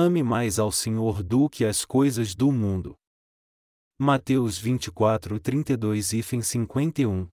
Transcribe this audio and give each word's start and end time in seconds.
ame 0.00 0.22
mais 0.22 0.60
ao 0.60 0.70
Senhor 0.70 1.24
do 1.24 1.50
que 1.50 1.64
as 1.64 1.84
coisas 1.84 2.32
do 2.32 2.52
mundo. 2.52 2.96
Mateus 3.98 4.56
24, 4.56 5.40
32 5.40 6.12
e 6.12 6.22
51 6.22 7.28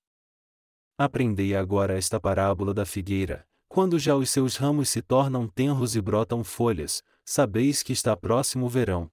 Aprendei 0.97 1.55
agora 1.55 1.95
esta 1.95 2.19
parábola 2.19 2.73
da 2.73 2.83
figueira, 2.83 3.47
quando 3.67 3.99
já 3.99 4.15
os 4.15 4.31
seus 4.31 4.55
ramos 4.55 4.89
se 4.89 4.99
tornam 5.03 5.47
tenros 5.47 5.95
e 5.95 6.01
brotam 6.01 6.43
folhas, 6.43 7.03
sabeis 7.23 7.83
que 7.83 7.93
está 7.93 8.17
próximo 8.17 8.65
o 8.65 8.69
verão. 8.69 9.11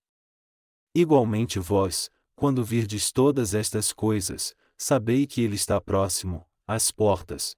Igualmente 0.94 1.58
vós, 1.58 2.08
quando 2.34 2.64
virdes 2.64 3.12
todas 3.12 3.52
estas 3.52 3.92
coisas, 3.92 4.54
sabei 4.78 5.26
que 5.26 5.42
ele 5.42 5.56
está 5.56 5.78
próximo, 5.78 6.48
às 6.66 6.90
portas. 6.90 7.54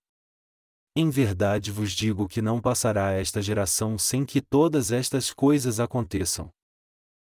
Em 0.96 1.11
verdade 1.11 1.72
vos 1.72 1.90
digo 1.90 2.29
que 2.29 2.40
não 2.40 2.60
passará 2.60 3.10
esta 3.10 3.42
geração 3.42 3.98
sem 3.98 4.24
que 4.24 4.40
todas 4.40 4.92
estas 4.92 5.32
coisas 5.32 5.80
aconteçam. 5.80 6.52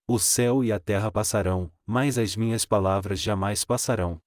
O 0.09 0.19
céu 0.19 0.65
e 0.65 0.73
a 0.73 0.81
terra 0.81 1.11
passarão, 1.11 1.73
mas 1.87 2.19
as 2.19 2.35
minhas 2.35 2.65
palavras 2.65 3.21
jamais 3.21 3.65
passarão. 3.65 4.21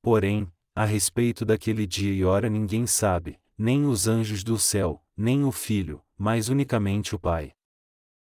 Porém, 0.00 0.50
a 0.72 0.84
respeito 0.84 1.44
daquele 1.44 1.84
dia 1.84 2.12
e 2.12 2.24
hora 2.24 2.48
ninguém 2.48 2.86
sabe, 2.86 3.40
nem 3.58 3.84
os 3.84 4.06
anjos 4.06 4.44
do 4.44 4.56
céu, 4.56 5.04
nem 5.16 5.44
o 5.44 5.50
Filho, 5.50 6.00
mas 6.16 6.48
unicamente 6.48 7.16
o 7.16 7.18
Pai. 7.18 7.52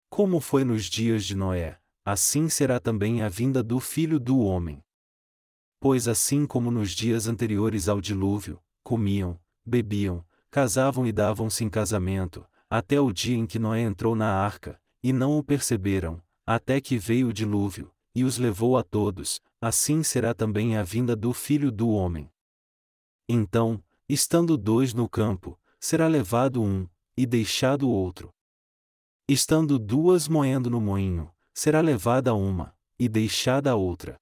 Como 0.09 0.41
foi 0.41 0.63
nos 0.63 0.85
dias 0.85 1.25
de 1.25 1.35
Noé, 1.35 1.81
assim 2.05 2.49
será 2.49 2.79
também 2.79 3.21
a 3.21 3.29
vinda 3.29 3.65
do 3.65 3.81
Filho 3.81 4.21
do 4.21 4.39
Homem. 4.39 4.81
Pois 5.81 6.07
assim 6.07 6.47
como 6.47 6.71
nos 6.71 6.93
dias 6.93 7.27
anteriores 7.27 7.89
ao 7.89 8.01
dilúvio, 8.01 8.63
comiam, 8.85 9.39
bebiam, 9.69 10.25
casavam 10.51 11.07
e 11.07 11.13
davam-se 11.13 11.63
em 11.63 11.69
casamento, 11.69 12.45
até 12.69 13.01
o 13.01 13.13
dia 13.13 13.37
em 13.37 13.47
que 13.47 13.59
Noé 13.59 13.83
entrou 13.83 14.17
na 14.17 14.33
arca, 14.33 14.81
e 15.03 15.13
não 15.13 15.39
o 15.39 15.45
perceberam, 15.45 16.21
até 16.45 16.81
que 16.81 16.99
veio 16.99 17.29
o 17.29 17.33
dilúvio, 17.33 17.93
e 18.15 18.25
os 18.25 18.39
levou 18.39 18.77
a 18.77 18.83
todos, 18.83 19.41
assim 19.61 20.03
será 20.03 20.35
também 20.35 20.77
a 20.77 20.83
vinda 20.83 21.15
do 21.15 21.33
Filho 21.33 21.71
do 21.71 21.91
Homem. 21.91 22.29
Então, 23.29 23.83
estando 24.09 24.57
dois 24.57 24.93
no 24.95 25.09
campo, 25.09 25.61
será 25.79 26.09
levado 26.09 26.63
um, 26.63 26.89
e 27.17 27.27
deixado 27.27 27.89
o 27.89 27.93
outro. 27.93 28.31
Estando 29.29 29.79
duas 29.79 30.27
moendo 30.27 30.71
no 30.71 30.81
moinho, 30.81 31.31
será 31.53 31.81
levada 31.81 32.35
uma, 32.35 32.75
e 32.99 33.09
deixada 33.09 33.73
a 33.73 33.77
outra. 33.77 34.17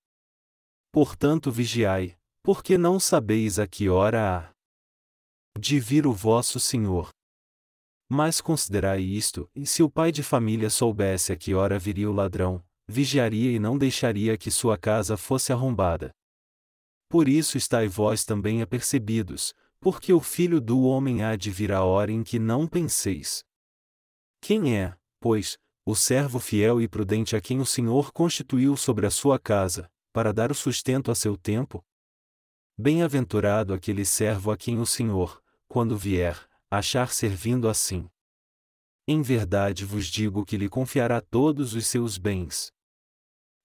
Portanto 0.92 1.50
vigiai, 1.50 2.16
porque 2.42 2.76
não 2.76 2.98
sabeis 2.98 3.58
a 3.58 3.66
que 3.66 3.88
hora 3.88 4.38
há 4.38 4.55
de 5.58 5.80
vir 5.80 6.06
o 6.06 6.12
vosso 6.12 6.60
Senhor. 6.60 7.10
Mas 8.08 8.40
considerai 8.40 9.00
isto, 9.00 9.50
e 9.54 9.66
se 9.66 9.82
o 9.82 9.90
pai 9.90 10.12
de 10.12 10.22
família 10.22 10.70
soubesse 10.70 11.32
a 11.32 11.36
que 11.36 11.54
hora 11.54 11.78
viria 11.78 12.08
o 12.08 12.12
ladrão, 12.12 12.64
vigiaria 12.86 13.50
e 13.50 13.58
não 13.58 13.76
deixaria 13.76 14.38
que 14.38 14.50
sua 14.50 14.78
casa 14.78 15.16
fosse 15.16 15.52
arrombada. 15.52 16.12
Por 17.08 17.28
isso 17.28 17.56
estai 17.56 17.88
vós 17.88 18.24
também 18.24 18.62
apercebidos, 18.62 19.54
porque 19.80 20.12
o 20.12 20.20
filho 20.20 20.60
do 20.60 20.82
homem 20.82 21.22
há 21.22 21.36
de 21.36 21.50
vir 21.50 21.72
a 21.72 21.82
hora 21.82 22.12
em 22.12 22.22
que 22.22 22.38
não 22.38 22.66
penseis. 22.66 23.44
Quem 24.40 24.76
é, 24.76 24.96
pois, 25.20 25.56
o 25.84 25.94
servo 25.94 26.38
fiel 26.38 26.80
e 26.80 26.88
prudente 26.88 27.36
a 27.36 27.40
quem 27.40 27.60
o 27.60 27.66
Senhor 27.66 28.12
constituiu 28.12 28.76
sobre 28.76 29.06
a 29.06 29.10
sua 29.10 29.38
casa, 29.38 29.88
para 30.12 30.32
dar 30.32 30.50
o 30.50 30.54
sustento 30.54 31.10
a 31.10 31.14
seu 31.14 31.36
tempo? 31.36 31.84
Bem-aventurado 32.78 33.72
aquele 33.72 34.04
servo 34.04 34.50
a 34.50 34.56
quem 34.56 34.78
o 34.78 34.86
Senhor, 34.86 35.42
quando 35.68 35.96
vier, 35.96 36.38
achar 36.70 37.12
servindo 37.12 37.68
assim. 37.68 38.08
Em 39.08 39.22
verdade 39.22 39.84
vos 39.84 40.06
digo 40.06 40.44
que 40.44 40.56
lhe 40.56 40.68
confiará 40.68 41.20
todos 41.20 41.74
os 41.74 41.86
seus 41.86 42.18
bens. 42.18 42.72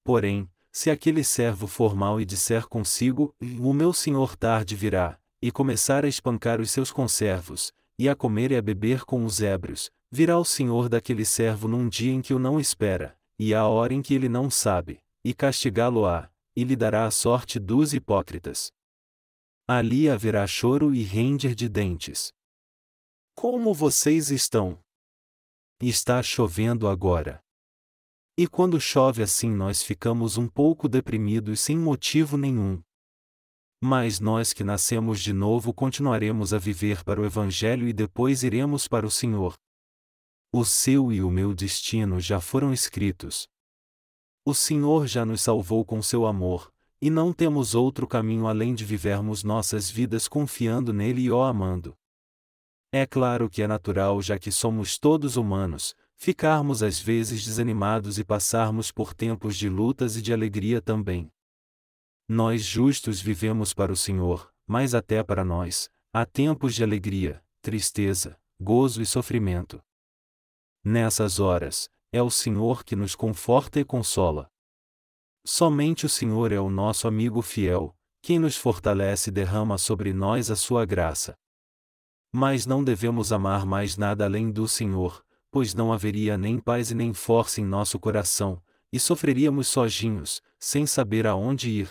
Porém, 0.04 0.50
se 0.72 0.90
aquele 0.90 1.24
servo 1.24 1.68
for 1.68 1.96
mau 1.96 2.22
e 2.22 2.26
disser 2.26 2.68
consigo, 2.68 3.36
o 3.60 3.74
meu 3.74 3.92
senhor 3.92 4.36
tarde 4.36 4.76
virá, 4.76 5.20
e 5.42 5.52
começar 5.52 6.06
a 6.06 6.08
espancar 6.08 6.62
os 6.62 6.72
seus 6.72 6.92
conservos, 6.92 7.74
e 7.98 8.08
a 8.08 8.16
comer 8.16 8.52
e 8.52 8.56
a 8.56 8.62
beber 8.62 9.04
com 9.04 9.26
os 9.26 9.42
ébrios, 9.42 9.92
virá 10.10 10.38
o 10.38 10.46
senhor 10.46 10.88
daquele 10.88 11.26
servo 11.26 11.68
num 11.68 11.90
dia 11.90 12.12
em 12.12 12.22
que 12.22 12.34
o 12.34 12.40
não 12.40 12.60
espera, 12.60 13.18
e 13.38 13.54
à 13.54 13.68
hora 13.68 13.94
em 13.94 14.02
que 14.02 14.14
ele 14.14 14.30
não 14.30 14.50
sabe, 14.50 15.00
e 15.24 15.34
castigá-lo-á, 15.34 16.30
e 16.56 16.64
lhe 16.64 16.76
dará 16.76 17.06
a 17.06 17.12
sorte 17.12 17.60
dos 17.60 17.94
hipócritas. 17.94 18.72
Ali 19.74 20.10
haverá 20.10 20.46
choro 20.46 20.94
e 20.94 21.02
render 21.02 21.56
de 21.56 21.70
dentes. 21.70 22.34
Como 23.34 23.74
vocês 23.74 24.30
estão? 24.30 24.78
Está 25.82 26.22
chovendo 26.22 26.90
agora. 26.90 27.42
E 28.38 28.50
quando 28.50 28.82
chove 28.82 29.24
assim 29.24 29.50
nós 29.50 29.82
ficamos 29.82 30.36
um 30.36 30.46
pouco 30.46 30.90
deprimidos 30.90 31.62
sem 31.62 31.78
motivo 31.78 32.36
nenhum. 32.36 32.84
Mas 33.82 34.20
nós 34.20 34.52
que 34.52 34.62
nascemos 34.62 35.22
de 35.22 35.32
novo 35.32 35.74
continuaremos 35.74 36.54
a 36.54 36.58
viver 36.58 37.02
para 37.06 37.22
o 37.22 37.26
Evangelho 37.26 37.88
e 37.88 37.94
depois 37.94 38.44
iremos 38.44 38.90
para 38.90 39.06
o 39.06 39.10
Senhor. 39.10 39.56
O 40.52 40.66
seu 40.66 41.14
e 41.14 41.24
o 41.24 41.32
meu 41.32 41.54
destino 41.54 42.20
já 42.20 42.42
foram 42.42 42.74
escritos. 42.74 43.48
O 44.46 44.54
Senhor 44.54 45.08
já 45.08 45.26
nos 45.26 45.40
salvou 45.40 45.86
com 45.86 46.02
seu 46.02 46.26
amor, 46.26 46.70
e 47.02 47.10
não 47.10 47.34
temos 47.34 47.74
outro 47.74 48.08
caminho 48.08 48.48
além 48.48 48.76
de 48.76 48.86
vivermos 48.86 49.44
nossas 49.44 49.90
vidas 49.90 50.28
confiando 50.28 50.94
nele 50.94 51.22
e 51.22 51.32
o 51.32 51.42
amando. 51.42 51.98
É 52.92 53.08
claro 53.08 53.50
que 53.50 53.64
é 53.64 53.68
natural, 53.68 54.22
já 54.22 54.38
que 54.38 54.52
somos 54.52 55.00
todos 55.00 55.38
humanos, 55.38 55.96
ficarmos 56.16 56.84
às 56.84 57.00
vezes 57.00 57.44
desanimados 57.44 58.20
e 58.20 58.24
passarmos 58.24 58.92
por 58.92 59.14
tempos 59.14 59.58
de 59.58 59.68
lutas 59.68 60.16
e 60.16 60.22
de 60.22 60.32
alegria 60.32 60.82
também. 60.82 61.32
Nós 62.28 62.64
justos 62.64 63.20
vivemos 63.20 63.74
para 63.74 63.92
o 63.92 63.98
Senhor, 63.98 64.54
mas 64.68 64.94
até 64.94 65.24
para 65.24 65.44
nós, 65.44 65.90
há 66.14 66.26
tempos 66.26 66.76
de 66.76 66.84
alegria, 66.84 67.44
tristeza, 67.62 68.40
gozo 68.60 69.02
e 69.02 69.06
sofrimento. 69.06 69.82
Nessas 70.84 71.40
horas, 71.40 71.90
é 72.12 72.22
o 72.22 72.30
Senhor 72.30 72.84
que 72.84 72.96
nos 72.96 73.16
conforta 73.16 73.80
e 73.80 73.86
consola. 73.86 74.51
Somente 75.44 76.06
o 76.06 76.10
Senhor 76.10 76.52
é 76.52 76.60
o 76.60 76.70
nosso 76.70 77.08
amigo 77.08 77.42
fiel, 77.42 77.96
quem 78.22 78.38
nos 78.38 78.56
fortalece 78.56 79.30
e 79.30 79.34
derrama 79.34 79.78
sobre 79.78 80.14
nós 80.14 80.52
a 80.52 80.56
sua 80.56 80.86
graça. 80.86 81.36
Mas 82.32 82.66
não 82.66 82.84
devemos 82.84 83.34
amar 83.34 83.66
mais 83.66 83.98
nada 83.98 84.26
além 84.26 84.52
do 84.52 84.68
Senhor, 84.68 85.26
pois 85.50 85.74
não 85.74 85.92
haveria 85.92 86.38
nem 86.38 86.60
paz 86.60 86.92
e 86.92 86.96
nem 86.96 87.14
força 87.14 87.60
em 87.60 87.66
nosso 87.66 88.00
coração, 88.00 88.62
e 88.94 89.00
sofreríamos 89.00 89.68
sozinhos, 89.68 90.42
sem 90.60 90.86
saber 90.86 91.26
aonde 91.26 91.70
ir. 91.70 91.90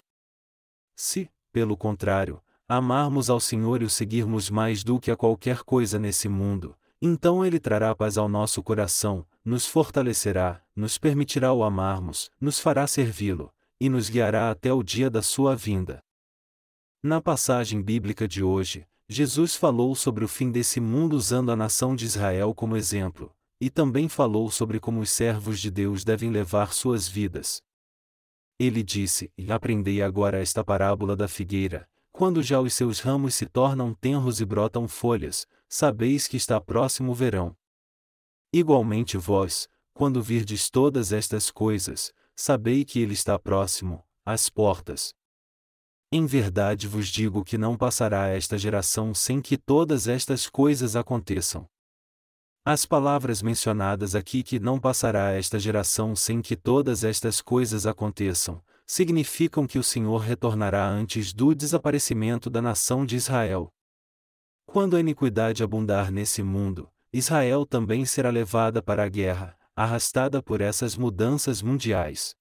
Se, 0.95 1.29
pelo 1.53 1.77
contrário, 1.77 2.41
amarmos 2.69 3.29
ao 3.29 3.41
Senhor 3.41 3.83
e 3.83 3.85
o 3.85 3.91
seguirmos 3.91 4.49
mais 4.49 4.85
do 4.85 5.01
que 5.01 5.11
a 5.11 5.17
qualquer 5.17 5.65
coisa 5.65 5.99
nesse 5.99 6.29
mundo, 6.29 6.77
então 7.01 7.45
Ele 7.45 7.59
trará 7.59 7.95
paz 7.95 8.19
ao 8.19 8.29
nosso 8.29 8.63
coração, 8.63 9.27
nos 9.45 9.67
fortalecerá, 9.67 10.63
nos 10.77 10.99
permitirá 10.99 11.53
o 11.53 11.65
amarmos, 11.65 12.31
nos 12.41 12.59
fará 12.59 12.87
servi-lo, 12.87 13.53
e 13.81 13.89
nos 13.89 14.11
guiará 14.11 14.51
até 14.51 14.73
o 14.73 14.83
dia 14.83 15.09
da 15.09 15.23
sua 15.23 15.57
vinda. 15.57 16.03
Na 17.03 17.21
passagem 17.21 17.81
bíblica 17.81 18.29
de 18.29 18.43
hoje, 18.43 18.87
Jesus 19.09 19.57
falou 19.57 19.95
sobre 19.95 20.25
o 20.25 20.29
fim 20.29 20.51
desse 20.51 20.79
mundo 20.79 21.17
usando 21.17 21.51
a 21.51 21.57
nação 21.57 21.97
de 21.97 22.05
Israel 22.05 22.55
como 22.55 22.77
exemplo, 22.77 23.35
e 23.61 23.71
também 23.71 24.09
falou 24.09 24.51
sobre 24.51 24.79
como 24.79 25.01
os 25.01 25.11
servos 25.11 25.59
de 25.59 25.71
Deus 25.71 26.05
devem 26.05 26.31
levar 26.31 26.73
suas 26.75 27.09
vidas. 27.09 27.63
Ele 28.59 28.83
disse: 28.83 29.33
Aprendei 29.49 30.03
agora 30.03 30.39
esta 30.39 30.63
parábola 30.63 31.17
da 31.17 31.27
figueira, 31.27 31.89
quando 32.13 32.43
já 32.43 32.61
os 32.61 32.75
seus 32.75 33.01
ramos 33.01 33.35
se 33.35 33.47
tornam 33.47 33.95
tenros 33.95 34.41
e 34.41 34.45
brotam 34.45 34.87
folhas, 34.87 35.47
sabeis 35.73 36.27
que 36.27 36.37
está 36.37 36.61
próximo 36.61 37.13
o 37.13 37.15
verão. 37.15 37.57
Igualmente 38.53 39.17
vós, 39.17 39.69
quando 39.95 40.21
virdes 40.21 40.69
todas 40.69 41.13
estas 41.13 41.49
coisas, 41.49 42.13
sabei 42.35 42.85
que 42.85 42.99
ele 42.99 43.15
está 43.15 43.39
próximo, 43.39 44.05
às 44.27 44.51
portas. 44.51 45.15
Em 46.11 46.27
verdade 46.27 46.89
vos 46.89 47.07
digo 47.07 47.45
que 47.45 47.57
não 47.57 47.77
passará 47.77 48.27
esta 48.27 48.59
geração 48.59 49.15
sem 49.15 49.41
que 49.41 49.57
todas 49.57 50.09
estas 50.09 50.49
coisas 50.51 50.97
aconteçam. 50.97 51.69
As 52.65 52.85
palavras 52.85 53.41
mencionadas 53.41 54.17
aqui 54.17 54.43
que 54.43 54.59
não 54.59 54.81
passará 54.81 55.31
esta 55.31 55.59
geração 55.59 56.17
sem 56.17 56.43
que 56.43 56.57
todas 56.57 57.05
estas 57.05 57.41
coisas 57.41 57.87
aconteçam, 57.87 58.61
significam 58.85 59.69
que 59.69 59.79
o 59.79 59.85
Senhor 59.85 60.19
retornará 60.19 60.85
antes 60.85 61.33
do 61.33 61.55
desaparecimento 61.55 62.51
da 62.51 62.61
nação 62.61 63.07
de 63.07 63.15
Israel. 63.15 63.73
Quando 64.73 64.95
a 64.95 65.01
iniquidade 65.01 65.65
abundar 65.65 66.13
nesse 66.13 66.45
mundo, 66.45 66.89
Israel 67.13 67.67
também 67.67 68.05
será 68.05 68.31
levada 68.31 68.81
para 68.81 69.03
a 69.03 69.09
guerra, 69.09 69.59
arrastada 69.75 70.41
por 70.41 70.61
essas 70.61 70.97
mudanças 70.97 71.61
mundiais. 71.61 72.37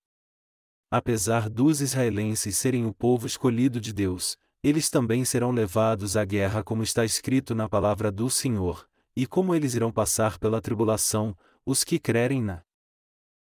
Apesar 0.91 1.49
dos 1.49 1.81
israelenses 1.81 2.55
serem 2.55 2.85
o 2.85 2.93
povo 2.93 3.25
escolhido 3.25 3.81
de 3.81 3.91
Deus, 3.91 4.37
eles 4.63 4.91
também 4.91 5.25
serão 5.25 5.49
levados 5.49 6.15
à 6.15 6.23
guerra 6.23 6.63
como 6.63 6.83
está 6.83 7.03
escrito 7.03 7.55
na 7.55 7.67
palavra 7.67 8.11
do 8.11 8.29
Senhor, 8.29 8.87
e 9.15 9.25
como 9.25 9.55
eles 9.55 9.73
irão 9.73 9.91
passar 9.91 10.37
pela 10.37 10.61
tribulação, 10.61 11.35
os 11.65 11.83
que 11.83 11.97
crerem 11.97 12.43
na 12.43 12.61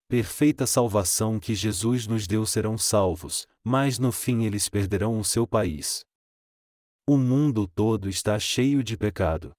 perfeita 0.08 0.66
salvação 0.66 1.38
que 1.38 1.54
Jesus 1.54 2.06
nos 2.06 2.26
deu 2.26 2.46
serão 2.46 2.78
salvos, 2.78 3.46
mas 3.62 3.98
no 3.98 4.10
fim 4.10 4.44
eles 4.44 4.70
perderão 4.70 5.20
o 5.20 5.24
seu 5.24 5.46
país. 5.46 6.06
O 7.04 7.16
mundo 7.16 7.66
todo 7.66 8.08
está 8.08 8.38
cheio 8.38 8.80
de 8.80 8.96
pecado. 8.96 9.50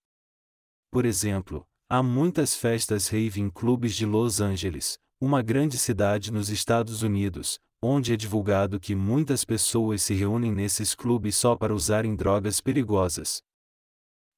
Por 0.89 1.03
exemplo, 1.05 1.67
há 1.89 2.01
muitas 2.01 2.55
festas 2.55 3.09
rave 3.09 3.41
em 3.41 3.49
clubes 3.49 3.93
de 3.95 4.05
Los 4.05 4.39
Angeles, 4.39 4.97
uma 5.19 5.41
grande 5.41 5.77
cidade 5.77 6.31
nos 6.31 6.47
Estados 6.49 7.03
Unidos, 7.03 7.59
onde 7.81 8.13
é 8.13 8.15
divulgado 8.15 8.79
que 8.79 8.95
muitas 8.95 9.43
pessoas 9.43 10.01
se 10.01 10.13
reúnem 10.13 10.53
nesses 10.53 10.95
clubes 10.95 11.35
só 11.35 11.53
para 11.53 11.75
usarem 11.75 12.15
drogas 12.15 12.61
perigosas. 12.61 13.41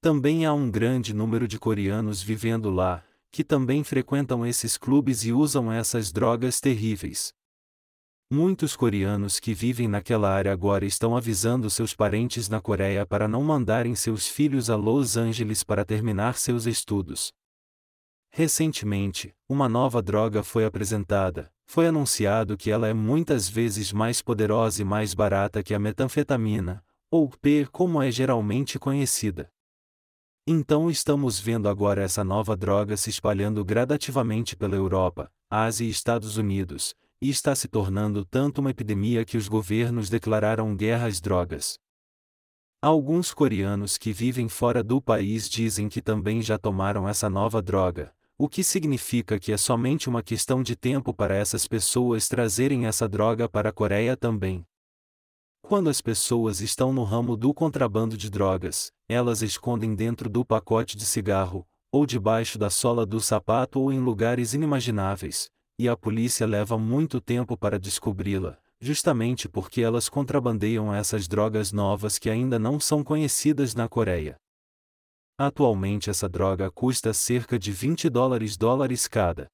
Também 0.02 0.44
há 0.44 0.54
um 0.54 0.72
grande 0.72 1.14
número 1.14 1.48
de 1.48 1.60
coreanos 1.60 2.24
vivendo 2.24 2.72
lá, 2.72 3.06
que 3.32 3.44
também 3.44 3.84
frequentam 3.84 4.44
esses 4.44 4.80
clubes 4.80 5.24
e 5.24 5.32
usam 5.32 5.72
essas 5.72 6.12
drogas 6.12 6.60
terríveis. 6.60 7.32
Muitos 8.32 8.76
coreanos 8.76 9.40
que 9.40 9.54
vivem 9.54 9.88
naquela 9.88 10.32
área 10.32 10.52
agora 10.52 10.84
estão 10.84 11.16
avisando 11.16 11.70
seus 11.70 11.94
parentes 11.94 12.50
na 12.50 12.60
Coreia 12.60 13.06
para 13.06 13.28
não 13.28 13.44
mandarem 13.44 13.94
seus 13.94 14.28
filhos 14.28 14.68
a 14.68 14.76
Los 14.76 15.16
Angeles 15.16 15.64
para 15.64 15.86
terminar 15.86 16.36
seus 16.36 16.66
estudos. 16.66 17.32
Recentemente, 18.32 19.32
uma 19.48 19.70
nova 19.70 20.02
droga 20.02 20.42
foi 20.42 20.66
apresentada. 20.66 21.52
Foi 21.68 21.86
anunciado 21.86 22.58
que 22.58 22.72
ela 22.72 22.88
é 22.88 22.94
muitas 22.96 23.48
vezes 23.48 23.94
mais 23.94 24.24
poderosa 24.24 24.82
e 24.82 24.86
mais 24.86 25.14
barata 25.14 25.62
que 25.62 25.76
a 25.76 25.80
metanfetamina, 25.80 26.84
ou 27.12 27.30
P 27.30 27.68
como 27.72 28.02
é 28.02 28.10
geralmente 28.10 28.80
conhecida. 28.80 29.52
Então 30.48 30.90
estamos 30.90 31.40
vendo 31.40 31.70
agora 31.70 32.02
essa 32.02 32.24
nova 32.24 32.58
droga 32.58 32.98
se 32.98 33.12
espalhando 33.12 33.64
gradativamente 33.64 34.56
pela 34.56 34.76
Europa, 34.76 35.32
Ásia 35.50 35.86
e 35.86 35.90
Estados 35.90 36.38
Unidos, 36.38 36.96
e 37.26 37.30
está 37.30 37.56
se 37.56 37.68
tornando 37.68 38.24
tanto 38.24 38.62
uma 38.62 38.70
epidemia 38.70 39.26
que 39.26 39.36
os 39.36 39.48
governos 39.48 40.12
declararam 40.12 40.76
guerra 40.76 41.08
às 41.08 41.20
drogas. 41.20 41.80
Alguns 42.80 43.34
coreanos 43.34 43.98
que 43.98 44.14
vivem 44.14 44.48
fora 44.48 44.84
do 44.84 45.02
país 45.02 45.50
dizem 45.50 45.90
que 45.90 46.04
também 46.04 46.40
já 46.40 46.60
tomaram 46.60 47.10
essa 47.10 47.28
nova 47.28 47.64
droga, 47.64 48.14
o 48.38 48.48
que 48.48 48.64
significa 48.64 49.40
que 49.40 49.52
é 49.52 49.58
somente 49.58 50.08
uma 50.08 50.22
questão 50.22 50.62
de 50.62 50.76
tempo 50.76 51.16
para 51.16 51.36
essas 51.36 51.68
pessoas 51.68 52.28
trazerem 52.28 52.86
essa 52.86 53.10
droga 53.10 53.50
para 53.50 53.70
a 53.70 53.74
Coreia 53.74 54.16
também. 54.16 54.64
Quando 55.64 55.90
as 55.90 56.02
pessoas 56.02 56.62
estão 56.62 56.94
no 56.94 57.04
ramo 57.04 57.36
do 57.36 57.56
contrabando 57.56 58.16
de 58.16 58.30
drogas, 58.30 58.92
elas 59.10 59.42
escondem 59.42 59.96
dentro 59.96 60.30
do 60.30 60.46
pacote 60.46 60.96
de 60.96 61.08
cigarro, 61.08 61.68
ou 61.92 62.06
debaixo 62.06 62.60
da 62.60 62.70
sola 62.70 63.04
do 63.04 63.20
sapato 63.20 63.80
ou 63.80 63.92
em 63.92 64.00
lugares 64.00 64.54
inimagináveis, 64.54 65.50
e 65.78 65.90
a 65.90 65.98
polícia 65.98 66.46
leva 66.48 66.78
muito 66.78 67.20
tempo 67.20 67.58
para 67.58 67.80
descobri-la, 67.80 68.58
justamente 68.80 69.50
porque 69.50 69.82
elas 69.82 70.10
contrabandeiam 70.10 70.94
essas 70.94 71.28
drogas 71.28 71.72
novas 71.72 72.18
que 72.18 72.30
ainda 72.30 72.58
não 72.58 72.80
são 72.80 73.04
conhecidas 73.04 73.76
na 73.76 73.88
Coreia. 73.88 74.36
Atualmente 75.38 76.10
essa 76.10 76.30
droga 76.30 76.72
custa 76.72 77.14
cerca 77.14 77.60
de 77.60 77.72
20 77.72 78.10
dólares 78.10 78.56
dólares 78.56 79.08
cada. 79.08 79.48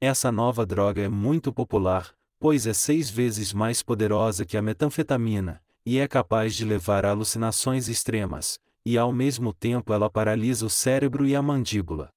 Essa 0.00 0.32
nova 0.32 0.66
droga 0.66 1.02
é 1.02 1.08
muito 1.08 1.52
popular, 1.52 2.12
pois 2.40 2.66
é 2.66 2.72
seis 2.72 3.08
vezes 3.08 3.52
mais 3.52 3.82
poderosa 3.82 4.44
que 4.44 4.56
a 4.56 4.62
metanfetamina, 4.62 5.62
e 5.86 5.98
é 5.98 6.08
capaz 6.08 6.54
de 6.54 6.64
levar 6.64 7.04
a 7.04 7.10
alucinações 7.10 7.88
extremas, 7.88 8.58
e 8.84 8.96
ao 8.96 9.12
mesmo 9.12 9.52
tempo 9.52 9.92
ela 9.92 10.10
paralisa 10.10 10.66
o 10.66 10.70
cérebro 10.70 11.26
e 11.26 11.36
a 11.36 11.42
mandíbula. 11.42 12.08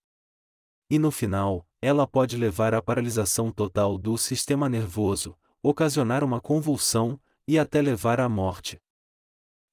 E 0.89 0.97
no 0.97 1.11
final, 1.11 1.65
ela 1.83 2.07
pode 2.07 2.37
levar 2.37 2.73
à 2.73 2.81
paralisação 2.81 3.51
total 3.51 3.97
do 3.97 4.17
sistema 4.17 4.69
nervoso, 4.69 5.37
ocasionar 5.61 6.23
uma 6.23 6.39
convulsão, 6.39 7.19
e 7.45 7.59
até 7.59 7.81
levar 7.81 8.21
à 8.21 8.29
morte. 8.29 8.81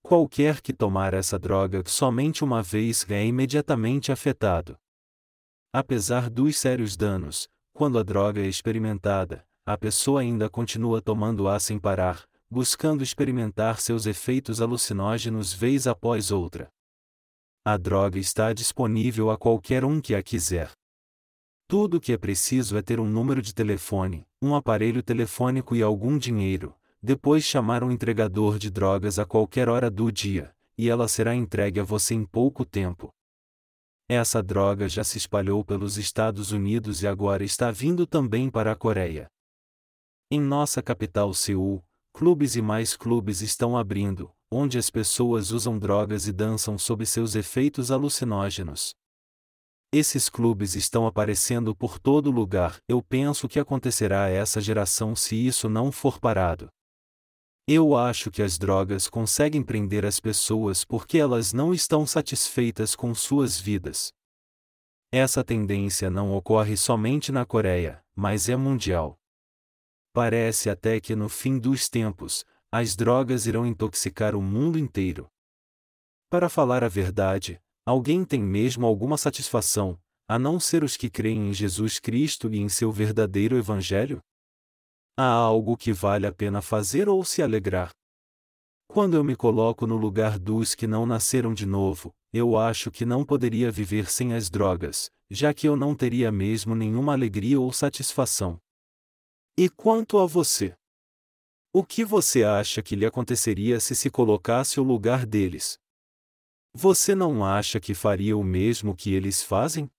Qualquer 0.03 0.61
que 0.61 0.73
tomar 0.73 1.15
essa 1.15 1.39
droga 1.39 1.85
somente 1.87 2.43
uma 2.43 2.65
vez 2.65 3.09
é 3.09 3.25
imediatamente 3.25 4.11
afetado. 4.11 4.77
Apesar 5.73 6.29
dos 6.29 6.59
sérios 6.59 6.97
danos, 6.97 7.49
quando 7.73 7.97
a 7.97 8.03
droga 8.03 8.41
é 8.41 8.49
experimentada, 8.49 9.47
a 9.65 9.79
pessoa 9.79 10.23
ainda 10.23 10.51
continua 10.51 11.01
tomando-a 11.01 11.61
sem 11.61 11.79
parar, 11.79 12.25
buscando 12.51 13.05
experimentar 13.05 13.81
seus 13.81 14.05
efeitos 14.05 14.61
alucinógenos 14.61 15.53
vez 15.53 15.87
após 15.87 16.33
outra. 16.33 16.69
A 17.65 17.77
droga 17.77 18.19
está 18.19 18.53
disponível 18.53 19.31
a 19.31 19.39
qualquer 19.39 19.85
um 19.85 20.01
que 20.01 20.13
a 20.13 20.23
quiser. 20.25 20.73
Tudo 21.71 21.99
o 21.99 22.01
que 22.01 22.13
é 22.13 22.19
preciso 22.19 22.77
é 22.77 22.83
ter 22.83 22.99
um 22.99 23.09
número 23.09 23.41
de 23.41 23.55
telefone, 23.55 24.27
um 24.43 24.57
aparelho 24.57 25.05
telefônico 25.05 25.77
e 25.77 25.85
algum 25.85 26.19
dinheiro, 26.19 26.75
depois 27.01 27.45
chamar 27.45 27.85
um 27.85 27.93
entregador 27.93 28.59
de 28.59 28.69
drogas 28.69 29.21
a 29.21 29.25
qualquer 29.25 29.69
hora 29.69 29.89
do 29.89 30.11
dia, 30.11 30.53
e 30.77 30.89
ela 30.91 31.07
será 31.07 31.33
entregue 31.33 31.79
a 31.79 31.85
você 31.85 32.13
em 32.13 32.25
pouco 32.25 32.65
tempo. 32.65 33.15
Essa 34.09 34.43
droga 34.43 34.89
já 34.89 35.05
se 35.05 35.17
espalhou 35.17 35.65
pelos 35.65 35.97
Estados 35.97 36.51
Unidos 36.51 37.05
e 37.05 37.07
agora 37.07 37.45
está 37.45 37.71
vindo 37.71 38.05
também 38.05 38.51
para 38.51 38.73
a 38.73 38.75
Coreia. 38.75 39.29
Em 40.29 40.41
nossa 40.41 40.83
capital 40.83 41.33
Seul, 41.33 41.85
clubes 42.13 42.57
e 42.57 42.61
mais 42.61 42.97
clubes 42.97 43.43
estão 43.43 43.79
abrindo, 43.79 44.33
onde 44.51 44.77
as 44.77 44.91
pessoas 44.91 45.53
usam 45.53 45.79
drogas 45.79 46.27
e 46.27 46.33
dançam 46.33 46.77
sob 46.77 47.07
seus 47.07 47.37
efeitos 47.37 47.93
alucinógenos. 47.93 48.99
Esses 49.93 50.29
clubes 50.29 50.77
estão 50.77 51.05
aparecendo 51.05 51.75
por 51.75 51.99
todo 51.99 52.31
lugar. 52.31 52.81
Eu 52.87 53.03
penso 53.03 53.49
que 53.49 53.59
acontecerá 53.59 54.25
a 54.25 54.31
essa 54.31 54.61
geração 54.61 55.17
se 55.17 55.35
isso 55.35 55.69
não 55.69 55.91
for 55.91 56.21
parado. 56.21 56.71
Eu 57.67 57.97
acho 57.97 58.31
que 58.31 58.41
as 58.41 58.57
drogas 58.57 59.09
conseguem 59.09 59.65
prender 59.65 60.07
as 60.07 60.21
pessoas 60.21 60.85
porque 60.85 61.19
elas 61.19 61.53
não 61.53 61.75
estão 61.75 62.07
satisfeitas 62.07 62.95
com 62.95 63.13
suas 63.15 63.59
vidas. 63.61 64.13
Essa 65.13 65.43
tendência 65.43 66.09
não 66.09 66.33
ocorre 66.37 66.77
somente 66.77 67.33
na 67.33 67.45
Coreia, 67.45 68.01
mas 68.15 68.49
é 68.49 68.55
mundial. 68.55 69.19
Parece 70.13 70.71
até 70.71 71.01
que 71.01 71.17
no 71.17 71.29
fim 71.29 71.59
dos 71.59 71.89
tempos, 71.89 72.45
as 72.71 72.95
drogas 72.95 73.45
irão 73.47 73.67
intoxicar 73.67 74.37
o 74.37 74.43
mundo 74.43 74.79
inteiro. 74.79 75.29
Para 76.29 76.49
falar 76.49 76.85
a 76.85 76.89
verdade, 76.89 77.61
alguém 77.91 78.25
tem 78.25 78.41
mesmo 78.41 78.87
alguma 78.87 79.19
satisfação, 79.19 80.01
a 80.29 80.39
não 80.39 80.61
ser 80.61 80.85
os 80.85 80.97
que 80.97 81.11
creem 81.11 81.49
em 81.49 81.53
Jesus 81.53 81.99
Cristo 81.99 82.49
e 82.55 82.59
em 82.59 82.69
seu 82.69 82.93
verdadeiro 82.93 83.59
Evangelho? 83.59 84.21
Há 85.19 85.27
algo 85.27 85.77
que 85.77 85.93
vale 85.93 86.25
a 86.25 86.33
pena 86.33 86.63
fazer 86.63 87.09
ou 87.09 87.25
se 87.25 87.43
alegrar? 87.43 87.91
Quando 88.87 89.17
eu 89.17 89.25
me 89.25 89.35
coloco 89.35 89.89
no 89.89 89.97
lugar 89.97 90.39
dos 90.39 90.73
que 90.73 90.87
não 90.87 91.05
nasceram 91.05 91.53
de 91.53 91.67
novo, 91.67 92.15
eu 92.33 92.57
acho 92.57 92.93
que 92.93 93.05
não 93.05 93.25
poderia 93.25 93.73
viver 93.73 94.09
sem 94.09 94.35
as 94.35 94.49
drogas, 94.49 95.11
já 95.29 95.53
que 95.53 95.67
eu 95.67 95.75
não 95.75 95.93
teria 95.93 96.31
mesmo 96.31 96.77
nenhuma 96.77 97.13
alegria 97.13 97.61
ou 97.61 97.73
satisfação. 97.73 98.57
E 99.59 99.69
quanto 99.69 100.17
a 100.19 100.27
você? 100.27 100.77
O 101.73 101.85
que 101.85 102.05
você 102.05 102.45
acha 102.45 102.83
que 102.83 102.95
lhe 102.95 103.05
aconteceria 103.05 103.81
se 103.81 103.97
se 103.97 104.11
colocasse 104.11 104.79
o 104.79 104.85
lugar 104.85 105.27
deles? 105.27 105.77
Você 106.73 107.15
não 107.15 107.45
acha 107.45 107.81
que 107.81 107.95
faria 107.95 108.37
o 108.37 108.45
mesmo 108.45 108.95
que 108.95 109.13
eles 109.13 109.43
fazem? 109.43 109.91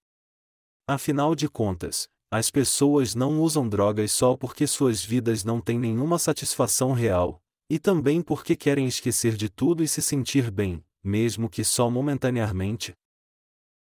Afinal 0.87 1.35
de 1.35 1.49
contas, 1.49 2.09
as 2.31 2.49
pessoas 2.49 3.13
não 3.13 3.41
usam 3.41 3.67
drogas 3.67 4.13
só 4.13 4.37
porque 4.37 4.65
suas 4.65 5.03
vidas 5.03 5.43
não 5.43 5.59
têm 5.59 5.77
nenhuma 5.77 6.17
satisfação 6.17 6.93
real, 6.93 7.43
e 7.69 7.77
também 7.77 8.21
porque 8.21 8.55
querem 8.55 8.87
esquecer 8.87 9.35
de 9.35 9.49
tudo 9.49 9.83
e 9.83 9.87
se 9.87 10.01
sentir 10.01 10.49
bem, 10.49 10.83
mesmo 11.03 11.49
que 11.49 11.63
só 11.63 11.89
momentaneamente. 11.89 12.93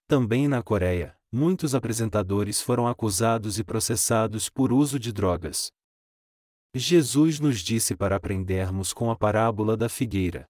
Também 0.06 0.48
na 0.48 0.62
Coreia, 0.62 1.14
muitos 1.30 1.74
apresentadores 1.74 2.62
foram 2.62 2.88
acusados 2.88 3.58
e 3.58 3.64
processados 3.64 4.48
por 4.48 4.72
uso 4.72 4.98
de 4.98 5.12
drogas. 5.12 5.70
Jesus 6.74 7.38
nos 7.38 7.60
disse 7.60 7.94
para 7.94 8.16
aprendermos 8.16 8.94
com 8.94 9.10
a 9.10 9.16
parábola 9.16 9.76
da 9.76 9.90
figueira. 9.90 10.48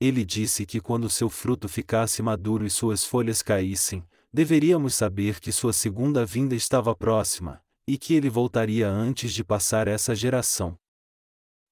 Ele 0.00 0.24
disse 0.24 0.66
que 0.66 0.80
quando 0.80 1.08
seu 1.08 1.30
fruto 1.30 1.68
ficasse 1.68 2.22
maduro 2.22 2.66
e 2.66 2.70
suas 2.70 3.02
folhas 3.02 3.40
caíssem, 3.40 4.06
deveríamos 4.30 4.94
saber 4.94 5.40
que 5.40 5.50
sua 5.50 5.72
segunda 5.72 6.26
vinda 6.26 6.54
estava 6.54 6.94
próxima, 6.94 7.62
e 7.86 7.96
que 7.96 8.12
ele 8.12 8.28
voltaria 8.28 8.88
antes 8.88 9.32
de 9.32 9.42
passar 9.42 9.88
essa 9.88 10.14
geração. 10.14 10.78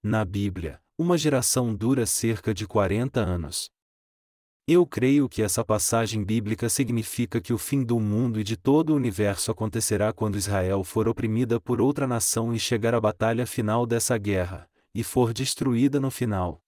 Na 0.03 0.25
Bíblia, 0.25 0.81
uma 0.97 1.19
geração 1.19 1.75
dura 1.75 2.07
cerca 2.07 2.55
de 2.55 2.67
40 2.67 3.21
anos. 3.21 3.71
Eu 4.67 4.87
creio 4.87 5.29
que 5.29 5.43
essa 5.43 5.63
passagem 5.63 6.25
bíblica 6.25 6.71
significa 6.71 7.39
que 7.39 7.53
o 7.53 7.59
fim 7.59 7.85
do 7.85 8.01
mundo 8.01 8.41
e 8.41 8.45
de 8.45 8.57
todo 8.57 8.91
o 8.91 8.97
universo 8.97 9.51
acontecerá 9.51 10.11
quando 10.11 10.39
Israel 10.39 10.83
for 10.83 11.07
oprimida 11.07 11.61
por 11.61 11.83
outra 11.83 12.07
nação 12.07 12.55
e 12.55 12.59
chegar 12.59 12.95
à 12.95 13.01
batalha 13.01 13.47
final 13.47 13.85
dessa 13.85 14.17
guerra, 14.17 14.67
e 14.95 15.05
for 15.05 15.35
destruída 15.35 16.01
no 16.01 16.11
final. 16.11 16.64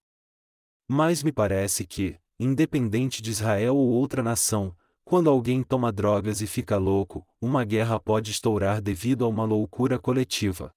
Mas 0.88 1.22
me 1.22 1.32
parece 1.32 1.86
que, 1.86 2.16
independente 2.38 3.20
de 3.20 3.30
Israel 3.30 3.76
ou 3.76 3.88
outra 3.88 4.22
nação, 4.22 4.76
quando 5.04 5.30
alguém 5.30 5.62
toma 5.62 5.92
drogas 5.92 6.40
e 6.40 6.46
fica 6.46 6.76
louco, 6.76 7.26
uma 7.40 7.64
guerra 7.64 7.98
pode 7.98 8.30
estourar 8.30 8.80
devido 8.80 9.24
a 9.24 9.28
uma 9.28 9.44
loucura 9.44 9.98
coletiva. 9.98 10.72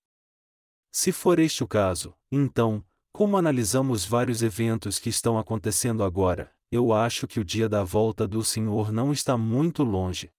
Se 0.92 1.12
for 1.12 1.40
este 1.40 1.64
o 1.64 1.68
caso, 1.68 2.16
então, 2.32 2.84
como 3.12 3.38
analisamos 3.38 4.06
vários 4.06 4.42
eventos 4.42 4.98
que 4.98 5.10
estão 5.10 5.38
acontecendo 5.38 6.04
agora, 6.04 6.52
eu 6.72 6.94
acho 6.94 7.28
que 7.28 7.40
o 7.40 7.44
dia 7.44 7.68
da 7.68 7.84
volta 7.84 8.28
do 8.28 8.44
Senhor 8.44 8.92
não 8.92 9.12
está 9.12 9.38
muito 9.38 9.84
longe. 9.84 10.32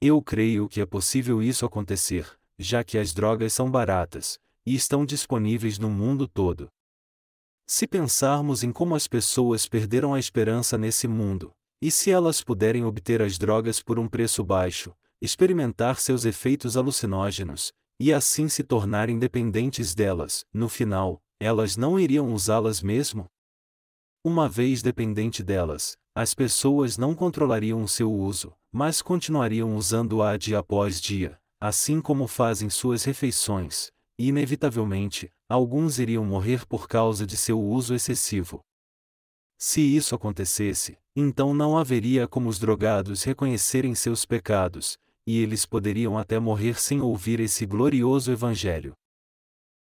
Eu 0.00 0.20
creio 0.22 0.68
que 0.68 0.80
é 0.80 0.86
possível 0.86 1.42
isso 1.42 1.64
acontecer, 1.64 2.38
já 2.58 2.84
que 2.84 2.98
as 2.98 3.12
drogas 3.12 3.52
são 3.52 3.70
baratas, 3.70 4.38
e 4.66 4.74
estão 4.74 5.04
disponíveis 5.04 5.78
no 5.78 5.88
mundo 5.88 6.28
todo. 6.28 6.68
Se 7.70 7.86
pensarmos 7.86 8.62
em 8.62 8.72
como 8.72 8.94
as 8.94 9.06
pessoas 9.06 9.68
perderam 9.68 10.14
a 10.14 10.18
esperança 10.18 10.78
nesse 10.78 11.06
mundo, 11.06 11.52
e 11.82 11.90
se 11.90 12.10
elas 12.10 12.42
puderem 12.42 12.82
obter 12.82 13.20
as 13.20 13.36
drogas 13.36 13.82
por 13.82 13.98
um 13.98 14.08
preço 14.08 14.42
baixo, 14.42 14.94
experimentar 15.20 16.00
seus 16.00 16.24
efeitos 16.24 16.78
alucinógenos, 16.78 17.70
e 18.00 18.10
assim 18.10 18.48
se 18.48 18.64
tornarem 18.64 19.18
dependentes 19.18 19.94
delas, 19.94 20.46
no 20.50 20.66
final, 20.66 21.20
elas 21.38 21.76
não 21.76 22.00
iriam 22.00 22.32
usá-las 22.32 22.80
mesmo? 22.80 23.26
Uma 24.24 24.48
vez 24.48 24.80
dependente 24.80 25.42
delas, 25.42 25.94
as 26.14 26.34
pessoas 26.34 26.96
não 26.96 27.14
controlariam 27.14 27.82
o 27.82 27.88
seu 27.88 28.10
uso, 28.10 28.54
mas 28.72 29.02
continuariam 29.02 29.76
usando-a 29.76 30.38
dia 30.38 30.60
após 30.60 30.98
dia, 30.98 31.38
assim 31.60 32.00
como 32.00 32.26
fazem 32.26 32.70
suas 32.70 33.04
refeições, 33.04 33.92
e 34.18 34.28
inevitavelmente, 34.28 35.30
alguns 35.48 35.98
iriam 35.98 36.24
morrer 36.24 36.66
por 36.66 36.88
causa 36.88 37.26
de 37.26 37.36
seu 37.36 37.60
uso 37.60 37.94
excessivo. 37.94 38.60
Se 39.56 39.80
isso 39.80 40.14
acontecesse, 40.14 40.98
então 41.14 41.54
não 41.54 41.78
haveria 41.78 42.26
como 42.26 42.48
os 42.48 42.58
drogados 42.58 43.22
reconhecerem 43.22 43.94
seus 43.94 44.24
pecados, 44.24 44.98
e 45.26 45.38
eles 45.38 45.66
poderiam 45.66 46.16
até 46.16 46.38
morrer 46.38 46.80
sem 46.80 47.00
ouvir 47.00 47.40
esse 47.40 47.66
glorioso 47.66 48.32
Evangelho. 48.32 48.94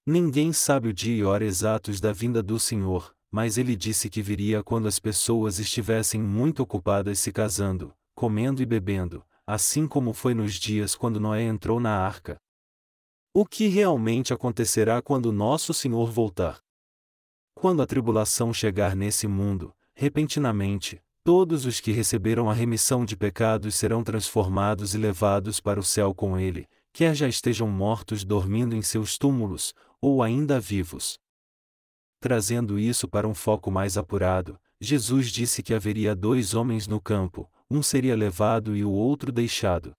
Ninguém 0.07 0.53
sabe 0.53 0.89
o 0.89 0.93
dia 0.93 1.17
e 1.17 1.23
hora 1.23 1.45
exatos 1.45 2.01
da 2.01 2.13
vinda 2.13 2.43
do 2.43 2.59
Senhor, 2.59 3.15
mas 3.31 3.59
ele 3.59 3.77
disse 3.77 4.09
que 4.09 4.23
viria 4.23 4.63
quando 4.63 4.89
as 4.89 4.99
pessoas 4.99 5.59
estivessem 5.59 6.21
muito 6.21 6.63
ocupadas 6.63 7.19
se 7.19 7.31
casando, 7.31 7.95
comendo 8.15 8.63
e 8.63 8.67
bebendo, 8.67 9.23
assim 9.47 9.87
como 9.87 10.13
foi 10.15 10.35
nos 10.35 10.55
dias 10.55 10.95
quando 10.95 11.21
Noé 11.21 11.43
entrou 11.43 11.79
na 11.79 11.91
arca. 11.91 12.39
O 13.41 13.47
que 13.47 13.69
realmente 13.69 14.35
acontecerá 14.35 15.01
quando 15.01 15.31
nosso 15.31 15.73
Senhor 15.73 16.11
voltar? 16.11 16.59
Quando 17.55 17.81
a 17.81 17.87
tribulação 17.87 18.53
chegar 18.53 18.97
nesse 18.97 19.29
mundo, 19.29 19.73
repentinamente, 19.95 21.01
todos 21.23 21.65
os 21.65 21.79
que 21.79 21.93
receberam 21.93 22.51
a 22.51 22.53
remissão 22.53 23.05
de 23.05 23.17
pecados 23.17 23.77
serão 23.77 24.03
transformados 24.03 24.93
e 24.93 24.99
levados 24.99 25.61
para 25.61 25.79
o 25.79 25.85
céu 25.85 26.13
com 26.13 26.37
ele, 26.37 26.67
quer 26.93 27.15
já 27.15 27.29
estejam 27.29 27.69
mortos 27.69 28.25
dormindo 28.25 28.75
em 28.75 28.83
seus 28.83 29.17
túmulos, 29.17 29.73
ou 30.01 30.21
ainda 30.21 30.59
vivos. 30.59 31.17
Trazendo 32.19 32.77
isso 32.77 33.07
para 33.07 33.29
um 33.29 33.35
foco 33.35 33.71
mais 33.71 33.97
apurado, 33.97 34.59
Jesus 34.81 35.31
disse 35.31 35.63
que 35.63 35.73
haveria 35.73 36.13
dois 36.13 36.55
homens 36.55 36.89
no 36.89 37.01
campo, 37.01 37.49
um 37.71 37.85
seria 37.85 38.17
levado 38.17 38.75
e 38.75 38.85
o 38.85 38.91
outro 38.91 39.31
deixado. 39.31 39.95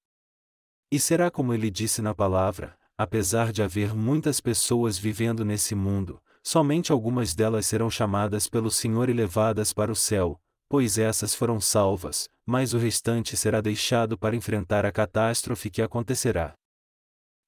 E 0.91 0.99
será 0.99 1.31
como 1.31 1.53
ele 1.53 1.71
disse 1.71 2.01
na 2.01 2.13
palavra: 2.13 2.77
apesar 2.99 3.53
de 3.53 3.63
haver 3.63 3.95
muitas 3.95 4.41
pessoas 4.41 4.97
vivendo 4.97 5.45
nesse 5.45 5.73
mundo, 5.73 6.21
somente 6.43 6.91
algumas 6.91 7.33
delas 7.33 7.65
serão 7.65 7.89
chamadas 7.89 8.49
pelo 8.49 8.69
Senhor 8.69 9.09
e 9.09 9.13
levadas 9.13 9.71
para 9.71 9.89
o 9.89 9.95
céu, 9.95 10.37
pois 10.67 10.97
essas 10.97 11.33
foram 11.33 11.61
salvas, 11.61 12.27
mas 12.45 12.73
o 12.73 12.77
restante 12.77 13.37
será 13.37 13.61
deixado 13.61 14.17
para 14.17 14.35
enfrentar 14.35 14.85
a 14.85 14.91
catástrofe 14.91 15.69
que 15.69 15.81
acontecerá. 15.81 16.53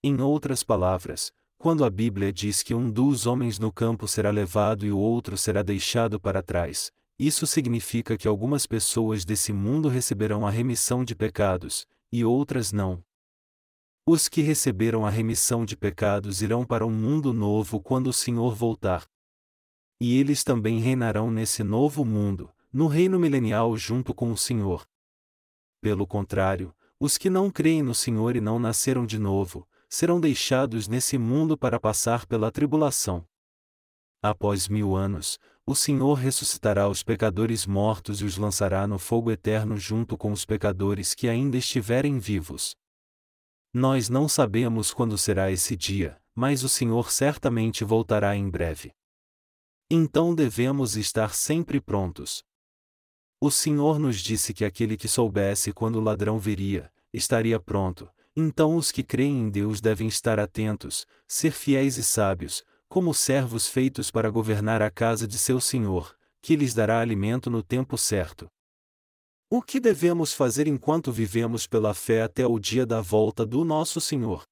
Em 0.02 0.22
outras 0.22 0.64
palavras, 0.64 1.34
quando 1.58 1.84
a 1.84 1.90
Bíblia 1.90 2.32
diz 2.32 2.64
que 2.64 2.74
um 2.74 2.90
dos 2.90 3.28
homens 3.28 3.60
no 3.60 3.74
campo 3.74 4.08
será 4.08 4.32
levado 4.32 4.86
e 4.86 4.92
o 4.94 4.98
outro 4.98 5.36
será 5.38 5.62
deixado 5.62 6.18
para 6.18 6.42
trás, 6.42 6.94
isso 7.20 7.46
significa 7.46 8.18
que 8.18 8.26
algumas 8.26 8.66
pessoas 8.66 9.26
desse 9.26 9.52
mundo 9.52 9.90
receberão 9.90 10.48
a 10.48 10.50
remissão 10.50 11.04
de 11.04 11.14
pecados, 11.14 11.86
e 12.10 12.24
outras 12.24 12.72
não. 12.72 13.04
Os 14.06 14.28
que 14.28 14.42
receberam 14.42 15.06
a 15.06 15.12
remissão 15.12 15.64
de 15.64 15.78
pecados 15.78 16.42
irão 16.42 16.66
para 16.66 16.86
um 16.86 16.92
mundo 16.92 17.32
novo 17.32 17.80
quando 17.80 18.08
o 18.08 18.14
Senhor 18.14 18.56
voltar. 18.56 19.06
E 20.00 20.18
eles 20.18 20.44
também 20.44 20.80
reinarão 20.80 21.30
nesse 21.30 21.64
novo 21.64 22.04
mundo, 22.04 22.52
no 22.74 22.88
reino 22.88 23.20
milenial 23.20 23.78
junto 23.78 24.12
com 24.14 24.32
o 24.32 24.38
Senhor. 24.38 24.88
Pelo 25.80 26.08
contrário, 26.08 26.74
os 27.00 27.16
que 27.16 27.30
não 27.30 27.52
creem 27.52 27.84
no 27.84 27.94
Senhor 27.94 28.36
e 28.36 28.42
não 28.42 28.58
nasceram 28.58 29.06
de 29.06 29.20
novo, 29.20 29.68
serão 29.88 30.20
deixados 30.20 30.88
nesse 30.88 31.18
mundo 31.18 31.56
para 31.56 31.80
passar 31.80 32.26
pela 32.26 32.52
tribulação. 32.52 33.24
Após 34.20 34.68
mil 34.68 34.96
anos, 34.96 35.38
o 35.66 35.76
Senhor 35.76 36.16
ressuscitará 36.16 36.88
os 36.88 37.04
pecadores 37.04 37.68
mortos 37.68 38.22
e 38.22 38.26
os 38.26 38.38
lançará 38.38 38.88
no 38.88 38.98
fogo 38.98 39.30
eterno 39.30 39.78
junto 39.78 40.18
com 40.18 40.32
os 40.32 40.44
pecadores 40.44 41.14
que 41.14 41.28
ainda 41.28 41.58
estiverem 41.58 42.18
vivos. 42.18 42.76
Nós 43.74 44.10
não 44.10 44.28
sabemos 44.28 44.94
quando 44.94 45.18
será 45.18 45.50
esse 45.50 45.78
dia, 45.78 46.20
mas 46.36 46.62
o 46.64 46.68
Senhor 46.70 47.10
certamente 47.10 47.86
voltará 47.86 48.36
em 48.36 48.50
breve. 48.50 48.92
Então 49.90 50.36
devemos 50.36 50.98
estar 50.98 51.34
sempre 51.34 51.80
prontos. 51.80 52.44
O 53.40 53.50
Senhor 53.50 53.98
nos 53.98 54.18
disse 54.20 54.54
que 54.54 54.66
aquele 54.66 54.98
que 54.98 55.08
soubesse 55.08 55.72
quando 55.72 55.96
o 55.96 56.02
ladrão 56.02 56.38
viria, 56.38 56.92
estaria 57.14 57.60
pronto, 57.60 58.10
então 58.36 58.76
os 58.76 58.92
que 58.92 59.04
creem 59.04 59.40
em 59.40 59.50
Deus 59.50 59.80
devem 59.80 60.08
estar 60.08 60.38
atentos, 60.38 61.08
ser 61.26 61.52
fiéis 61.52 61.98
e 61.98 62.04
sábios, 62.04 62.64
como 62.90 63.14
servos 63.14 63.68
feitos 63.68 64.12
para 64.12 64.30
governar 64.30 64.82
a 64.82 64.92
casa 64.92 65.26
de 65.26 65.38
seu 65.38 65.62
Senhor, 65.62 66.14
que 66.42 66.58
lhes 66.58 66.74
dará 66.74 67.00
alimento 67.00 67.50
no 67.50 67.64
tempo 67.64 67.98
certo. 67.98 68.52
O 69.54 69.62
que 69.62 69.82
devemos 69.82 70.32
fazer 70.32 70.66
enquanto 70.66 71.12
vivemos 71.12 71.68
pela 71.68 71.94
fé 71.94 72.22
até 72.22 72.48
o 72.48 72.58
dia 72.58 72.86
da 72.86 73.02
volta 73.02 73.46
do 73.46 73.66
nosso 73.66 74.00
Senhor? 74.00 74.44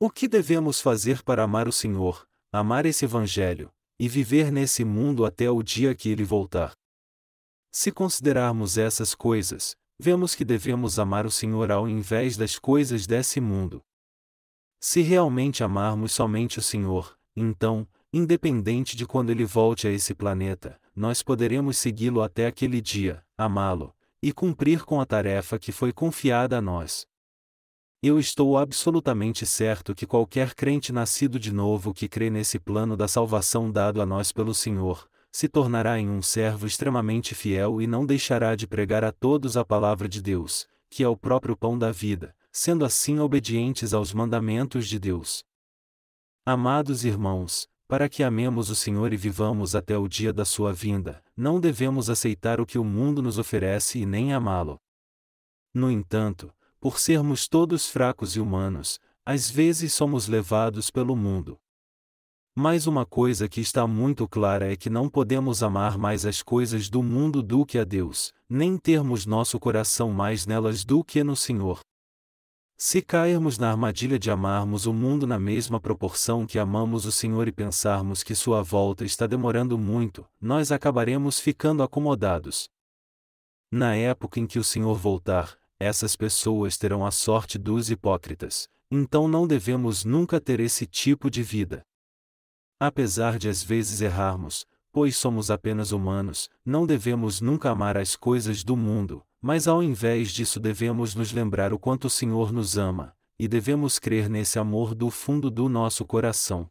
O 0.00 0.10
que 0.10 0.26
devemos 0.26 0.80
fazer 0.80 1.22
para 1.22 1.44
amar 1.44 1.68
o 1.68 1.72
Senhor, 1.72 2.26
amar 2.52 2.86
esse 2.86 3.04
Evangelho, 3.04 3.70
e 4.00 4.08
viver 4.08 4.50
nesse 4.50 4.84
mundo 4.84 5.24
até 5.24 5.48
o 5.48 5.62
dia 5.62 5.94
que 5.94 6.08
ele 6.08 6.24
voltar? 6.24 6.72
Se 7.70 7.92
considerarmos 7.92 8.76
essas 8.76 9.14
coisas, 9.14 9.76
vemos 9.96 10.34
que 10.34 10.44
devemos 10.44 10.98
amar 10.98 11.24
o 11.24 11.30
Senhor 11.30 11.70
ao 11.70 11.88
invés 11.88 12.36
das 12.36 12.58
coisas 12.58 13.06
desse 13.06 13.40
mundo. 13.40 13.80
Se 14.80 15.02
realmente 15.02 15.62
amarmos 15.62 16.10
somente 16.10 16.58
o 16.58 16.62
Senhor, 16.62 17.16
então, 17.36 17.86
independente 18.12 18.96
de 18.96 19.06
quando 19.06 19.30
ele 19.30 19.44
volte 19.44 19.86
a 19.86 19.90
esse 19.92 20.16
planeta, 20.16 20.80
nós 20.96 21.22
poderemos 21.22 21.78
segui-lo 21.78 22.20
até 22.20 22.46
aquele 22.46 22.80
dia, 22.80 23.24
amá-lo, 23.38 23.94
e 24.22 24.32
cumprir 24.32 24.84
com 24.84 25.00
a 25.00 25.06
tarefa 25.06 25.58
que 25.58 25.72
foi 25.72 25.92
confiada 25.92 26.58
a 26.58 26.60
nós. 26.60 27.06
Eu 28.02 28.18
estou 28.18 28.56
absolutamente 28.56 29.44
certo 29.44 29.94
que 29.94 30.06
qualquer 30.06 30.54
crente 30.54 30.92
nascido 30.92 31.38
de 31.38 31.52
novo 31.52 31.92
que 31.92 32.08
crê 32.08 32.30
nesse 32.30 32.58
plano 32.58 32.96
da 32.96 33.06
salvação 33.06 33.70
dado 33.70 34.00
a 34.00 34.06
nós 34.06 34.32
pelo 34.32 34.54
Senhor, 34.54 35.06
se 35.30 35.48
tornará 35.48 35.98
em 35.98 36.08
um 36.08 36.22
servo 36.22 36.66
extremamente 36.66 37.34
fiel 37.34 37.80
e 37.80 37.86
não 37.86 38.04
deixará 38.06 38.56
de 38.56 38.66
pregar 38.66 39.04
a 39.04 39.12
todos 39.12 39.56
a 39.56 39.64
palavra 39.64 40.08
de 40.08 40.20
Deus, 40.20 40.66
que 40.88 41.04
é 41.04 41.08
o 41.08 41.16
próprio 41.16 41.56
pão 41.56 41.78
da 41.78 41.92
vida, 41.92 42.34
sendo 42.50 42.84
assim 42.84 43.18
obedientes 43.18 43.94
aos 43.94 44.12
mandamentos 44.12 44.88
de 44.88 44.98
Deus. 44.98 45.44
Amados 46.44 47.04
irmãos, 47.04 47.68
para 47.90 48.08
que 48.08 48.22
amemos 48.22 48.70
o 48.70 48.76
Senhor 48.76 49.12
e 49.12 49.16
vivamos 49.16 49.74
até 49.74 49.98
o 49.98 50.06
dia 50.06 50.32
da 50.32 50.44
sua 50.44 50.72
vinda, 50.72 51.20
não 51.36 51.58
devemos 51.58 52.08
aceitar 52.08 52.60
o 52.60 52.64
que 52.64 52.78
o 52.78 52.84
mundo 52.84 53.20
nos 53.20 53.36
oferece 53.36 53.98
e 53.98 54.06
nem 54.06 54.32
amá-lo. 54.32 54.78
No 55.74 55.90
entanto, 55.90 56.54
por 56.78 57.00
sermos 57.00 57.48
todos 57.48 57.88
fracos 57.88 58.36
e 58.36 58.40
humanos, 58.40 59.00
às 59.26 59.50
vezes 59.50 59.92
somos 59.92 60.28
levados 60.28 60.88
pelo 60.88 61.16
mundo, 61.16 61.58
mas 62.54 62.86
uma 62.86 63.04
coisa 63.04 63.48
que 63.48 63.60
está 63.60 63.84
muito 63.88 64.28
clara 64.28 64.72
é 64.72 64.76
que 64.76 64.88
não 64.88 65.08
podemos 65.08 65.60
amar 65.60 65.98
mais 65.98 66.24
as 66.24 66.42
coisas 66.42 66.88
do 66.88 67.02
mundo 67.02 67.42
do 67.42 67.66
que 67.66 67.76
a 67.76 67.84
Deus, 67.84 68.32
nem 68.48 68.78
termos 68.78 69.26
nosso 69.26 69.58
coração 69.58 70.12
mais 70.12 70.46
nelas 70.46 70.84
do 70.84 71.02
que 71.02 71.24
no 71.24 71.34
Senhor. 71.34 71.80
Se 72.82 73.02
cairmos 73.02 73.58
na 73.58 73.70
armadilha 73.70 74.18
de 74.18 74.30
amarmos 74.30 74.86
o 74.86 74.94
mundo 74.94 75.26
na 75.26 75.38
mesma 75.38 75.78
proporção 75.78 76.46
que 76.46 76.58
amamos 76.58 77.04
o 77.04 77.12
Senhor 77.12 77.46
e 77.46 77.52
pensarmos 77.52 78.22
que 78.22 78.34
sua 78.34 78.62
volta 78.62 79.04
está 79.04 79.26
demorando 79.26 79.76
muito, 79.76 80.26
nós 80.40 80.72
acabaremos 80.72 81.38
ficando 81.38 81.82
acomodados. 81.82 82.70
Na 83.70 83.94
época 83.94 84.40
em 84.40 84.46
que 84.46 84.58
o 84.58 84.64
Senhor 84.64 84.94
voltar, 84.94 85.58
essas 85.78 86.16
pessoas 86.16 86.78
terão 86.78 87.04
a 87.04 87.10
sorte 87.10 87.58
dos 87.58 87.90
hipócritas, 87.90 88.66
então 88.90 89.28
não 89.28 89.46
devemos 89.46 90.02
nunca 90.02 90.40
ter 90.40 90.58
esse 90.58 90.86
tipo 90.86 91.30
de 91.30 91.42
vida. 91.42 91.82
Apesar 92.80 93.38
de 93.38 93.50
às 93.50 93.62
vezes 93.62 94.00
errarmos, 94.00 94.64
pois 94.90 95.18
somos 95.18 95.50
apenas 95.50 95.92
humanos, 95.92 96.48
não 96.64 96.86
devemos 96.86 97.42
nunca 97.42 97.68
amar 97.68 97.98
as 97.98 98.16
coisas 98.16 98.64
do 98.64 98.74
mundo, 98.74 99.22
mas 99.40 99.66
ao 99.66 99.82
invés 99.82 100.30
disso 100.30 100.60
devemos 100.60 101.14
nos 101.14 101.32
lembrar 101.32 101.72
o 101.72 101.78
quanto 101.78 102.06
o 102.06 102.10
Senhor 102.10 102.52
nos 102.52 102.76
ama, 102.76 103.16
e 103.38 103.48
devemos 103.48 103.98
crer 103.98 104.28
nesse 104.28 104.58
amor 104.58 104.94
do 104.94 105.10
fundo 105.10 105.50
do 105.50 105.68
nosso 105.68 106.04
coração. 106.04 106.70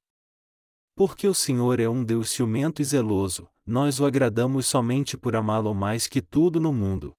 Porque 0.95 1.27
o 1.27 1.33
Senhor 1.33 1.79
é 1.79 1.89
um 1.89 2.03
Deus 2.03 2.29
ciumento 2.29 2.81
e 2.81 2.85
zeloso, 2.85 3.49
nós 3.65 3.99
o 3.99 4.05
agradamos 4.05 4.67
somente 4.67 5.17
por 5.17 5.35
amá-lo 5.35 5.73
mais 5.73 6.07
que 6.07 6.21
tudo 6.21 6.59
no 6.59 6.71
mundo. 6.71 7.15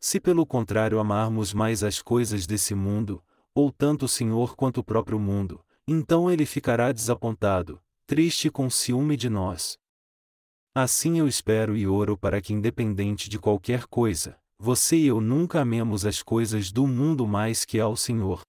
Se 0.00 0.18
pelo 0.18 0.46
contrário 0.46 0.98
amarmos 0.98 1.52
mais 1.52 1.84
as 1.84 2.00
coisas 2.00 2.46
desse 2.46 2.74
mundo, 2.74 3.22
ou 3.54 3.70
tanto 3.70 4.06
o 4.06 4.08
Senhor 4.08 4.56
quanto 4.56 4.78
o 4.78 4.84
próprio 4.84 5.18
mundo, 5.18 5.64
então 5.86 6.30
ele 6.30 6.46
ficará 6.46 6.92
desapontado, 6.92 7.80
triste 8.06 8.50
com 8.50 8.70
ciúme 8.70 9.16
de 9.16 9.28
nós. 9.28 9.78
Assim 10.74 11.18
eu 11.18 11.26
espero 11.26 11.76
e 11.76 11.86
oro 11.86 12.16
para 12.16 12.40
que, 12.40 12.52
independente 12.52 13.28
de 13.28 13.38
qualquer 13.38 13.86
coisa, 13.86 14.38
você 14.60 14.96
e 14.96 15.06
eu 15.06 15.20
nunca 15.20 15.60
amemos 15.60 16.04
as 16.04 16.22
coisas 16.22 16.72
do 16.72 16.86
mundo 16.86 17.26
mais 17.26 17.64
que 17.64 17.78
ao 17.78 17.96
Senhor. 17.96 18.42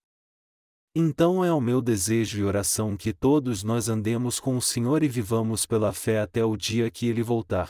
Então 0.96 1.46
é 1.46 1.54
o 1.54 1.62
meu 1.62 1.82
desejo 1.82 2.39
e 2.39 2.44
oração 2.44 2.98
que 2.98 3.13
todos 3.13 3.63
nós 3.63 3.88
andemos 3.89 4.39
com 4.39 4.58
o 4.58 4.62
Senhor 4.62 5.04
e 5.04 5.08
vivamos 5.08 5.66
pela 5.66 5.94
fé 5.94 6.20
até 6.20 6.44
o 6.44 6.58
dia 6.58 6.89
que 6.89 7.08
Ele 7.08 7.22
voltar. 7.22 7.70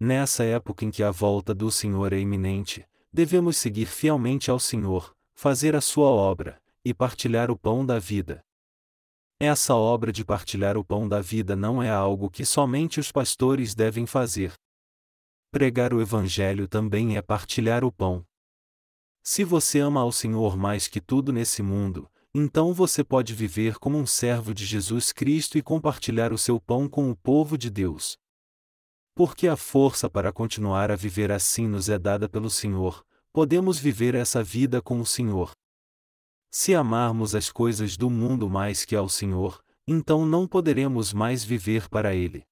Nessa 0.00 0.44
época 0.44 0.84
em 0.84 0.90
que 0.90 1.02
a 1.02 1.10
volta 1.10 1.52
do 1.52 1.70
Senhor 1.70 2.12
é 2.12 2.18
iminente, 2.18 2.86
devemos 3.12 3.56
seguir 3.56 3.86
fielmente 3.86 4.50
ao 4.50 4.58
Senhor, 4.58 5.12
fazer 5.34 5.74
a 5.74 5.80
sua 5.80 6.08
obra, 6.08 6.62
e 6.84 6.94
partilhar 6.94 7.50
o 7.50 7.58
pão 7.58 7.84
da 7.84 7.98
vida. 7.98 8.40
Essa 9.40 9.74
obra 9.74 10.12
de 10.12 10.24
partilhar 10.24 10.76
o 10.76 10.84
pão 10.84 11.08
da 11.08 11.20
vida 11.20 11.56
não 11.56 11.82
é 11.82 11.90
algo 11.90 12.30
que 12.30 12.44
somente 12.44 13.00
os 13.00 13.10
pastores 13.10 13.74
devem 13.74 14.06
fazer. 14.06 14.52
Pregar 15.52 15.92
o 15.92 16.00
Evangelho 16.00 16.66
também 16.66 17.18
é 17.18 17.20
partilhar 17.20 17.84
o 17.84 17.92
pão. 17.92 18.24
Se 19.22 19.44
você 19.44 19.80
ama 19.80 20.00
ao 20.00 20.10
Senhor 20.10 20.56
mais 20.56 20.88
que 20.88 20.98
tudo 20.98 21.30
nesse 21.30 21.62
mundo, 21.62 22.10
então 22.34 22.72
você 22.72 23.04
pode 23.04 23.34
viver 23.34 23.78
como 23.78 23.98
um 23.98 24.06
servo 24.06 24.54
de 24.54 24.64
Jesus 24.64 25.12
Cristo 25.12 25.58
e 25.58 25.62
compartilhar 25.62 26.32
o 26.32 26.38
seu 26.38 26.58
pão 26.58 26.88
com 26.88 27.10
o 27.10 27.14
povo 27.14 27.58
de 27.58 27.68
Deus. 27.68 28.16
Porque 29.14 29.46
a 29.46 29.54
força 29.54 30.08
para 30.08 30.32
continuar 30.32 30.90
a 30.90 30.96
viver 30.96 31.30
assim 31.30 31.68
nos 31.68 31.90
é 31.90 31.98
dada 31.98 32.30
pelo 32.30 32.48
Senhor, 32.48 33.04
podemos 33.30 33.78
viver 33.78 34.14
essa 34.14 34.42
vida 34.42 34.80
com 34.80 35.00
o 35.02 35.04
Senhor. 35.04 35.52
Se 36.50 36.74
amarmos 36.74 37.34
as 37.34 37.52
coisas 37.52 37.94
do 37.98 38.08
mundo 38.08 38.48
mais 38.48 38.86
que 38.86 38.96
ao 38.96 39.06
Senhor, 39.06 39.62
então 39.86 40.24
não 40.24 40.48
poderemos 40.48 41.12
mais 41.12 41.44
viver 41.44 41.90
para 41.90 42.14
Ele. 42.14 42.42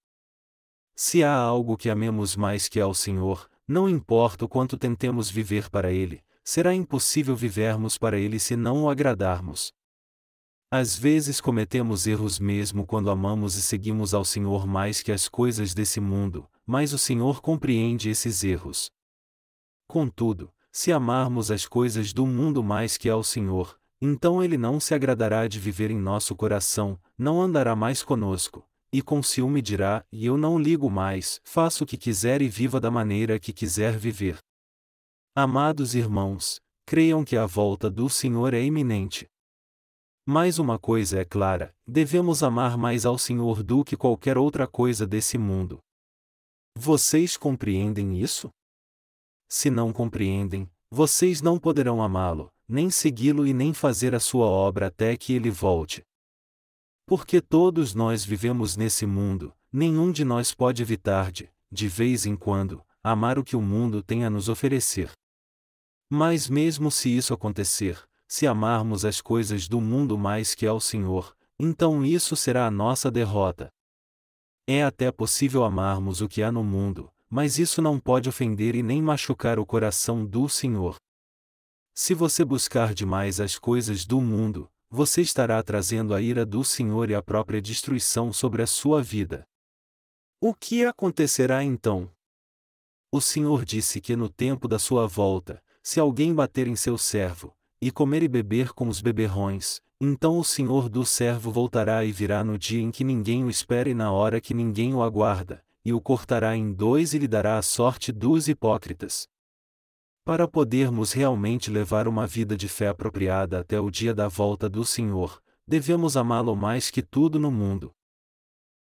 Se 1.02 1.24
há 1.24 1.34
algo 1.34 1.78
que 1.78 1.88
amemos 1.88 2.36
mais 2.36 2.68
que 2.68 2.78
ao 2.78 2.92
Senhor, 2.92 3.48
não 3.66 3.88
importa 3.88 4.44
o 4.44 4.48
quanto 4.48 4.76
tentemos 4.76 5.30
viver 5.30 5.70
para 5.70 5.90
Ele, 5.90 6.22
será 6.44 6.74
impossível 6.74 7.34
vivermos 7.34 7.96
para 7.96 8.18
Ele 8.18 8.38
se 8.38 8.54
não 8.54 8.82
o 8.82 8.90
agradarmos. 8.90 9.72
Às 10.70 10.98
vezes 10.98 11.40
cometemos 11.40 12.06
erros 12.06 12.38
mesmo 12.38 12.84
quando 12.84 13.10
amamos 13.10 13.54
e 13.54 13.62
seguimos 13.62 14.12
ao 14.12 14.26
Senhor 14.26 14.66
mais 14.66 15.00
que 15.00 15.10
as 15.10 15.26
coisas 15.26 15.72
desse 15.72 16.00
mundo, 16.00 16.46
mas 16.66 16.92
o 16.92 16.98
Senhor 16.98 17.40
compreende 17.40 18.10
esses 18.10 18.44
erros. 18.44 18.92
Contudo, 19.88 20.52
se 20.70 20.92
amarmos 20.92 21.50
as 21.50 21.64
coisas 21.64 22.12
do 22.12 22.26
mundo 22.26 22.62
mais 22.62 22.98
que 22.98 23.08
ao 23.08 23.24
Senhor, 23.24 23.80
então 24.02 24.44
Ele 24.44 24.58
não 24.58 24.78
se 24.78 24.92
agradará 24.92 25.48
de 25.48 25.58
viver 25.58 25.90
em 25.90 25.98
nosso 25.98 26.36
coração, 26.36 27.00
não 27.16 27.40
andará 27.40 27.74
mais 27.74 28.02
conosco, 28.02 28.68
e 28.92 29.00
com 29.00 29.22
ciúme 29.22 29.62
dirá: 29.62 30.04
E 30.10 30.26
eu 30.26 30.36
não 30.36 30.58
ligo 30.58 30.90
mais, 30.90 31.40
faço 31.44 31.84
o 31.84 31.86
que 31.86 31.96
quiser 31.96 32.42
e 32.42 32.48
viva 32.48 32.80
da 32.80 32.90
maneira 32.90 33.38
que 33.38 33.52
quiser 33.52 33.96
viver. 33.96 34.38
Amados 35.34 35.94
irmãos, 35.94 36.60
creiam 36.86 37.24
que 37.24 37.36
a 37.36 37.46
volta 37.46 37.88
do 37.88 38.08
Senhor 38.08 38.52
é 38.52 38.62
iminente. 38.62 39.28
Mais 40.26 40.58
uma 40.58 40.78
coisa 40.78 41.20
é 41.20 41.24
clara: 41.24 41.74
devemos 41.86 42.42
amar 42.42 42.76
mais 42.76 43.06
ao 43.06 43.16
Senhor 43.16 43.62
do 43.62 43.84
que 43.84 43.96
qualquer 43.96 44.36
outra 44.36 44.66
coisa 44.66 45.06
desse 45.06 45.38
mundo. 45.38 45.78
Vocês 46.76 47.36
compreendem 47.36 48.20
isso? 48.20 48.50
Se 49.48 49.70
não 49.70 49.92
compreendem, 49.92 50.70
vocês 50.90 51.40
não 51.40 51.58
poderão 51.58 52.02
amá-lo, 52.02 52.52
nem 52.68 52.90
segui-lo 52.90 53.46
e 53.46 53.52
nem 53.52 53.72
fazer 53.72 54.14
a 54.14 54.20
sua 54.20 54.46
obra 54.46 54.86
até 54.86 55.16
que 55.16 55.32
ele 55.32 55.50
volte. 55.50 56.02
Porque 57.10 57.40
todos 57.40 57.92
nós 57.92 58.24
vivemos 58.24 58.76
nesse 58.76 59.04
mundo, 59.04 59.52
nenhum 59.72 60.12
de 60.12 60.24
nós 60.24 60.54
pode 60.54 60.80
evitar 60.80 61.32
de, 61.32 61.50
de 61.68 61.88
vez 61.88 62.24
em 62.24 62.36
quando, 62.36 62.86
amar 63.02 63.36
o 63.36 63.42
que 63.42 63.56
o 63.56 63.60
mundo 63.60 64.00
tem 64.00 64.24
a 64.24 64.30
nos 64.30 64.48
oferecer. 64.48 65.10
Mas 66.08 66.48
mesmo 66.48 66.88
se 66.88 67.08
isso 67.10 67.34
acontecer, 67.34 68.00
se 68.28 68.46
amarmos 68.46 69.04
as 69.04 69.20
coisas 69.20 69.66
do 69.66 69.80
mundo 69.80 70.16
mais 70.16 70.54
que 70.54 70.64
ao 70.64 70.78
Senhor, 70.78 71.36
então 71.58 72.04
isso 72.04 72.36
será 72.36 72.68
a 72.68 72.70
nossa 72.70 73.10
derrota. 73.10 73.72
É 74.64 74.84
até 74.84 75.10
possível 75.10 75.64
amarmos 75.64 76.20
o 76.20 76.28
que 76.28 76.44
há 76.44 76.52
no 76.52 76.62
mundo, 76.62 77.10
mas 77.28 77.58
isso 77.58 77.82
não 77.82 77.98
pode 77.98 78.28
ofender 78.28 78.76
e 78.76 78.84
nem 78.84 79.02
machucar 79.02 79.58
o 79.58 79.66
coração 79.66 80.24
do 80.24 80.48
Senhor. 80.48 80.94
Se 81.92 82.14
você 82.14 82.44
buscar 82.44 82.94
demais 82.94 83.40
as 83.40 83.58
coisas 83.58 84.06
do 84.06 84.20
mundo, 84.20 84.70
você 84.90 85.22
estará 85.22 85.62
trazendo 85.62 86.12
a 86.12 86.20
ira 86.20 86.44
do 86.44 86.64
Senhor 86.64 87.08
e 87.10 87.14
a 87.14 87.22
própria 87.22 87.62
destruição 87.62 88.32
sobre 88.32 88.60
a 88.60 88.66
sua 88.66 89.00
vida. 89.00 89.46
O 90.40 90.52
que 90.52 90.84
acontecerá 90.84 91.62
então? 91.62 92.10
O 93.12 93.20
Senhor 93.20 93.64
disse 93.64 94.00
que 94.00 94.16
no 94.16 94.28
tempo 94.28 94.66
da 94.66 94.80
sua 94.80 95.06
volta, 95.06 95.62
se 95.80 96.00
alguém 96.00 96.34
bater 96.34 96.66
em 96.66 96.74
seu 96.74 96.98
servo, 96.98 97.54
e 97.80 97.90
comer 97.90 98.22
e 98.24 98.28
beber 98.28 98.72
com 98.72 98.88
os 98.88 99.00
beberrões, 99.00 99.80
então 100.00 100.38
o 100.38 100.44
Senhor 100.44 100.88
do 100.88 101.04
servo 101.04 101.52
voltará 101.52 102.04
e 102.04 102.10
virá 102.10 102.42
no 102.42 102.58
dia 102.58 102.82
em 102.82 102.90
que 102.90 103.04
ninguém 103.04 103.44
o 103.44 103.50
espera 103.50 103.88
e 103.88 103.94
na 103.94 104.10
hora 104.10 104.40
que 104.40 104.52
ninguém 104.52 104.92
o 104.92 105.02
aguarda, 105.02 105.64
e 105.84 105.92
o 105.92 106.00
cortará 106.00 106.56
em 106.56 106.72
dois 106.72 107.14
e 107.14 107.18
lhe 107.18 107.28
dará 107.28 107.58
a 107.58 107.62
sorte 107.62 108.10
dos 108.10 108.48
hipócritas. 108.48 109.28
Para 110.24 110.46
podermos 110.46 111.12
realmente 111.12 111.70
levar 111.70 112.06
uma 112.06 112.26
vida 112.26 112.56
de 112.56 112.68
fé 112.68 112.88
apropriada 112.88 113.60
até 113.60 113.80
o 113.80 113.90
dia 113.90 114.14
da 114.14 114.28
volta 114.28 114.68
do 114.68 114.84
Senhor, 114.84 115.42
devemos 115.66 116.16
amá-lo 116.16 116.54
mais 116.54 116.90
que 116.90 117.02
tudo 117.02 117.38
no 117.38 117.50
mundo. 117.50 117.94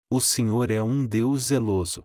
O 0.09 0.19
Senhor 0.19 0.71
é 0.71 0.81
um 0.81 1.05
Deus 1.05 1.47
zeloso. 1.47 2.03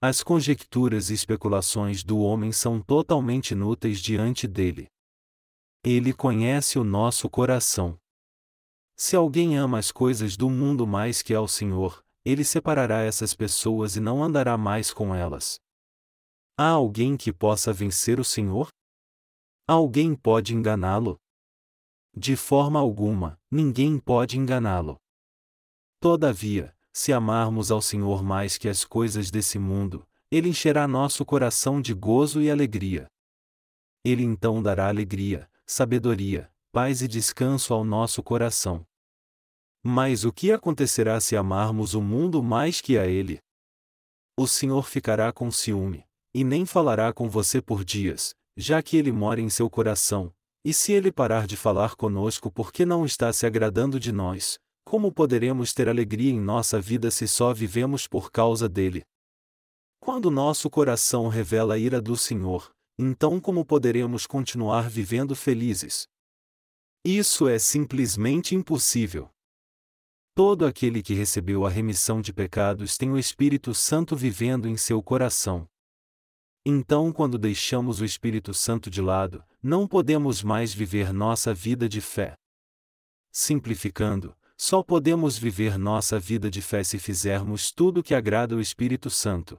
As 0.00 0.22
conjecturas 0.22 1.08
e 1.08 1.14
especulações 1.14 2.04
do 2.04 2.18
homem 2.18 2.52
são 2.52 2.80
totalmente 2.80 3.52
inúteis 3.52 4.00
diante 4.00 4.46
dele. 4.46 4.88
Ele 5.82 6.12
conhece 6.12 6.78
o 6.78 6.84
nosso 6.84 7.30
coração. 7.30 7.98
Se 8.96 9.16
alguém 9.16 9.56
ama 9.56 9.78
as 9.78 9.90
coisas 9.90 10.36
do 10.36 10.50
mundo 10.50 10.86
mais 10.86 11.22
que 11.22 11.32
ao 11.32 11.48
Senhor, 11.48 12.04
ele 12.24 12.44
separará 12.44 13.02
essas 13.02 13.34
pessoas 13.34 13.94
e 13.94 14.00
não 14.00 14.22
andará 14.22 14.58
mais 14.58 14.92
com 14.92 15.14
elas. 15.14 15.60
Há 16.58 16.70
alguém 16.70 17.18
que 17.18 17.30
possa 17.30 17.70
vencer 17.70 18.18
o 18.18 18.24
Senhor? 18.24 18.70
Alguém 19.68 20.14
pode 20.14 20.54
enganá-lo? 20.54 21.20
De 22.16 22.34
forma 22.34 22.80
alguma, 22.80 23.38
ninguém 23.50 23.98
pode 23.98 24.38
enganá-lo. 24.38 24.98
Todavia, 26.00 26.74
se 26.94 27.12
amarmos 27.12 27.70
ao 27.70 27.82
Senhor 27.82 28.22
mais 28.22 28.56
que 28.56 28.70
as 28.70 28.86
coisas 28.86 29.30
desse 29.30 29.58
mundo, 29.58 30.08
Ele 30.30 30.48
encherá 30.48 30.88
nosso 30.88 31.26
coração 31.26 31.78
de 31.78 31.92
gozo 31.92 32.40
e 32.40 32.50
alegria. 32.50 33.06
Ele 34.02 34.22
então 34.22 34.62
dará 34.62 34.88
alegria, 34.88 35.50
sabedoria, 35.66 36.50
paz 36.72 37.02
e 37.02 37.08
descanso 37.08 37.74
ao 37.74 37.84
nosso 37.84 38.22
coração. 38.22 38.86
Mas 39.82 40.24
o 40.24 40.32
que 40.32 40.52
acontecerá 40.52 41.20
se 41.20 41.36
amarmos 41.36 41.92
o 41.92 42.00
mundo 42.00 42.42
mais 42.42 42.80
que 42.80 42.96
a 42.96 43.06
Ele? 43.06 43.42
O 44.38 44.46
Senhor 44.46 44.86
ficará 44.88 45.30
com 45.34 45.50
ciúme, 45.50 46.05
e 46.36 46.44
nem 46.44 46.66
falará 46.66 47.14
com 47.14 47.30
você 47.30 47.62
por 47.62 47.82
dias, 47.82 48.34
já 48.58 48.82
que 48.82 48.98
ele 48.98 49.10
mora 49.10 49.40
em 49.40 49.48
seu 49.48 49.70
coração, 49.70 50.30
e 50.62 50.74
se 50.74 50.92
ele 50.92 51.10
parar 51.10 51.46
de 51.46 51.56
falar 51.56 51.96
conosco 51.96 52.50
porque 52.50 52.84
não 52.84 53.06
está 53.06 53.32
se 53.32 53.46
agradando 53.46 53.98
de 53.98 54.12
nós, 54.12 54.58
como 54.84 55.10
poderemos 55.10 55.72
ter 55.72 55.88
alegria 55.88 56.30
em 56.30 56.38
nossa 56.38 56.78
vida 56.78 57.10
se 57.10 57.26
só 57.26 57.54
vivemos 57.54 58.06
por 58.06 58.30
causa 58.30 58.68
dele? 58.68 59.02
Quando 59.98 60.30
nosso 60.30 60.68
coração 60.68 61.26
revela 61.28 61.72
a 61.72 61.78
ira 61.78 62.02
do 62.02 62.14
Senhor, 62.18 62.70
então 62.98 63.40
como 63.40 63.64
poderemos 63.64 64.26
continuar 64.26 64.90
vivendo 64.90 65.34
felizes? 65.34 66.06
Isso 67.02 67.48
é 67.48 67.58
simplesmente 67.58 68.54
impossível. 68.54 69.30
Todo 70.34 70.66
aquele 70.66 71.02
que 71.02 71.14
recebeu 71.14 71.64
a 71.64 71.70
remissão 71.70 72.20
de 72.20 72.30
pecados 72.30 72.98
tem 72.98 73.10
o 73.10 73.18
Espírito 73.18 73.72
Santo 73.72 74.14
vivendo 74.14 74.68
em 74.68 74.76
seu 74.76 75.02
coração. 75.02 75.66
Então, 76.68 77.12
quando 77.12 77.38
deixamos 77.38 78.00
o 78.00 78.04
Espírito 78.04 78.52
Santo 78.52 78.90
de 78.90 79.00
lado, 79.00 79.44
não 79.62 79.86
podemos 79.86 80.42
mais 80.42 80.74
viver 80.74 81.12
nossa 81.12 81.54
vida 81.54 81.88
de 81.88 82.00
fé. 82.00 82.34
Simplificando, 83.30 84.36
só 84.56 84.82
podemos 84.82 85.38
viver 85.38 85.78
nossa 85.78 86.18
vida 86.18 86.50
de 86.50 86.60
fé 86.60 86.82
se 86.82 86.98
fizermos 86.98 87.70
tudo 87.70 88.02
que 88.02 88.16
agrada 88.16 88.56
o 88.56 88.60
Espírito 88.60 89.08
Santo. 89.08 89.56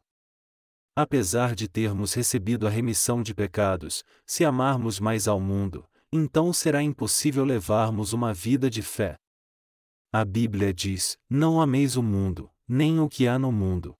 apesar 0.93 1.55
de 1.55 1.69
termos 1.69 2.13
recebido 2.13 2.67
a 2.67 2.69
remissão 2.69 3.23
de 3.23 3.33
pecados, 3.33 4.03
se 4.25 4.43
amarmos 4.43 4.99
mais 4.99 5.29
ao 5.29 5.39
mundo, 5.39 5.87
então 6.11 6.51
será 6.51 6.83
impossível 6.83 7.45
levarmos 7.45 8.11
uma 8.11 8.33
vida 8.33 8.69
de 8.69 8.81
fé. 8.81 9.15
A 10.11 10.25
Bíblia 10.25 10.73
diz: 10.73 11.17
Não 11.29 11.61
ameis 11.61 11.95
o 11.95 12.03
mundo, 12.03 12.51
nem 12.67 12.99
o 12.99 13.07
que 13.07 13.27
há 13.27 13.39
no 13.39 13.51
mundo. 13.51 13.95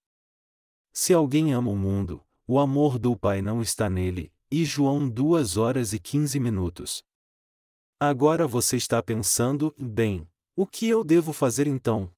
Se 0.91 1.13
alguém 1.13 1.53
ama 1.53 1.69
o 1.69 1.75
mundo, 1.75 2.26
o 2.47 2.59
amor 2.59 2.97
do 2.97 3.17
Pai 3.17 3.41
não 3.41 3.61
está 3.61 3.89
nele. 3.89 4.31
E 4.49 4.63
João 4.63 5.09
2 5.09 5.57
horas 5.57 5.91
e 5.91 5.99
15 5.99 6.39
minutos. 6.39 7.03
Agora 7.99 8.47
você 8.47 8.77
está 8.77 9.03
pensando, 9.03 9.75
bem, 9.77 10.25
o 10.55 10.65
que 10.65 10.87
eu 10.87 11.03
devo 11.03 11.33
fazer 11.33 11.67
então? 11.67 12.09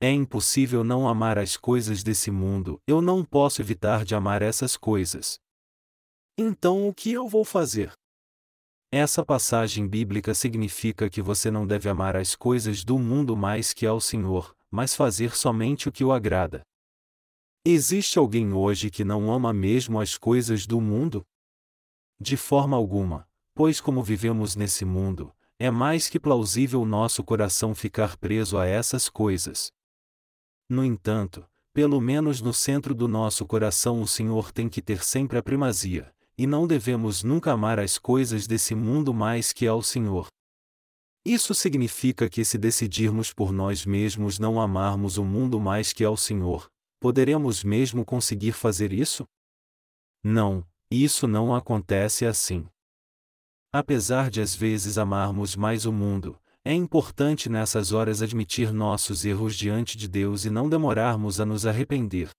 É 0.00 0.10
impossível 0.10 0.82
não 0.82 1.06
amar 1.06 1.38
as 1.38 1.56
coisas 1.56 2.02
desse 2.02 2.30
mundo, 2.30 2.80
eu 2.86 3.02
não 3.02 3.22
posso 3.22 3.60
evitar 3.60 4.04
de 4.04 4.14
amar 4.14 4.40
essas 4.40 4.76
coisas. 4.76 5.38
Então 6.38 6.88
o 6.88 6.94
que 6.94 7.12
eu 7.12 7.28
vou 7.28 7.44
fazer? 7.44 7.92
Essa 8.90 9.24
passagem 9.24 9.86
bíblica 9.86 10.32
significa 10.32 11.10
que 11.10 11.20
você 11.20 11.50
não 11.50 11.66
deve 11.66 11.88
amar 11.88 12.16
as 12.16 12.34
coisas 12.34 12.84
do 12.84 12.98
mundo 12.98 13.36
mais 13.36 13.74
que 13.74 13.84
ao 13.84 14.00
Senhor, 14.00 14.56
mas 14.70 14.94
fazer 14.94 15.36
somente 15.36 15.88
o 15.88 15.92
que 15.92 16.04
o 16.04 16.12
agrada. 16.12 16.62
Existe 17.68 18.16
alguém 18.16 18.52
hoje 18.52 18.90
que 18.90 19.04
não 19.04 19.28
ama 19.32 19.52
mesmo 19.52 20.00
as 20.00 20.16
coisas 20.16 20.68
do 20.68 20.80
mundo? 20.80 21.26
De 22.20 22.36
forma 22.36 22.76
alguma, 22.76 23.28
pois 23.56 23.80
como 23.80 24.04
vivemos 24.04 24.54
nesse 24.54 24.84
mundo, 24.84 25.34
é 25.58 25.68
mais 25.68 26.08
que 26.08 26.20
plausível 26.20 26.86
nosso 26.86 27.24
coração 27.24 27.74
ficar 27.74 28.16
preso 28.18 28.56
a 28.56 28.66
essas 28.66 29.08
coisas. 29.08 29.72
No 30.68 30.84
entanto, 30.84 31.44
pelo 31.74 32.00
menos 32.00 32.40
no 32.40 32.54
centro 32.54 32.94
do 32.94 33.08
nosso 33.08 33.44
coração 33.44 34.00
o 34.00 34.06
Senhor 34.06 34.52
tem 34.52 34.68
que 34.68 34.80
ter 34.80 35.02
sempre 35.02 35.36
a 35.36 35.42
primazia, 35.42 36.14
e 36.38 36.46
não 36.46 36.68
devemos 36.68 37.24
nunca 37.24 37.50
amar 37.50 37.80
as 37.80 37.98
coisas 37.98 38.46
desse 38.46 38.76
mundo 38.76 39.12
mais 39.12 39.52
que 39.52 39.66
ao 39.66 39.82
Senhor. 39.82 40.28
Isso 41.24 41.52
significa 41.52 42.30
que 42.30 42.44
se 42.44 42.58
decidirmos 42.58 43.32
por 43.32 43.50
nós 43.52 43.84
mesmos 43.84 44.38
não 44.38 44.60
amarmos 44.60 45.18
o 45.18 45.24
mundo 45.24 45.58
mais 45.58 45.92
que 45.92 46.04
ao 46.04 46.16
Senhor, 46.16 46.70
poderemos 47.00 47.62
mesmo 47.62 48.04
conseguir 48.04 48.52
fazer 48.52 48.92
isso? 48.92 49.26
Não, 50.22 50.66
isso 50.90 51.26
não 51.26 51.54
acontece 51.54 52.26
assim. 52.26 52.66
Apesar 53.72 54.30
de 54.30 54.40
às 54.40 54.54
vezes 54.54 54.98
amarmos 54.98 55.56
mais 55.56 55.84
o 55.84 55.92
mundo, 55.92 56.38
é 56.64 56.72
importante 56.72 57.48
nessas 57.48 57.92
horas 57.92 58.22
admitir 58.22 58.72
nossos 58.72 59.24
erros 59.24 59.54
diante 59.54 59.96
de 59.96 60.08
Deus 60.08 60.44
e 60.44 60.50
não 60.50 60.68
demorarmos 60.68 61.40
a 61.40 61.46
nos 61.46 61.66
arrepender. 61.66 62.30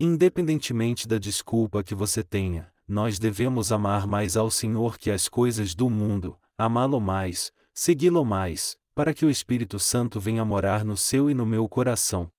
Independentemente 0.00 1.06
da 1.06 1.18
desculpa 1.18 1.84
que 1.84 1.94
você 1.94 2.22
tenha, 2.22 2.72
nós 2.86 3.18
devemos 3.18 3.70
amar 3.70 4.06
mais 4.06 4.36
ao 4.36 4.50
Senhor 4.50 4.98
que 4.98 5.10
as 5.10 5.28
coisas 5.28 5.74
do 5.74 5.90
mundo, 5.90 6.38
amá-lo 6.56 7.00
mais, 7.00 7.52
segui-lo 7.74 8.24
mais, 8.24 8.76
para 8.94 9.12
que 9.12 9.24
o 9.24 9.30
Espírito 9.30 9.78
Santo 9.78 10.18
venha 10.18 10.44
morar 10.44 10.84
no 10.84 10.96
seu 10.96 11.30
e 11.30 11.34
no 11.34 11.44
meu 11.44 11.68
coração. 11.68 12.30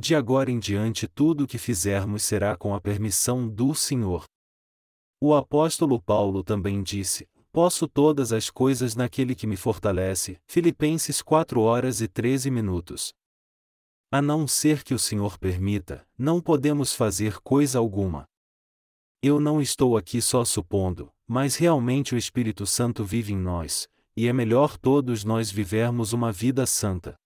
De 0.00 0.14
agora 0.14 0.48
em 0.48 0.60
diante 0.60 1.08
tudo 1.08 1.42
o 1.42 1.46
que 1.48 1.58
fizermos 1.58 2.22
será 2.22 2.56
com 2.56 2.72
a 2.72 2.80
permissão 2.80 3.48
do 3.48 3.74
Senhor. 3.74 4.26
O 5.20 5.34
apóstolo 5.34 6.00
Paulo 6.00 6.44
também 6.44 6.84
disse: 6.84 7.28
Posso 7.50 7.88
todas 7.88 8.32
as 8.32 8.48
coisas 8.48 8.94
naquele 8.94 9.34
que 9.34 9.44
me 9.44 9.56
fortalece. 9.56 10.38
Filipenses 10.46 11.20
4 11.20 11.60
horas 11.60 12.00
e 12.00 12.06
13 12.06 12.48
minutos. 12.48 13.12
A 14.08 14.22
não 14.22 14.46
ser 14.46 14.84
que 14.84 14.94
o 14.94 15.00
Senhor 15.00 15.36
permita, 15.36 16.06
não 16.16 16.40
podemos 16.40 16.94
fazer 16.94 17.40
coisa 17.40 17.80
alguma. 17.80 18.24
Eu 19.20 19.40
não 19.40 19.60
estou 19.60 19.96
aqui 19.96 20.22
só 20.22 20.44
supondo, 20.44 21.12
mas 21.26 21.56
realmente 21.56 22.14
o 22.14 22.18
Espírito 22.18 22.64
Santo 22.66 23.04
vive 23.04 23.32
em 23.32 23.36
nós, 23.36 23.88
e 24.16 24.28
é 24.28 24.32
melhor 24.32 24.78
todos 24.78 25.24
nós 25.24 25.50
vivermos 25.50 26.12
uma 26.12 26.30
vida 26.30 26.66
santa. 26.66 27.16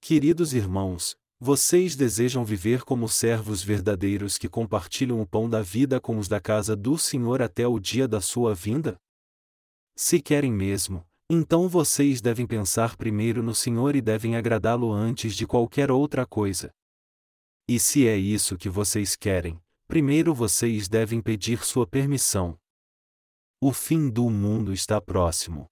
Queridos 0.00 0.54
irmãos, 0.54 1.16
vocês 1.44 1.96
desejam 1.96 2.44
viver 2.44 2.84
como 2.84 3.08
servos 3.08 3.64
verdadeiros 3.64 4.38
que 4.38 4.48
compartilham 4.48 5.20
o 5.20 5.26
pão 5.26 5.50
da 5.50 5.60
vida 5.60 6.00
com 6.00 6.16
os 6.16 6.28
da 6.28 6.40
casa 6.40 6.76
do 6.76 6.96
Senhor 6.96 7.42
até 7.42 7.66
o 7.66 7.80
dia 7.80 8.06
da 8.06 8.20
sua 8.20 8.54
vinda? 8.54 8.96
Se 9.96 10.22
querem 10.22 10.52
mesmo, 10.52 11.04
então 11.28 11.68
vocês 11.68 12.20
devem 12.20 12.46
pensar 12.46 12.96
primeiro 12.96 13.42
no 13.42 13.56
Senhor 13.56 13.96
e 13.96 14.00
devem 14.00 14.36
agradá-lo 14.36 14.92
antes 14.92 15.34
de 15.34 15.44
qualquer 15.44 15.90
outra 15.90 16.24
coisa. 16.24 16.70
E 17.68 17.76
se 17.80 18.06
é 18.06 18.16
isso 18.16 18.56
que 18.56 18.68
vocês 18.68 19.16
querem, 19.16 19.60
primeiro 19.88 20.32
vocês 20.32 20.88
devem 20.88 21.20
pedir 21.20 21.64
sua 21.64 21.88
permissão. 21.88 22.56
O 23.60 23.72
fim 23.72 24.08
do 24.08 24.30
mundo 24.30 24.72
está 24.72 25.00
próximo. 25.00 25.66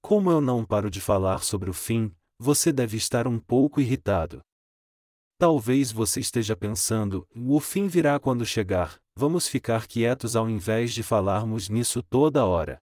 Como 0.00 0.30
eu 0.30 0.40
não 0.40 0.64
paro 0.64 0.90
de 0.90 1.02
falar 1.02 1.42
sobre 1.42 1.68
o 1.68 1.74
fim, 1.74 2.10
você 2.38 2.72
deve 2.72 2.96
estar 2.96 3.28
um 3.28 3.38
pouco 3.38 3.78
irritado. 3.78 4.40
Talvez 5.40 5.90
você 5.90 6.20
esteja 6.20 6.54
pensando, 6.54 7.26
o 7.34 7.58
fim 7.60 7.86
virá 7.86 8.20
quando 8.20 8.44
chegar, 8.44 9.00
vamos 9.16 9.48
ficar 9.48 9.86
quietos 9.86 10.36
ao 10.36 10.50
invés 10.50 10.92
de 10.92 11.02
falarmos 11.02 11.70
nisso 11.70 12.02
toda 12.02 12.44
hora. 12.44 12.78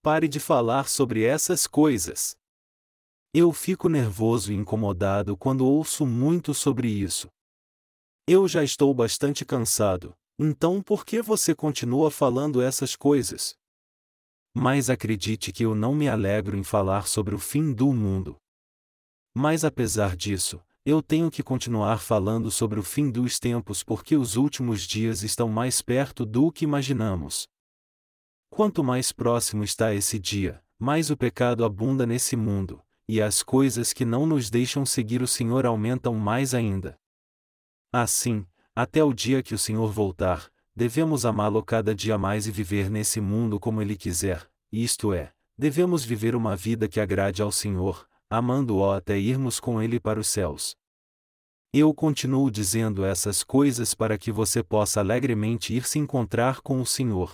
Pare 0.00 0.28
de 0.28 0.38
falar 0.38 0.88
sobre 0.88 1.24
essas 1.24 1.66
coisas. 1.66 2.36
Eu 3.34 3.52
fico 3.52 3.88
nervoso 3.88 4.52
e 4.52 4.54
incomodado 4.54 5.36
quando 5.36 5.66
ouço 5.66 6.06
muito 6.06 6.54
sobre 6.54 6.86
isso. 6.86 7.28
Eu 8.28 8.46
já 8.46 8.62
estou 8.62 8.94
bastante 8.94 9.44
cansado, 9.44 10.16
então 10.38 10.80
por 10.80 11.04
que 11.04 11.20
você 11.20 11.52
continua 11.52 12.12
falando 12.12 12.62
essas 12.62 12.94
coisas? 12.94 13.56
Mas 14.54 14.88
acredite 14.88 15.52
que 15.52 15.64
eu 15.64 15.74
não 15.74 15.96
me 15.96 16.08
alegro 16.08 16.56
em 16.56 16.62
falar 16.62 17.08
sobre 17.08 17.34
o 17.34 17.40
fim 17.40 17.72
do 17.72 17.92
mundo. 17.92 18.36
Mas 19.34 19.64
apesar 19.64 20.14
disso, 20.14 20.64
eu 20.86 21.02
tenho 21.02 21.28
que 21.32 21.42
continuar 21.42 21.98
falando 21.98 22.48
sobre 22.48 22.78
o 22.78 22.82
fim 22.82 23.10
dos 23.10 23.40
tempos 23.40 23.82
porque 23.82 24.16
os 24.16 24.36
últimos 24.36 24.82
dias 24.82 25.24
estão 25.24 25.48
mais 25.48 25.82
perto 25.82 26.24
do 26.24 26.52
que 26.52 26.62
imaginamos. 26.62 27.48
Quanto 28.48 28.84
mais 28.84 29.10
próximo 29.10 29.64
está 29.64 29.92
esse 29.92 30.16
dia, 30.16 30.62
mais 30.78 31.10
o 31.10 31.16
pecado 31.16 31.64
abunda 31.64 32.06
nesse 32.06 32.36
mundo, 32.36 32.80
e 33.08 33.20
as 33.20 33.42
coisas 33.42 33.92
que 33.92 34.04
não 34.04 34.26
nos 34.26 34.48
deixam 34.48 34.86
seguir 34.86 35.22
o 35.22 35.26
Senhor 35.26 35.66
aumentam 35.66 36.14
mais 36.14 36.54
ainda. 36.54 36.96
Assim, 37.92 38.46
até 38.72 39.02
o 39.02 39.12
dia 39.12 39.42
que 39.42 39.54
o 39.54 39.58
Senhor 39.58 39.90
voltar, 39.90 40.48
devemos 40.72 41.26
amá-lo 41.26 41.64
cada 41.64 41.96
dia 41.96 42.16
mais 42.16 42.46
e 42.46 42.52
viver 42.52 42.88
nesse 42.88 43.20
mundo 43.20 43.58
como 43.58 43.82
Ele 43.82 43.96
quiser, 43.96 44.48
isto 44.70 45.12
é, 45.12 45.32
devemos 45.58 46.04
viver 46.04 46.36
uma 46.36 46.54
vida 46.54 46.86
que 46.86 47.00
agrade 47.00 47.42
ao 47.42 47.50
Senhor, 47.50 48.08
amando-o 48.30 48.90
até 48.90 49.18
irmos 49.18 49.60
com 49.60 49.80
Ele 49.80 50.00
para 50.00 50.18
os 50.20 50.28
céus. 50.28 50.74
Eu 51.72 51.92
continuo 51.92 52.50
dizendo 52.50 53.04
essas 53.04 53.44
coisas 53.44 53.94
para 53.94 54.16
que 54.16 54.32
você 54.32 54.62
possa 54.62 55.00
alegremente 55.00 55.74
ir 55.74 55.86
se 55.86 55.98
encontrar 55.98 56.60
com 56.60 56.80
o 56.80 56.86
Senhor. 56.86 57.32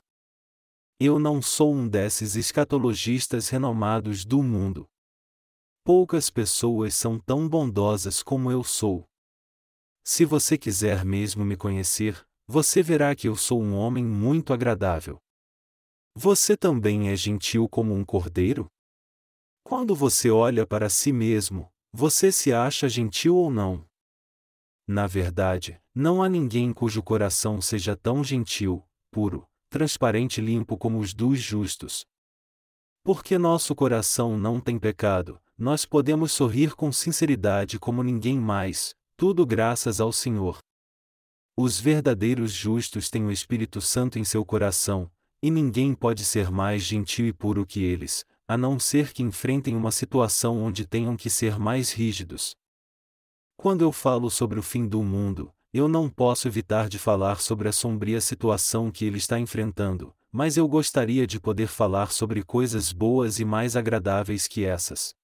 Eu 0.98 1.18
não 1.18 1.40
sou 1.40 1.74
um 1.74 1.88
desses 1.88 2.34
escatologistas 2.34 3.48
renomados 3.48 4.24
do 4.24 4.42
mundo. 4.42 4.86
Poucas 5.84 6.30
pessoas 6.30 6.94
são 6.94 7.18
tão 7.18 7.48
bondosas 7.48 8.22
como 8.22 8.50
eu 8.50 8.62
sou. 8.62 9.04
Se 10.04 10.24
você 10.24 10.58
quiser 10.58 11.04
mesmo 11.04 11.44
me 11.44 11.56
conhecer, 11.56 12.24
você 12.46 12.82
verá 12.82 13.14
que 13.14 13.28
eu 13.28 13.36
sou 13.36 13.62
um 13.62 13.74
homem 13.74 14.04
muito 14.04 14.52
agradável. 14.52 15.18
Você 16.16 16.56
também 16.56 17.08
é 17.08 17.16
gentil 17.16 17.68
como 17.68 17.94
um 17.94 18.04
cordeiro? 18.04 18.66
Quando 19.62 19.94
você 19.94 20.30
olha 20.30 20.66
para 20.66 20.88
si 20.88 21.12
mesmo, 21.12 21.72
você 21.92 22.32
se 22.32 22.52
acha 22.52 22.88
gentil 22.88 23.36
ou 23.36 23.50
não? 23.50 23.86
Na 24.86 25.06
verdade, 25.06 25.80
não 25.94 26.22
há 26.22 26.28
ninguém 26.28 26.72
cujo 26.72 27.02
coração 27.02 27.60
seja 27.60 27.96
tão 27.96 28.24
gentil, 28.24 28.86
puro, 29.10 29.48
transparente 29.70 30.40
e 30.40 30.44
limpo 30.44 30.76
como 30.76 30.98
os 30.98 31.14
dos 31.14 31.38
justos. 31.38 32.04
Porque 33.04 33.38
nosso 33.38 33.74
coração 33.74 34.36
não 34.36 34.60
tem 34.60 34.78
pecado, 34.78 35.40
nós 35.56 35.84
podemos 35.84 36.32
sorrir 36.32 36.74
com 36.74 36.90
sinceridade 36.92 37.78
como 37.78 38.02
ninguém 38.02 38.38
mais, 38.38 38.94
tudo 39.16 39.46
graças 39.46 40.00
ao 40.00 40.12
Senhor. 40.12 40.58
Os 41.56 41.78
verdadeiros 41.78 42.52
justos 42.52 43.10
têm 43.10 43.24
o 43.24 43.30
Espírito 43.30 43.80
Santo 43.80 44.18
em 44.18 44.24
seu 44.24 44.44
coração, 44.44 45.10
e 45.42 45.50
ninguém 45.50 45.94
pode 45.94 46.24
ser 46.24 46.50
mais 46.50 46.82
gentil 46.82 47.26
e 47.26 47.32
puro 47.32 47.66
que 47.66 47.82
eles, 47.82 48.24
a 48.52 48.58
não 48.58 48.78
ser 48.78 49.14
que 49.14 49.22
enfrentem 49.22 49.74
uma 49.74 49.90
situação 49.90 50.62
onde 50.62 50.86
tenham 50.86 51.16
que 51.16 51.30
ser 51.30 51.58
mais 51.58 51.90
rígidos. 51.90 52.54
Quando 53.56 53.80
eu 53.80 53.90
falo 53.90 54.28
sobre 54.28 54.58
o 54.58 54.62
fim 54.62 54.86
do 54.86 55.02
mundo, 55.02 55.50
eu 55.72 55.88
não 55.88 56.06
posso 56.06 56.48
evitar 56.48 56.86
de 56.86 56.98
falar 56.98 57.40
sobre 57.40 57.66
a 57.66 57.72
sombria 57.72 58.20
situação 58.20 58.90
que 58.90 59.06
ele 59.06 59.16
está 59.16 59.40
enfrentando, 59.40 60.14
mas 60.30 60.58
eu 60.58 60.68
gostaria 60.68 61.26
de 61.26 61.40
poder 61.40 61.66
falar 61.66 62.12
sobre 62.12 62.42
coisas 62.42 62.92
boas 62.92 63.40
e 63.40 63.44
mais 63.46 63.74
agradáveis 63.74 64.46
que 64.46 64.66
essas. 64.66 65.14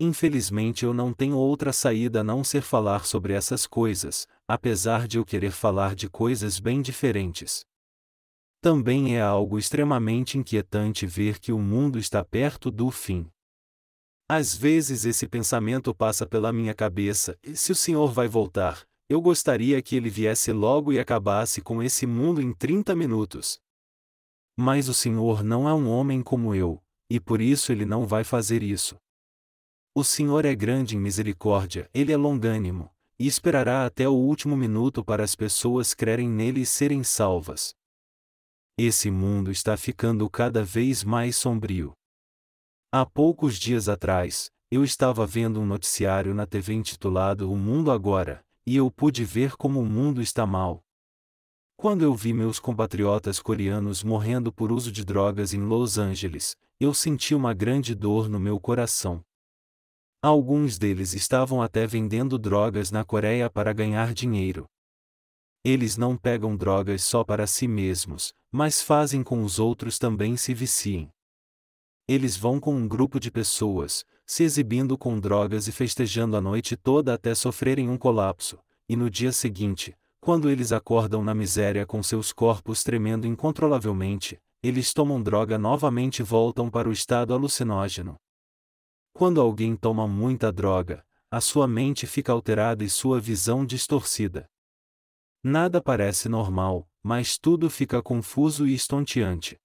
Infelizmente 0.00 0.82
eu 0.82 0.94
não 0.94 1.12
tenho 1.12 1.36
outra 1.36 1.74
saída 1.74 2.20
a 2.20 2.24
não 2.24 2.42
ser 2.42 2.62
falar 2.62 3.04
sobre 3.04 3.34
essas 3.34 3.66
coisas, 3.66 4.26
apesar 4.48 5.06
de 5.06 5.18
eu 5.18 5.26
querer 5.26 5.50
falar 5.50 5.94
de 5.94 6.08
coisas 6.08 6.58
bem 6.58 6.80
diferentes. 6.80 7.66
Também 8.62 9.16
é 9.16 9.22
algo 9.22 9.58
extremamente 9.58 10.36
inquietante 10.36 11.06
ver 11.06 11.38
que 11.38 11.50
o 11.50 11.58
mundo 11.58 11.98
está 11.98 12.22
perto 12.22 12.70
do 12.70 12.90
fim. 12.90 13.26
Às 14.28 14.54
vezes 14.54 15.06
esse 15.06 15.26
pensamento 15.26 15.94
passa 15.94 16.26
pela 16.26 16.52
minha 16.52 16.74
cabeça: 16.74 17.38
e 17.42 17.56
se 17.56 17.72
o 17.72 17.74
Senhor 17.74 18.12
vai 18.12 18.28
voltar, 18.28 18.86
eu 19.08 19.20
gostaria 19.20 19.80
que 19.80 19.96
ele 19.96 20.10
viesse 20.10 20.52
logo 20.52 20.92
e 20.92 21.00
acabasse 21.00 21.62
com 21.62 21.82
esse 21.82 22.06
mundo 22.06 22.42
em 22.42 22.52
30 22.52 22.94
minutos. 22.94 23.58
Mas 24.56 24.90
o 24.90 24.94
Senhor 24.94 25.42
não 25.42 25.66
é 25.66 25.72
um 25.72 25.88
homem 25.88 26.22
como 26.22 26.54
eu, 26.54 26.82
e 27.08 27.18
por 27.18 27.40
isso 27.40 27.72
ele 27.72 27.86
não 27.86 28.06
vai 28.06 28.24
fazer 28.24 28.62
isso. 28.62 28.96
O 29.94 30.04
Senhor 30.04 30.44
é 30.44 30.54
grande 30.54 30.96
em 30.96 31.00
misericórdia, 31.00 31.88
ele 31.94 32.12
é 32.12 32.16
longânimo, 32.16 32.90
e 33.18 33.26
esperará 33.26 33.86
até 33.86 34.06
o 34.06 34.12
último 34.12 34.54
minuto 34.54 35.02
para 35.02 35.24
as 35.24 35.34
pessoas 35.34 35.94
crerem 35.94 36.28
nele 36.28 36.60
e 36.60 36.66
serem 36.66 37.02
salvas. 37.02 37.74
Esse 38.82 39.10
mundo 39.10 39.50
está 39.50 39.76
ficando 39.76 40.26
cada 40.30 40.64
vez 40.64 41.04
mais 41.04 41.36
sombrio. 41.36 41.92
Há 42.90 43.04
poucos 43.04 43.58
dias 43.58 43.90
atrás, 43.90 44.50
eu 44.70 44.82
estava 44.82 45.26
vendo 45.26 45.60
um 45.60 45.66
noticiário 45.66 46.32
na 46.32 46.46
TV 46.46 46.72
intitulado 46.72 47.52
O 47.52 47.58
Mundo 47.58 47.90
Agora, 47.90 48.40
e 48.66 48.74
eu 48.74 48.90
pude 48.90 49.22
ver 49.22 49.54
como 49.54 49.80
o 49.80 49.84
mundo 49.84 50.22
está 50.22 50.46
mal. 50.46 50.80
Quando 51.76 52.00
eu 52.04 52.14
vi 52.14 52.32
meus 52.32 52.58
compatriotas 52.58 53.38
coreanos 53.38 54.02
morrendo 54.02 54.50
por 54.50 54.72
uso 54.72 54.90
de 54.90 55.04
drogas 55.04 55.52
em 55.52 55.60
Los 55.60 55.98
Angeles, 55.98 56.56
eu 56.80 56.94
senti 56.94 57.34
uma 57.34 57.52
grande 57.52 57.94
dor 57.94 58.30
no 58.30 58.40
meu 58.40 58.58
coração. 58.58 59.20
Alguns 60.22 60.78
deles 60.78 61.12
estavam 61.12 61.60
até 61.60 61.86
vendendo 61.86 62.38
drogas 62.38 62.90
na 62.90 63.04
Coreia 63.04 63.50
para 63.50 63.74
ganhar 63.74 64.14
dinheiro. 64.14 64.64
Eles 65.62 65.96
não 65.98 66.16
pegam 66.16 66.56
drogas 66.56 67.04
só 67.04 67.22
para 67.22 67.46
si 67.46 67.68
mesmos, 67.68 68.32
mas 68.50 68.80
fazem 68.80 69.22
com 69.22 69.44
os 69.44 69.58
outros 69.58 69.98
também 69.98 70.36
se 70.36 70.54
viciem. 70.54 71.10
Eles 72.08 72.36
vão 72.36 72.58
com 72.58 72.74
um 72.74 72.88
grupo 72.88 73.20
de 73.20 73.30
pessoas, 73.30 74.04
se 74.24 74.42
exibindo 74.42 74.96
com 74.96 75.20
drogas 75.20 75.68
e 75.68 75.72
festejando 75.72 76.36
a 76.36 76.40
noite 76.40 76.76
toda 76.76 77.12
até 77.12 77.34
sofrerem 77.34 77.90
um 77.90 77.98
colapso, 77.98 78.58
e 78.88 78.96
no 78.96 79.10
dia 79.10 79.32
seguinte, 79.32 79.94
quando 80.18 80.48
eles 80.48 80.72
acordam 80.72 81.22
na 81.22 81.34
miséria 81.34 81.86
com 81.86 82.02
seus 82.02 82.32
corpos 82.32 82.82
tremendo 82.82 83.26
incontrolavelmente, 83.26 84.40
eles 84.62 84.92
tomam 84.92 85.22
droga 85.22 85.58
novamente 85.58 86.20
e 86.20 86.22
voltam 86.22 86.70
para 86.70 86.88
o 86.88 86.92
estado 86.92 87.34
alucinógeno. 87.34 88.16
Quando 89.12 89.40
alguém 89.40 89.76
toma 89.76 90.08
muita 90.08 90.50
droga, 90.50 91.04
a 91.30 91.40
sua 91.40 91.68
mente 91.68 92.06
fica 92.06 92.32
alterada 92.32 92.82
e 92.82 92.88
sua 92.88 93.20
visão 93.20 93.64
distorcida. 93.64 94.46
Nada 95.42 95.80
parece 95.80 96.28
normal, 96.28 96.88
mas 97.02 97.38
tudo 97.38 97.70
fica 97.70 98.02
confuso 98.02 98.66
e 98.66 98.74
estonteante. 98.74 99.56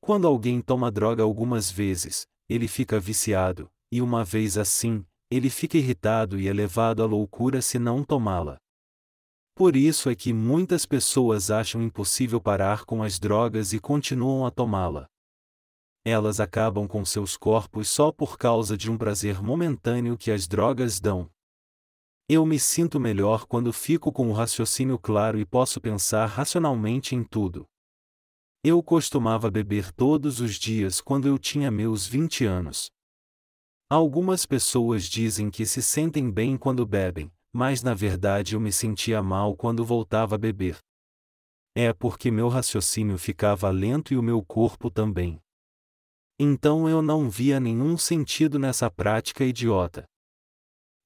Quando 0.00 0.26
alguém 0.26 0.60
toma 0.60 0.90
droga 0.90 1.22
algumas 1.22 1.70
vezes, 1.70 2.26
ele 2.48 2.66
fica 2.66 2.98
viciado, 2.98 3.70
e 3.90 4.02
uma 4.02 4.24
vez 4.24 4.58
assim, 4.58 5.06
ele 5.30 5.48
fica 5.48 5.78
irritado 5.78 6.38
e 6.40 6.48
é 6.48 6.52
levado 6.52 7.02
à 7.02 7.06
loucura 7.06 7.62
se 7.62 7.78
não 7.78 8.02
tomá-la. 8.04 8.58
Por 9.54 9.76
isso 9.76 10.10
é 10.10 10.14
que 10.14 10.32
muitas 10.32 10.84
pessoas 10.84 11.50
acham 11.50 11.82
impossível 11.82 12.40
parar 12.40 12.84
com 12.84 13.02
as 13.02 13.18
drogas 13.18 13.72
e 13.72 13.78
continuam 13.78 14.44
a 14.44 14.50
tomá-la 14.50 15.06
elas 16.04 16.40
acabam 16.40 16.88
com 16.88 17.04
seus 17.04 17.36
corpos 17.36 17.88
só 17.88 18.10
por 18.10 18.36
causa 18.36 18.76
de 18.76 18.90
um 18.90 18.98
prazer 18.98 19.40
momentâneo 19.40 20.18
que 20.18 20.32
as 20.32 20.48
drogas 20.48 20.98
dão. 20.98 21.30
Eu 22.28 22.46
me 22.46 22.58
sinto 22.58 23.00
melhor 23.00 23.46
quando 23.46 23.72
fico 23.72 24.12
com 24.12 24.28
o 24.28 24.32
raciocínio 24.32 24.98
claro 24.98 25.38
e 25.38 25.44
posso 25.44 25.80
pensar 25.80 26.26
racionalmente 26.26 27.14
em 27.14 27.22
tudo. 27.24 27.66
Eu 28.64 28.82
costumava 28.82 29.50
beber 29.50 29.92
todos 29.92 30.40
os 30.40 30.54
dias 30.54 31.00
quando 31.00 31.26
eu 31.26 31.36
tinha 31.38 31.70
meus 31.70 32.06
20 32.06 32.44
anos. 32.44 32.90
Algumas 33.90 34.46
pessoas 34.46 35.04
dizem 35.04 35.50
que 35.50 35.66
se 35.66 35.82
sentem 35.82 36.30
bem 36.30 36.56
quando 36.56 36.86
bebem, 36.86 37.30
mas 37.52 37.82
na 37.82 37.92
verdade 37.92 38.54
eu 38.54 38.60
me 38.60 38.72
sentia 38.72 39.22
mal 39.22 39.56
quando 39.56 39.84
voltava 39.84 40.36
a 40.36 40.38
beber. 40.38 40.78
É 41.74 41.92
porque 41.92 42.30
meu 42.30 42.48
raciocínio 42.48 43.18
ficava 43.18 43.68
lento 43.70 44.14
e 44.14 44.16
o 44.16 44.22
meu 44.22 44.42
corpo 44.44 44.90
também. 44.90 45.40
Então 46.38 46.88
eu 46.88 47.02
não 47.02 47.28
via 47.28 47.58
nenhum 47.58 47.98
sentido 47.98 48.58
nessa 48.58 48.90
prática 48.90 49.44
idiota. 49.44 50.04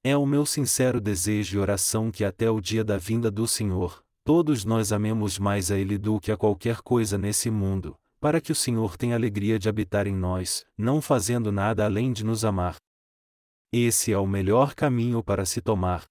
É 0.04 0.16
o 0.16 0.24
meu 0.24 0.46
sincero 0.46 1.00
desejo 1.00 1.56
e 1.56 1.60
oração 1.60 2.10
que 2.10 2.24
até 2.24 2.50
o 2.50 2.60
dia 2.60 2.84
da 2.84 2.96
vinda 2.96 3.30
do 3.30 3.46
Senhor, 3.46 4.04
todos 4.24 4.64
nós 4.64 4.92
amemos 4.92 5.38
mais 5.38 5.70
a 5.70 5.78
Ele 5.78 5.98
do 5.98 6.20
que 6.20 6.30
a 6.30 6.36
qualquer 6.36 6.80
coisa 6.82 7.18
nesse 7.18 7.50
mundo, 7.50 7.96
para 8.20 8.40
que 8.40 8.52
o 8.52 8.54
Senhor 8.54 8.96
tenha 8.96 9.14
alegria 9.14 9.58
de 9.58 9.68
habitar 9.68 10.06
em 10.06 10.14
nós, 10.14 10.64
não 10.76 11.00
fazendo 11.00 11.52
nada 11.52 11.84
além 11.84 12.12
de 12.12 12.24
nos 12.24 12.44
amar. 12.44 12.76
Esse 13.72 14.12
é 14.12 14.18
o 14.18 14.26
melhor 14.26 14.74
caminho 14.74 15.22
para 15.22 15.44
se 15.44 15.60
tomar. 15.60 16.04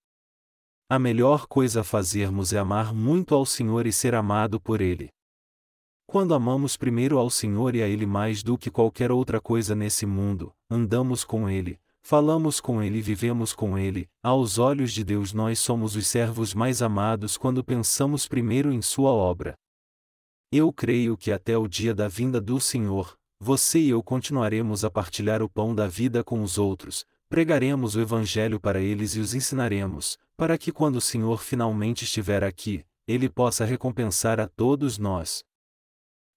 A 0.88 1.00
melhor 1.00 1.48
coisa 1.48 1.82
a 1.82 1.84
fazermos 1.84 2.54
é 2.54 2.60
amar 2.60 2.93
muito 2.93 3.34
ao 3.34 3.45
Senhor 3.45 3.88
e 3.88 3.91
ser 3.91 4.13
amado 4.13 4.60
por 4.60 4.82
Ele. 4.82 5.10
Quando 6.06 6.36
amamos 6.36 6.78
primeiro 6.78 7.17
ao 7.17 7.30
Senhor 7.30 7.74
e 7.76 7.82
a 7.82 7.88
Ele 7.88 8.06
mais 8.06 8.43
do 8.43 8.58
que 8.58 8.69
qualquer 8.69 9.12
outra 9.12 9.41
coisa 9.41 9.74
nesse 9.74 10.06
mundo, 10.06 10.54
andamos 10.69 11.24
com 11.24 11.50
Ele, 11.50 11.80
falamos 12.06 12.62
com 12.62 12.84
Ele 12.84 13.00
e 13.00 13.02
vivemos 13.02 13.52
com 13.52 13.80
Ele, 13.80 14.08
aos 14.22 14.60
olhos 14.60 14.94
de 14.94 15.04
Deus 15.04 15.34
nós 15.34 15.58
somos 15.58 15.96
os 15.96 16.06
servos 16.06 16.54
mais 16.54 16.84
amados 16.84 17.36
quando 17.36 17.63
pensamos 17.63 18.28
primeiro 18.28 18.72
em 18.72 18.80
Sua 18.80 19.10
obra. 19.10 19.56
Eu 20.52 20.72
creio 20.72 21.18
que 21.18 21.32
até 21.32 21.58
o 21.58 21.68
dia 21.68 21.96
da 21.96 22.08
vinda 22.08 22.39
do 22.39 22.60
Senhor, 22.60 23.18
você 23.39 23.80
e 23.80 23.89
eu 23.89 24.04
continuaremos 24.04 24.86
a 24.86 24.91
partilhar 24.91 25.41
o 25.41 25.50
pão 25.50 25.74
da 25.74 25.88
vida 25.88 26.24
com 26.24 26.44
os 26.44 26.60
outros, 26.60 27.08
pregaremos 27.28 27.96
o 27.96 28.02
Evangelho 28.02 28.60
para 28.60 28.80
eles 28.80 29.15
e 29.15 29.20
os 29.20 29.34
ensinaremos, 29.34 30.15
para 30.38 30.60
que 30.60 30.72
quando 30.72 30.98
o 30.98 31.02
Senhor 31.02 31.41
finalmente 31.41 32.04
estiver 32.04 32.44
aqui, 32.44 32.86
Ele 33.08 33.28
possa 33.28 33.65
recompensar 33.65 34.39
a 34.39 34.48
todos 34.48 35.00
nós. 35.00 35.44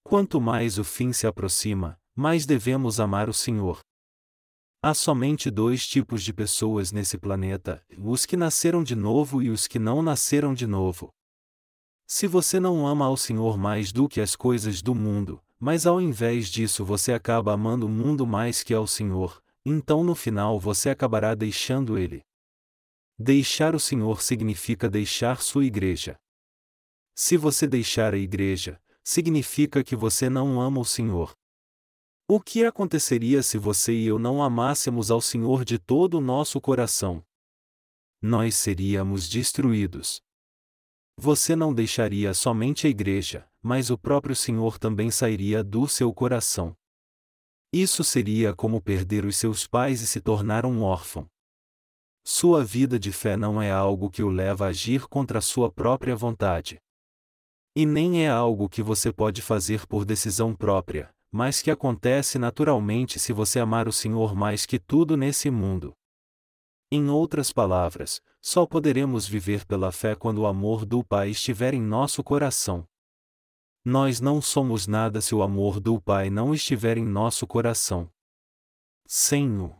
Quanto 0.02 0.40
mais 0.40 0.78
o 0.78 0.82
fim 0.82 1.12
se 1.12 1.26
aproxima, 1.26 2.00
mais 2.16 2.46
devemos 2.46 2.98
amar 2.98 3.28
o 3.28 3.34
Senhor. 3.34 3.80
Há 4.80 4.94
somente 4.94 5.50
dois 5.50 5.84
tipos 5.84 6.22
de 6.22 6.32
pessoas 6.32 6.92
nesse 6.92 7.18
planeta: 7.18 7.84
os 7.98 8.24
que 8.24 8.36
nasceram 8.36 8.84
de 8.84 8.94
novo 8.94 9.42
e 9.42 9.50
os 9.50 9.66
que 9.66 9.76
não 9.76 10.02
nasceram 10.02 10.54
de 10.54 10.68
novo. 10.68 11.12
Se 12.06 12.28
você 12.28 12.60
não 12.60 12.86
ama 12.86 13.06
ao 13.06 13.16
Senhor 13.16 13.58
mais 13.58 13.90
do 13.90 14.08
que 14.08 14.20
as 14.20 14.36
coisas 14.36 14.80
do 14.80 14.94
mundo, 14.94 15.42
mas 15.58 15.84
ao 15.84 16.00
invés 16.00 16.48
disso 16.48 16.84
você 16.84 17.12
acaba 17.12 17.52
amando 17.52 17.86
o 17.86 17.88
mundo 17.88 18.24
mais 18.24 18.62
que 18.62 18.72
ao 18.72 18.86
Senhor, 18.86 19.42
então 19.64 20.04
no 20.04 20.14
final 20.14 20.60
você 20.60 20.90
acabará 20.90 21.34
deixando 21.34 21.98
ele. 21.98 22.22
Deixar 23.18 23.74
o 23.74 23.80
Senhor 23.80 24.22
significa 24.22 24.88
deixar 24.88 25.42
sua 25.42 25.64
igreja. 25.64 26.16
Se 27.16 27.36
você 27.36 27.66
deixar 27.66 28.14
a 28.14 28.18
igreja, 28.18 28.80
significa 29.02 29.82
que 29.82 29.96
você 29.96 30.30
não 30.30 30.60
ama 30.60 30.78
o 30.80 30.84
Senhor. 30.84 31.36
O 32.30 32.38
que 32.38 32.62
aconteceria 32.62 33.42
se 33.42 33.56
você 33.56 33.94
e 33.94 34.06
eu 34.06 34.18
não 34.18 34.42
amássemos 34.42 35.10
ao 35.10 35.18
Senhor 35.18 35.64
de 35.64 35.78
todo 35.78 36.18
o 36.18 36.20
nosso 36.20 36.60
coração? 36.60 37.24
Nós 38.20 38.54
seríamos 38.54 39.30
destruídos. 39.30 40.20
Você 41.16 41.56
não 41.56 41.72
deixaria 41.72 42.34
somente 42.34 42.86
a 42.86 42.90
igreja, 42.90 43.48
mas 43.62 43.88
o 43.88 43.96
próprio 43.96 44.36
Senhor 44.36 44.78
também 44.78 45.10
sairia 45.10 45.64
do 45.64 45.88
seu 45.88 46.12
coração. 46.12 46.76
Isso 47.72 48.04
seria 48.04 48.54
como 48.54 48.78
perder 48.78 49.24
os 49.24 49.38
seus 49.38 49.66
pais 49.66 50.02
e 50.02 50.06
se 50.06 50.20
tornar 50.20 50.66
um 50.66 50.82
órfão. 50.82 51.26
Sua 52.26 52.62
vida 52.62 52.98
de 52.98 53.10
fé 53.10 53.38
não 53.38 53.60
é 53.60 53.70
algo 53.70 54.10
que 54.10 54.22
o 54.22 54.28
leva 54.28 54.66
a 54.66 54.68
agir 54.68 55.08
contra 55.08 55.38
a 55.38 55.42
sua 55.42 55.72
própria 55.72 56.14
vontade. 56.14 56.78
E 57.74 57.86
nem 57.86 58.26
é 58.26 58.28
algo 58.28 58.68
que 58.68 58.82
você 58.82 59.10
pode 59.10 59.40
fazer 59.40 59.86
por 59.86 60.04
decisão 60.04 60.54
própria, 60.54 61.10
mas 61.30 61.60
que 61.60 61.70
acontece 61.70 62.38
naturalmente 62.38 63.18
se 63.18 63.32
você 63.32 63.60
amar 63.60 63.86
o 63.86 63.92
Senhor 63.92 64.34
mais 64.34 64.64
que 64.64 64.78
tudo 64.78 65.16
nesse 65.16 65.50
mundo. 65.50 65.94
Em 66.90 67.10
outras 67.10 67.52
palavras, 67.52 68.22
só 68.40 68.64
poderemos 68.64 69.26
viver 69.26 69.66
pela 69.66 69.92
fé 69.92 70.14
quando 70.14 70.38
o 70.38 70.46
amor 70.46 70.86
do 70.86 71.04
Pai 71.04 71.30
estiver 71.30 71.74
em 71.74 71.82
nosso 71.82 72.24
coração. 72.24 72.86
Nós 73.84 74.20
não 74.20 74.40
somos 74.40 74.86
nada 74.86 75.20
se 75.20 75.34
o 75.34 75.42
amor 75.42 75.80
do 75.80 76.00
Pai 76.00 76.30
não 76.30 76.54
estiver 76.54 76.96
em 76.96 77.04
nosso 77.04 77.46
coração. 77.46 78.10
Sem 79.06 79.58
o 79.58 79.76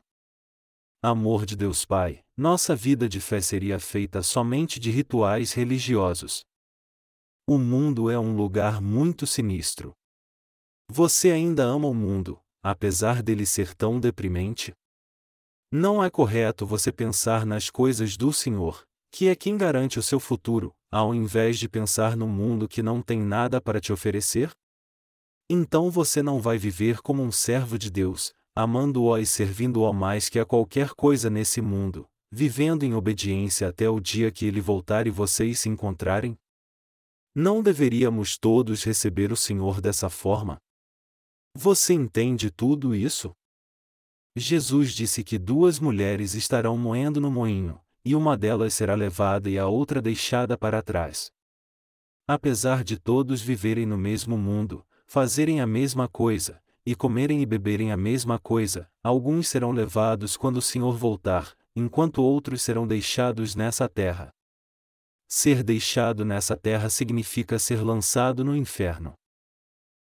amor 1.03 1.47
de 1.47 1.57
Deus 1.57 1.85
Pai, 1.85 2.23
nossa 2.37 2.75
vida 2.77 3.09
de 3.09 3.21
fé 3.21 3.41
seria 3.41 3.79
feita 3.79 4.23
somente 4.23 4.79
de 4.79 4.91
rituais 4.91 5.53
religiosos. 5.53 6.45
O 7.47 7.57
mundo 7.57 8.11
é 8.11 8.19
um 8.19 8.37
lugar 8.37 8.81
muito 8.81 9.27
sinistro. 9.27 9.95
Você 10.91 11.31
ainda 11.31 11.65
ama 11.65 11.87
o 11.87 11.95
mundo, 11.95 12.41
apesar 12.63 13.23
dele 13.23 13.45
ser 13.45 13.75
tão 13.75 14.01
deprimente? 14.01 14.73
Não 15.71 16.03
é 16.03 16.09
correto 16.09 16.67
você 16.67 16.91
pensar 16.91 17.45
nas 17.45 17.69
coisas 17.69 18.17
do 18.17 18.33
Senhor, 18.33 18.83
que 19.13 19.29
é 19.29 19.37
quem 19.37 19.59
garante 19.59 19.99
o 19.99 20.03
seu 20.03 20.19
futuro, 20.19 20.75
ao 20.91 21.15
invés 21.15 21.59
de 21.59 21.69
pensar 21.69 22.17
no 22.17 22.27
mundo 22.27 22.67
que 22.67 22.83
não 22.83 23.03
tem 23.03 23.21
nada 23.21 23.61
para 23.61 23.81
te 23.81 23.93
oferecer? 23.93 24.51
Então 25.51 25.91
você 25.91 26.23
não 26.23 26.41
vai 26.41 26.57
viver 26.57 27.03
como 27.03 27.23
um 27.23 27.31
servo 27.31 27.79
de 27.79 27.91
Deus, 27.91 28.33
amando-o 28.57 29.17
e 29.19 29.27
servindo-o 29.27 29.93
mais 29.93 30.31
que 30.31 30.39
a 30.39 30.47
qualquer 30.47 30.95
coisa 30.95 31.29
nesse 31.29 31.61
mundo, 31.61 32.09
vivendo 32.33 32.83
em 32.83 32.95
obediência 32.95 33.69
até 33.69 33.91
o 33.91 34.01
dia 34.01 34.33
que 34.33 34.47
ele 34.47 34.61
voltar 34.61 35.07
e 35.07 35.11
vocês 35.11 35.61
se 35.61 35.69
encontrarem? 35.69 36.35
Não 37.35 37.63
deveríamos 37.63 38.39
todos 38.39 38.83
receber 38.85 39.31
o 39.31 39.37
Senhor 39.37 39.83
dessa 39.83 40.09
forma? 40.09 40.59
Você 41.55 41.95
entende 41.95 42.51
tudo 42.51 42.95
isso? 42.95 43.35
Jesus 44.37 44.93
disse 44.93 45.25
que 45.25 45.39
duas 45.39 45.81
mulheres 45.81 46.35
estarão 46.35 46.79
moendo 46.79 47.21
no 47.21 47.31
moinho, 47.31 47.81
e 48.05 48.15
uma 48.15 48.37
delas 48.37 48.75
será 48.75 48.95
levada 48.95 49.51
e 49.51 49.59
a 49.59 49.67
outra 49.67 50.01
deixada 50.01 50.57
para 50.57 50.83
trás. 50.83 51.33
Apesar 52.27 52.85
de 52.85 52.99
todos 52.99 53.41
viverem 53.41 53.87
no 53.87 53.99
mesmo 53.99 54.37
mundo, 54.39 54.87
fazerem 55.07 55.61
a 55.61 55.67
mesma 55.67 56.09
coisa, 56.09 56.63
e 56.85 56.95
comerem 56.95 57.43
e 57.43 57.47
beberem 57.47 57.91
a 57.93 57.97
mesma 57.97 58.39
coisa, 58.39 58.89
alguns 59.03 59.49
serão 59.49 59.73
levados 59.73 60.37
quando 60.37 60.59
o 60.59 60.63
Senhor 60.63 60.97
voltar, 60.97 61.55
enquanto 61.75 62.23
outros 62.23 62.63
serão 62.63 62.87
deixados 62.87 63.55
nessa 63.55 63.89
terra. 63.89 64.33
Ser 65.27 65.63
deixado 65.63 66.25
nessa 66.25 66.57
terra 66.57 66.89
significa 66.89 67.59
ser 67.59 67.83
lançado 67.83 68.43
no 68.43 68.57
inferno. 68.57 69.18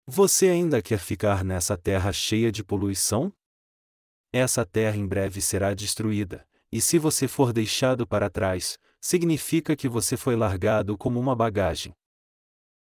Você 0.07 0.49
ainda 0.49 0.83
quer 0.83 0.99
ficar 0.99 1.43
nessa 1.43 1.79
terra 1.79 2.13
cheia 2.13 2.53
de 2.53 2.63
poluição? 2.63 3.33
Essa 4.31 4.67
terra 4.67 4.99
em 4.99 5.07
breve 5.07 5.41
será 5.41 5.73
destruída, 5.73 6.47
e 6.71 6.79
se 6.79 6.99
você 6.99 7.27
for 7.27 7.55
deixado 7.55 8.07
para 8.07 8.29
trás, 8.29 8.79
significa 9.01 9.75
que 9.75 9.89
você 9.89 10.15
foi 10.17 10.37
largado 10.37 10.99
como 10.99 11.19
uma 11.19 11.35
bagagem. 11.35 11.95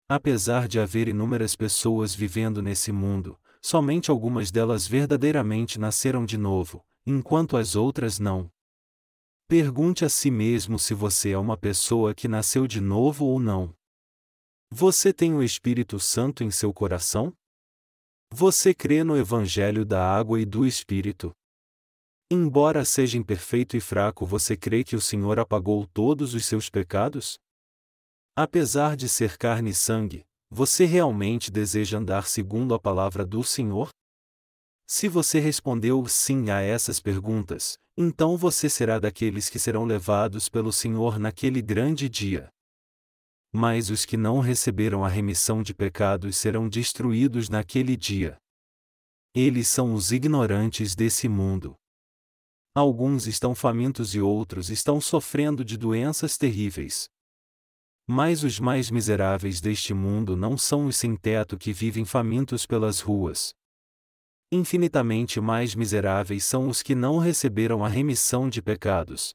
Apesar 0.07 0.67
de 0.67 0.79
haver 0.79 1.07
inúmeras 1.07 1.55
pessoas 1.55 2.13
vivendo 2.13 2.61
nesse 2.61 2.91
mundo, 2.91 3.39
somente 3.61 4.11
algumas 4.11 4.51
delas 4.51 4.87
verdadeiramente 4.87 5.79
nasceram 5.79 6.23
de 6.23 6.37
novo, 6.37 6.85
enquanto 7.05 7.57
as 7.57 7.75
outras 7.75 8.19
não. 8.19 8.51
Pergunte 9.47 10.05
a 10.05 10.09
si 10.09 10.29
mesmo 10.29 10.77
se 10.77 10.93
você 10.93 11.31
é 11.31 11.37
uma 11.37 11.57
pessoa 11.57 12.13
que 12.13 12.27
nasceu 12.27 12.67
de 12.67 12.79
novo 12.79 13.25
ou 13.25 13.39
não. 13.39 13.76
Você 14.69 15.13
tem 15.13 15.33
o 15.33 15.41
Espírito 15.41 15.97
Santo 15.97 16.43
em 16.43 16.51
seu 16.51 16.73
coração? 16.73 17.33
Você 18.29 18.73
crê 18.73 19.01
no 19.01 19.17
Evangelho 19.17 19.85
da 19.85 20.05
Água 20.05 20.41
e 20.41 20.45
do 20.45 20.65
Espírito? 20.65 21.31
Embora 22.29 22.83
seja 22.83 23.17
imperfeito 23.17 23.77
e 23.77 23.79
fraco, 23.79 24.25
você 24.25 24.57
crê 24.57 24.83
que 24.83 24.95
o 24.95 25.01
Senhor 25.01 25.39
apagou 25.39 25.87
todos 25.87 26.33
os 26.33 26.45
seus 26.45 26.69
pecados? 26.69 27.39
Apesar 28.35 28.97
de 28.97 29.07
ser 29.07 29.37
carne 29.37 29.69
e 29.69 29.73
sangue, 29.73 30.25
você 30.49 30.83
realmente 30.83 31.49
deseja 31.49 31.97
andar 31.97 32.27
segundo 32.27 32.73
a 32.73 32.79
palavra 32.79 33.25
do 33.25 33.45
Senhor? 33.45 33.89
Se 34.85 35.07
você 35.07 35.39
respondeu 35.39 36.05
sim 36.07 36.49
a 36.49 36.59
essas 36.59 36.99
perguntas, 36.99 37.77
então 37.97 38.35
você 38.35 38.69
será 38.69 38.99
daqueles 38.99 39.49
que 39.49 39.57
serão 39.57 39.85
levados 39.85 40.49
pelo 40.49 40.73
Senhor 40.73 41.17
naquele 41.17 41.61
grande 41.61 42.09
dia. 42.09 42.49
Mas 43.53 43.89
os 43.89 44.05
que 44.05 44.17
não 44.17 44.39
receberam 44.39 45.03
a 45.03 45.07
remissão 45.07 45.63
de 45.63 45.73
pecados 45.73 46.37
serão 46.37 46.67
destruídos 46.67 47.49
naquele 47.49 47.95
dia. 47.95 48.37
Eles 49.33 49.67
são 49.67 49.93
os 49.93 50.11
ignorantes 50.11 50.95
desse 50.95 51.29
mundo. 51.29 51.75
Alguns 52.75 53.25
estão 53.25 53.55
famintos 53.55 54.13
e 54.13 54.21
outros 54.21 54.69
estão 54.69 55.01
sofrendo 55.01 55.65
de 55.65 55.77
doenças 55.77 56.37
terríveis. 56.37 57.07
Mas 58.07 58.43
os 58.43 58.59
mais 58.59 58.89
miseráveis 58.89 59.59
deste 59.59 59.93
mundo 59.93 60.37
não 60.37 60.57
são 60.57 60.85
os 60.85 60.95
sem-teto 60.95 61.57
que 61.57 61.73
vivem 61.73 62.05
famintos 62.05 62.65
pelas 62.65 63.01
ruas. 63.01 63.53
Infinitamente 64.51 65.41
mais 65.41 65.75
miseráveis 65.75 66.45
são 66.45 66.69
os 66.69 66.81
que 66.81 66.95
não 66.95 67.17
receberam 67.17 67.83
a 67.83 67.89
remissão 67.89 68.49
de 68.49 68.61
pecados. 68.61 69.33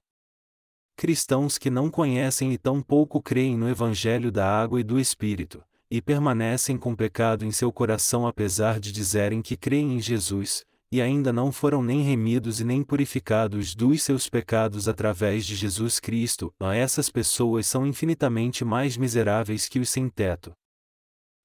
Cristãos 1.03 1.59
que 1.59 1.69
não 1.69 1.91
conhecem 1.91 2.53
e 2.53 2.57
tão 2.57 2.81
pouco 2.81 3.21
creem 3.21 3.57
no 3.57 3.69
Evangelho 3.69 4.31
da 4.31 4.47
água 4.47 4.79
e 4.79 4.85
do 4.85 5.01
Espírito, 5.01 5.61
e 5.91 6.01
permanecem 6.01 6.79
com 6.79 6.95
pecado 6.95 7.45
em 7.45 7.51
seu 7.51 7.73
coração 7.73 8.25
apesar 8.25 8.79
de 8.79 8.93
dizerem 8.93 9.43
que 9.43 9.57
creem 9.57 9.97
em 9.97 10.01
Jesus, 10.01 10.65
e 10.93 11.03
ainda 11.03 11.33
não 11.33 11.51
foram 11.51 11.83
nem 11.83 12.03
remidos 12.03 12.61
e 12.61 12.65
nem 12.65 12.85
purificados 12.85 13.75
dos 13.75 14.01
seus 14.01 14.29
pecados 14.29 14.87
através 14.87 15.45
de 15.45 15.57
Jesus 15.57 15.99
Cristo, 15.99 16.55
essas 16.73 17.11
pessoas 17.11 17.67
são 17.67 17.85
infinitamente 17.85 18.65
mais 18.65 18.97
miseráveis 18.97 19.69
que 19.69 19.81
os 19.81 19.91
sem-teto. 19.91 20.53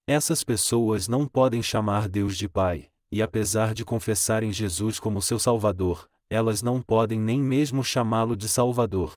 Essas 0.08 0.44
pessoas 0.44 1.08
não 1.08 1.28
podem 1.28 1.64
chamar 1.64 2.08
Deus 2.08 2.38
de 2.38 2.48
Pai, 2.48 2.90
e 3.12 3.24
apesar 3.24 3.74
de 3.74 3.84
confessarem 3.84 4.54
Jesus 4.54 5.00
como 5.00 5.20
seu 5.20 5.40
Salvador, 5.40 6.08
elas 6.30 6.62
não 6.62 6.80
podem 6.80 7.20
nem 7.20 7.42
mesmo 7.42 7.84
chamá-lo 7.84 8.38
de 8.38 8.48
Salvador. 8.48 9.14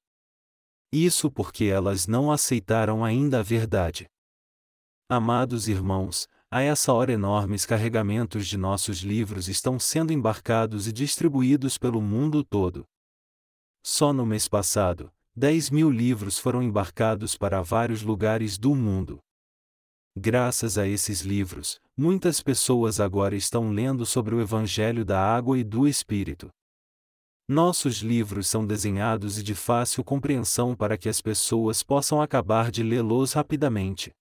Isso 0.92 1.31
porque 1.31 1.64
elas 1.64 2.07
não 2.07 2.33
aceitaram 2.33 3.05
ainda 3.05 3.40
a 3.40 3.42
verdade. 3.42 4.07
Amados 5.09 5.68
irmãos, 5.68 6.29
a 6.50 6.62
essa 6.62 6.92
hora 6.92 7.12
enormes 7.12 7.64
carregamentos 7.64 8.46
de 8.46 8.57
nossos 8.57 8.98
livros 8.98 9.48
estão 9.48 9.79
sendo 9.79 10.12
embarcados 10.12 10.88
e 10.88 10.92
distribuídos 10.92 11.79
pelo 11.79 12.00
mundo 12.00 12.42
todo. 12.42 12.85
Só 13.85 14.12
no 14.12 14.26
mês 14.26 14.48
passado, 14.48 15.12
10 15.37 15.70
mil 15.70 15.90
livros 15.90 16.38
foram 16.38 16.61
embarcados 16.61 17.37
para 17.37 17.62
vários 17.62 18.03
lugares 18.03 18.59
do 18.59 18.74
mundo. 18.74 19.20
Graças 20.16 20.76
a 20.76 20.88
esses 20.88 21.20
livros, 21.20 21.81
muitas 21.96 22.42
pessoas 22.42 22.98
agora 22.98 23.37
estão 23.37 23.70
lendo 23.70 24.05
sobre 24.05 24.35
o 24.35 24.40
Evangelho 24.40 25.05
da 25.05 25.20
Água 25.20 25.57
e 25.57 25.62
do 25.62 25.87
Espírito. 25.87 26.50
Nossos 27.53 27.97
livros 27.97 28.47
são 28.47 28.65
desenhados 28.65 29.37
e 29.37 29.43
de 29.43 29.57
fácil 29.57 30.05
compreensão 30.05 30.77
para 30.77 30.97
que 30.97 31.09
as 31.09 31.21
pessoas 31.21 31.83
possam 31.83 32.23
acabar 32.23 32.71
de 32.71 32.81
lê-los 32.81 33.33
rapidamente. 33.33 34.13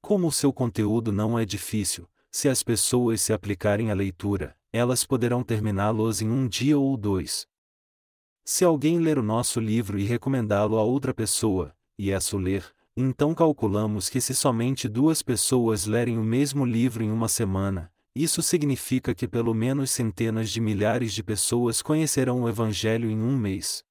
Como 0.00 0.26
o 0.26 0.32
seu 0.32 0.52
conteúdo 0.52 1.12
não 1.12 1.38
é 1.38 1.44
difícil, 1.44 2.10
se 2.32 2.48
as 2.48 2.60
pessoas 2.60 3.20
se 3.20 3.32
aplicarem 3.32 3.92
à 3.92 3.94
leitura, 3.94 4.56
elas 4.72 5.06
poderão 5.06 5.44
terminá-los 5.44 6.20
em 6.20 6.28
um 6.28 6.48
dia 6.48 6.76
ou 6.76 6.96
dois. 6.96 7.46
Se 8.44 8.64
alguém 8.64 8.98
ler 8.98 9.20
o 9.20 9.22
nosso 9.22 9.60
livro 9.60 9.96
e 9.96 10.02
recomendá-lo 10.02 10.78
a 10.78 10.82
outra 10.82 11.14
pessoa, 11.14 11.72
e 11.96 12.10
essa 12.10 12.34
o 12.34 12.40
ler, 12.40 12.74
então 12.96 13.36
calculamos 13.36 14.08
que 14.08 14.20
se 14.20 14.34
somente 14.34 14.88
duas 14.88 15.22
pessoas 15.22 15.86
lerem 15.86 16.18
o 16.18 16.24
mesmo 16.24 16.64
livro 16.64 17.04
em 17.04 17.12
uma 17.12 17.28
semana, 17.28 17.91
isso 18.14 18.42
significa 18.42 19.14
que 19.14 19.26
pelo 19.26 19.54
menos 19.54 19.90
centenas 19.90 20.50
de 20.50 20.60
milhares 20.60 21.12
de 21.14 21.22
pessoas 21.22 21.80
conhecerão 21.80 22.42
o 22.42 22.48
Evangelho 22.48 23.10
em 23.10 23.18
um 23.18 23.36
mês. 23.36 23.82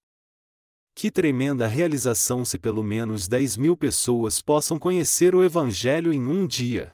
Que 0.94 1.10
tremenda 1.10 1.68
realização 1.68 2.46
se 2.46 2.60
pelo 2.60 2.84
menos 2.84 3.28
10 3.28 3.58
mil 3.58 3.76
pessoas 3.76 4.42
possam 4.42 4.78
conhecer 4.78 5.34
o 5.34 5.44
Evangelho 5.44 6.14
em 6.14 6.22
um 6.22 6.46
dia! 6.46 6.94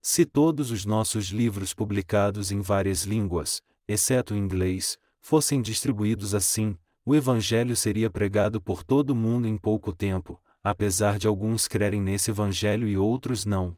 Se 0.00 0.24
todos 0.24 0.70
os 0.70 0.84
nossos 0.84 1.26
livros 1.26 1.74
publicados 1.74 2.50
em 2.50 2.60
várias 2.60 3.04
línguas, 3.04 3.60
exceto 3.86 4.34
inglês, 4.34 4.98
fossem 5.20 5.60
distribuídos 5.60 6.34
assim, 6.34 6.76
o 7.04 7.14
Evangelho 7.14 7.76
seria 7.76 8.08
pregado 8.08 8.60
por 8.60 8.82
todo 8.82 9.14
mundo 9.14 9.46
em 9.46 9.56
pouco 9.56 9.92
tempo, 9.92 10.40
apesar 10.62 11.18
de 11.18 11.26
alguns 11.26 11.68
crerem 11.68 12.00
nesse 12.00 12.30
Evangelho 12.30 12.88
e 12.88 12.96
outros 12.96 13.44
não. 13.44 13.76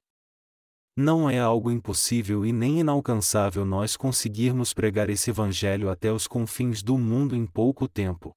Não 0.96 1.28
é 1.28 1.40
algo 1.40 1.70
impossível 1.72 2.46
e 2.46 2.52
nem 2.52 2.80
inalcançável 2.80 3.64
nós 3.64 3.96
conseguirmos 3.96 4.72
pregar 4.72 5.10
esse 5.10 5.30
Evangelho 5.30 5.90
até 5.90 6.12
os 6.12 6.28
confins 6.28 6.82
do 6.82 6.96
mundo 6.96 7.34
em 7.34 7.44
pouco 7.46 7.88
tempo. 7.88 8.32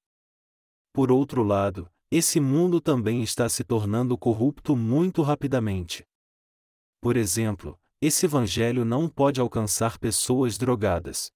Por 0.91 1.11
outro 1.11 1.43
lado, 1.43 1.87
esse 2.09 2.39
mundo 2.39 2.81
também 2.81 3.21
está 3.21 3.47
se 3.47 3.63
tornando 3.63 4.17
corrupto 4.17 4.75
muito 4.75 5.21
rapidamente. 5.21 6.03
Por 6.99 7.15
exemplo, 7.15 7.77
esse 8.01 8.25
evangelho 8.25 8.85
não 8.85 9.09
pode 9.09 9.39
alcançar 9.39 9.99
pessoas 9.99 10.57
drogadas. 10.57 11.29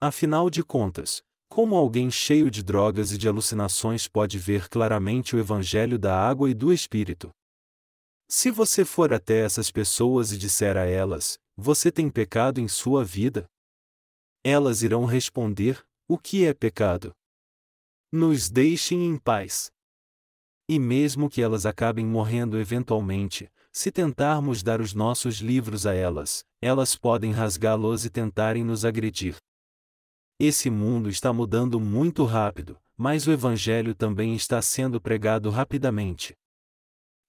Afinal 0.00 0.50
de 0.50 0.62
contas, 0.62 1.22
como 1.48 1.74
alguém 1.74 2.10
cheio 2.10 2.50
de 2.50 2.62
drogas 2.62 3.10
e 3.10 3.18
de 3.18 3.26
alucinações 3.26 4.06
pode 4.06 4.38
ver 4.38 4.68
claramente 4.68 5.34
o 5.34 5.38
evangelho 5.38 5.98
da 5.98 6.16
água 6.16 6.48
e 6.48 6.54
do 6.54 6.72
espírito? 6.72 7.30
Se 8.32 8.48
você 8.48 8.84
for 8.84 9.12
até 9.12 9.44
essas 9.44 9.72
pessoas 9.72 10.30
e 10.30 10.38
disser 10.38 10.76
a 10.76 10.84
elas: 10.84 11.36
Você 11.56 11.90
tem 11.90 12.08
pecado 12.08 12.60
em 12.60 12.68
sua 12.68 13.04
vida? 13.04 13.44
Elas 14.44 14.82
irão 14.82 15.04
responder: 15.04 15.84
O 16.08 16.16
que 16.16 16.46
é 16.46 16.54
pecado? 16.54 17.12
nos 18.12 18.50
deixem 18.50 19.06
em 19.06 19.16
paz. 19.16 19.70
E 20.68 20.78
mesmo 20.78 21.30
que 21.30 21.40
elas 21.40 21.64
acabem 21.64 22.04
morrendo 22.04 22.58
eventualmente, 22.58 23.50
se 23.72 23.92
tentarmos 23.92 24.62
dar 24.62 24.80
os 24.80 24.92
nossos 24.92 25.36
livros 25.36 25.86
a 25.86 25.94
elas, 25.94 26.44
elas 26.60 26.96
podem 26.96 27.30
rasgá-los 27.30 28.04
e 28.04 28.10
tentarem 28.10 28.64
nos 28.64 28.84
agredir. 28.84 29.36
Esse 30.40 30.70
mundo 30.70 31.08
está 31.08 31.32
mudando 31.32 31.78
muito 31.78 32.24
rápido, 32.24 32.78
mas 32.96 33.26
o 33.26 33.32
Evangelho 33.32 33.94
também 33.94 34.34
está 34.34 34.60
sendo 34.60 35.00
pregado 35.00 35.50
rapidamente. 35.50 36.34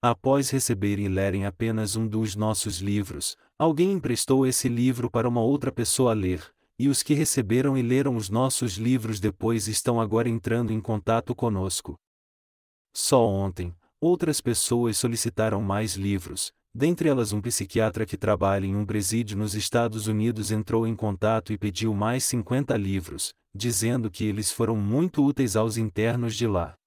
Após 0.01 0.49
receberem 0.49 1.05
e 1.05 1.09
lerem 1.09 1.45
apenas 1.45 1.95
um 1.95 2.07
dos 2.07 2.35
nossos 2.35 2.79
livros, 2.79 3.37
alguém 3.57 3.91
emprestou 3.91 4.47
esse 4.47 4.67
livro 4.67 5.11
para 5.11 5.29
uma 5.29 5.41
outra 5.41 5.71
pessoa 5.71 6.13
ler, 6.13 6.43
e 6.79 6.87
os 6.87 7.03
que 7.03 7.13
receberam 7.13 7.77
e 7.77 7.83
leram 7.83 8.15
os 8.15 8.27
nossos 8.27 8.77
livros 8.77 9.19
depois 9.19 9.67
estão 9.67 10.01
agora 10.01 10.27
entrando 10.27 10.73
em 10.73 10.81
contato 10.81 11.35
conosco. 11.35 11.99
Só 12.91 13.27
ontem, 13.27 13.75
outras 13.99 14.41
pessoas 14.41 14.97
solicitaram 14.97 15.61
mais 15.61 15.95
livros, 15.95 16.51
Dentre 16.73 17.09
elas, 17.09 17.33
um 17.33 17.41
psiquiatra 17.41 18.05
que 18.05 18.15
trabalha 18.15 18.65
em 18.65 18.77
um 18.77 18.85
presídio 18.85 19.37
nos 19.37 19.53
Estados 19.55 20.07
Unidos 20.07 20.51
entrou 20.51 20.87
em 20.87 20.95
contato 20.95 21.51
e 21.51 21.57
pediu 21.57 21.93
mais 21.93 22.23
50 22.23 22.77
livros, 22.77 23.33
dizendo 23.53 24.09
que 24.09 24.23
eles 24.23 24.53
foram 24.53 24.77
muito 24.77 25.21
úteis 25.21 25.57
aos 25.57 25.75
internos 25.75 26.33
de 26.33 26.47
lá. 26.47 26.77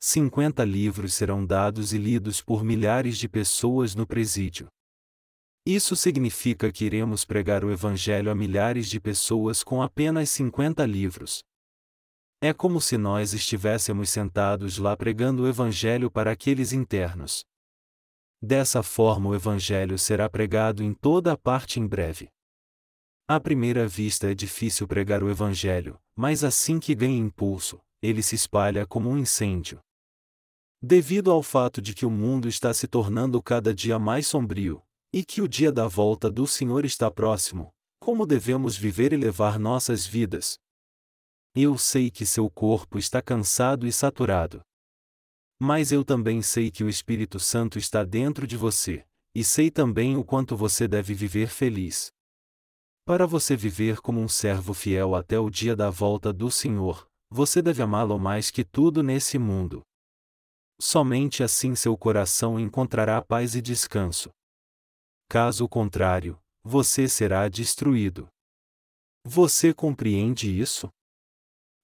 50 0.00 0.64
livros 0.64 1.14
serão 1.14 1.44
dados 1.44 1.92
e 1.92 1.98
lidos 1.98 2.40
por 2.40 2.62
milhares 2.62 3.18
de 3.18 3.28
pessoas 3.28 3.96
no 3.96 4.06
presídio. 4.06 4.68
Isso 5.66 5.96
significa 5.96 6.70
que 6.70 6.84
iremos 6.84 7.24
pregar 7.24 7.64
o 7.64 7.70
Evangelho 7.72 8.30
a 8.30 8.34
milhares 8.34 8.88
de 8.88 9.00
pessoas 9.00 9.64
com 9.64 9.82
apenas 9.82 10.30
50 10.30 10.86
livros. 10.86 11.42
É 12.40 12.52
como 12.54 12.80
se 12.80 12.96
nós 12.96 13.34
estivéssemos 13.34 14.10
sentados 14.10 14.78
lá 14.78 14.96
pregando 14.96 15.42
o 15.42 15.48
Evangelho 15.48 16.08
para 16.08 16.30
aqueles 16.30 16.72
internos. 16.72 17.44
Dessa 18.40 18.84
forma 18.84 19.30
o 19.30 19.34
Evangelho 19.34 19.98
será 19.98 20.30
pregado 20.30 20.82
em 20.82 20.94
toda 20.94 21.32
a 21.32 21.36
parte 21.36 21.80
em 21.80 21.86
breve. 21.86 22.28
À 23.26 23.40
primeira 23.40 23.86
vista 23.88 24.30
é 24.30 24.34
difícil 24.34 24.86
pregar 24.86 25.24
o 25.24 25.28
Evangelho, 25.28 25.98
mas 26.16 26.44
assim 26.44 26.78
que 26.78 26.94
ganha 26.94 27.18
impulso, 27.18 27.80
ele 28.00 28.22
se 28.22 28.36
espalha 28.36 28.86
como 28.86 29.10
um 29.10 29.18
incêndio. 29.18 29.80
Devido 30.80 31.32
ao 31.32 31.42
fato 31.42 31.82
de 31.82 31.92
que 31.92 32.06
o 32.06 32.10
mundo 32.10 32.48
está 32.48 32.72
se 32.72 32.86
tornando 32.86 33.42
cada 33.42 33.74
dia 33.74 33.98
mais 33.98 34.28
sombrio, 34.28 34.80
e 35.12 35.24
que 35.24 35.42
o 35.42 35.48
dia 35.48 35.72
da 35.72 35.88
volta 35.88 36.30
do 36.30 36.46
Senhor 36.46 36.84
está 36.84 37.10
próximo, 37.10 37.74
como 37.98 38.24
devemos 38.24 38.76
viver 38.76 39.12
e 39.12 39.16
levar 39.16 39.58
nossas 39.58 40.06
vidas? 40.06 40.56
Eu 41.52 41.76
sei 41.76 42.12
que 42.12 42.24
seu 42.24 42.48
corpo 42.48 42.96
está 42.96 43.20
cansado 43.20 43.88
e 43.88 43.92
saturado. 43.92 44.60
Mas 45.60 45.90
eu 45.90 46.04
também 46.04 46.40
sei 46.42 46.70
que 46.70 46.84
o 46.84 46.88
Espírito 46.88 47.40
Santo 47.40 47.76
está 47.76 48.04
dentro 48.04 48.46
de 48.46 48.56
você, 48.56 49.04
e 49.34 49.42
sei 49.42 49.72
também 49.72 50.16
o 50.16 50.22
quanto 50.22 50.56
você 50.56 50.86
deve 50.86 51.12
viver 51.12 51.48
feliz. 51.48 52.12
Para 53.04 53.26
você 53.26 53.56
viver 53.56 54.00
como 54.00 54.20
um 54.20 54.28
servo 54.28 54.72
fiel 54.72 55.16
até 55.16 55.40
o 55.40 55.50
dia 55.50 55.74
da 55.74 55.90
volta 55.90 56.32
do 56.32 56.52
Senhor, 56.52 57.08
você 57.28 57.60
deve 57.60 57.82
amá-lo 57.82 58.16
mais 58.16 58.48
que 58.52 58.62
tudo 58.62 59.02
nesse 59.02 59.40
mundo. 59.40 59.82
Somente 60.80 61.42
assim 61.42 61.74
seu 61.74 61.96
coração 61.96 62.58
encontrará 62.58 63.20
paz 63.20 63.54
e 63.54 63.60
descanso. 63.60 64.30
Caso 65.28 65.68
contrário, 65.68 66.38
você 66.62 67.08
será 67.08 67.48
destruído. 67.48 68.28
Você 69.24 69.74
compreende 69.74 70.48
isso? 70.48 70.88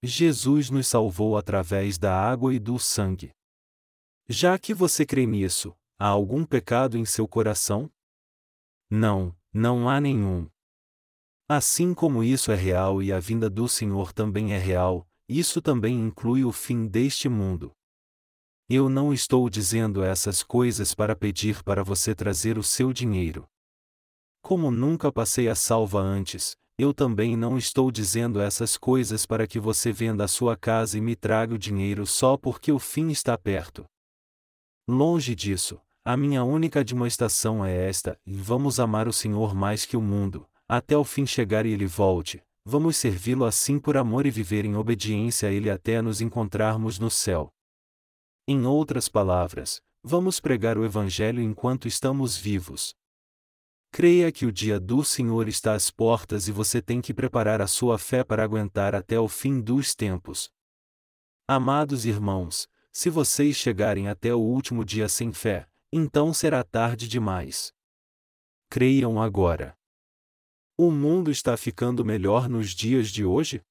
Jesus 0.02 0.70
nos 0.70 0.86
salvou 0.86 1.36
através 1.36 1.98
da 1.98 2.14
água 2.14 2.54
e 2.54 2.58
do 2.58 2.78
sangue. 2.78 3.32
Já 4.28 4.58
que 4.58 4.72
você 4.72 5.04
crê 5.04 5.26
nisso, 5.26 5.74
há 5.98 6.06
algum 6.06 6.44
pecado 6.44 6.96
em 6.96 7.04
seu 7.04 7.26
coração? 7.26 7.90
Não, 8.88 9.36
não 9.52 9.88
há 9.88 10.00
nenhum. 10.00 10.48
Assim 11.48 11.92
como 11.92 12.22
isso 12.22 12.52
é 12.52 12.54
real 12.54 13.02
e 13.02 13.12
a 13.12 13.18
vinda 13.18 13.50
do 13.50 13.68
Senhor 13.68 14.12
também 14.12 14.54
é 14.54 14.58
real, 14.58 15.06
isso 15.28 15.60
também 15.60 15.98
inclui 15.98 16.44
o 16.44 16.52
fim 16.52 16.86
deste 16.86 17.28
mundo. 17.28 17.72
Eu 18.76 18.88
não 18.88 19.14
estou 19.14 19.48
dizendo 19.48 20.02
essas 20.02 20.42
coisas 20.42 20.96
para 20.96 21.14
pedir 21.14 21.62
para 21.62 21.84
você 21.84 22.12
trazer 22.12 22.58
o 22.58 22.62
seu 22.64 22.92
dinheiro. 22.92 23.46
Como 24.42 24.68
nunca 24.68 25.12
passei 25.12 25.48
a 25.48 25.54
salva 25.54 26.00
antes, 26.00 26.56
eu 26.76 26.92
também 26.92 27.36
não 27.36 27.56
estou 27.56 27.88
dizendo 27.92 28.40
essas 28.40 28.76
coisas 28.76 29.24
para 29.24 29.46
que 29.46 29.60
você 29.60 29.92
venda 29.92 30.24
a 30.24 30.26
sua 30.26 30.56
casa 30.56 30.98
e 30.98 31.00
me 31.00 31.14
traga 31.14 31.54
o 31.54 31.58
dinheiro 31.58 32.04
só 32.04 32.36
porque 32.36 32.72
o 32.72 32.80
fim 32.80 33.12
está 33.12 33.38
perto. 33.38 33.84
Longe 34.88 35.36
disso, 35.36 35.80
a 36.04 36.16
minha 36.16 36.42
única 36.42 36.80
admoestação 36.80 37.64
é 37.64 37.88
esta: 37.88 38.18
vamos 38.26 38.80
amar 38.80 39.06
o 39.06 39.12
Senhor 39.12 39.54
mais 39.54 39.86
que 39.86 39.96
o 39.96 40.02
mundo, 40.02 40.48
até 40.68 40.98
o 40.98 41.04
fim 41.04 41.24
chegar 41.24 41.64
e 41.64 41.70
ele 41.70 41.86
volte, 41.86 42.42
vamos 42.66 42.96
servi-lo 42.96 43.44
assim 43.44 43.78
por 43.78 43.96
amor 43.96 44.26
e 44.26 44.32
viver 44.32 44.64
em 44.64 44.74
obediência 44.74 45.48
a 45.48 45.52
ele 45.52 45.70
até 45.70 46.02
nos 46.02 46.20
encontrarmos 46.20 46.98
no 46.98 47.08
céu. 47.08 47.53
Em 48.46 48.66
outras 48.66 49.08
palavras, 49.08 49.80
vamos 50.02 50.38
pregar 50.38 50.76
o 50.76 50.84
Evangelho 50.84 51.40
enquanto 51.40 51.88
estamos 51.88 52.36
vivos. 52.36 52.94
Creia 53.90 54.30
que 54.30 54.44
o 54.44 54.52
dia 54.52 54.78
do 54.78 55.02
Senhor 55.02 55.48
está 55.48 55.72
às 55.72 55.90
portas 55.90 56.46
e 56.46 56.52
você 56.52 56.82
tem 56.82 57.00
que 57.00 57.14
preparar 57.14 57.62
a 57.62 57.66
sua 57.66 57.96
fé 57.96 58.22
para 58.22 58.44
aguentar 58.44 58.94
até 58.94 59.18
o 59.18 59.28
fim 59.28 59.62
dos 59.62 59.94
tempos. 59.94 60.50
Amados 61.48 62.04
irmãos, 62.04 62.68
se 62.92 63.08
vocês 63.08 63.56
chegarem 63.56 64.08
até 64.08 64.34
o 64.34 64.40
último 64.40 64.84
dia 64.84 65.08
sem 65.08 65.32
fé, 65.32 65.66
então 65.90 66.34
será 66.34 66.62
tarde 66.62 67.08
demais. 67.08 67.72
Creiam 68.68 69.22
agora. 69.22 69.74
O 70.76 70.90
mundo 70.90 71.30
está 71.30 71.56
ficando 71.56 72.04
melhor 72.04 72.46
nos 72.46 72.72
dias 72.72 73.08
de 73.08 73.24
hoje? 73.24 73.62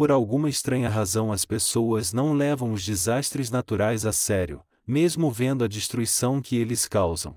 Por 0.00 0.10
alguma 0.10 0.48
estranha 0.48 0.88
razão 0.88 1.30
as 1.30 1.44
pessoas 1.44 2.10
não 2.10 2.32
levam 2.32 2.72
os 2.72 2.82
desastres 2.82 3.50
naturais 3.50 4.06
a 4.06 4.12
sério, 4.12 4.64
mesmo 4.86 5.30
vendo 5.30 5.62
a 5.62 5.68
destruição 5.68 6.40
que 6.40 6.56
eles 6.56 6.88
causam. 6.88 7.34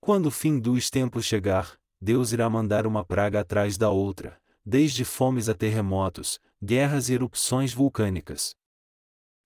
Quando 0.00 0.28
o 0.28 0.30
fim 0.30 0.58
dos 0.58 0.88
tempos 0.88 1.26
chegar, 1.26 1.78
Deus 2.00 2.32
irá 2.32 2.48
mandar 2.48 2.86
uma 2.86 3.04
praga 3.04 3.40
atrás 3.40 3.76
da 3.76 3.90
outra, 3.90 4.40
desde 4.64 5.04
fomes 5.04 5.46
a 5.46 5.52
terremotos, 5.52 6.40
guerras 6.64 7.10
e 7.10 7.12
erupções 7.12 7.74
vulcânicas. 7.74 8.56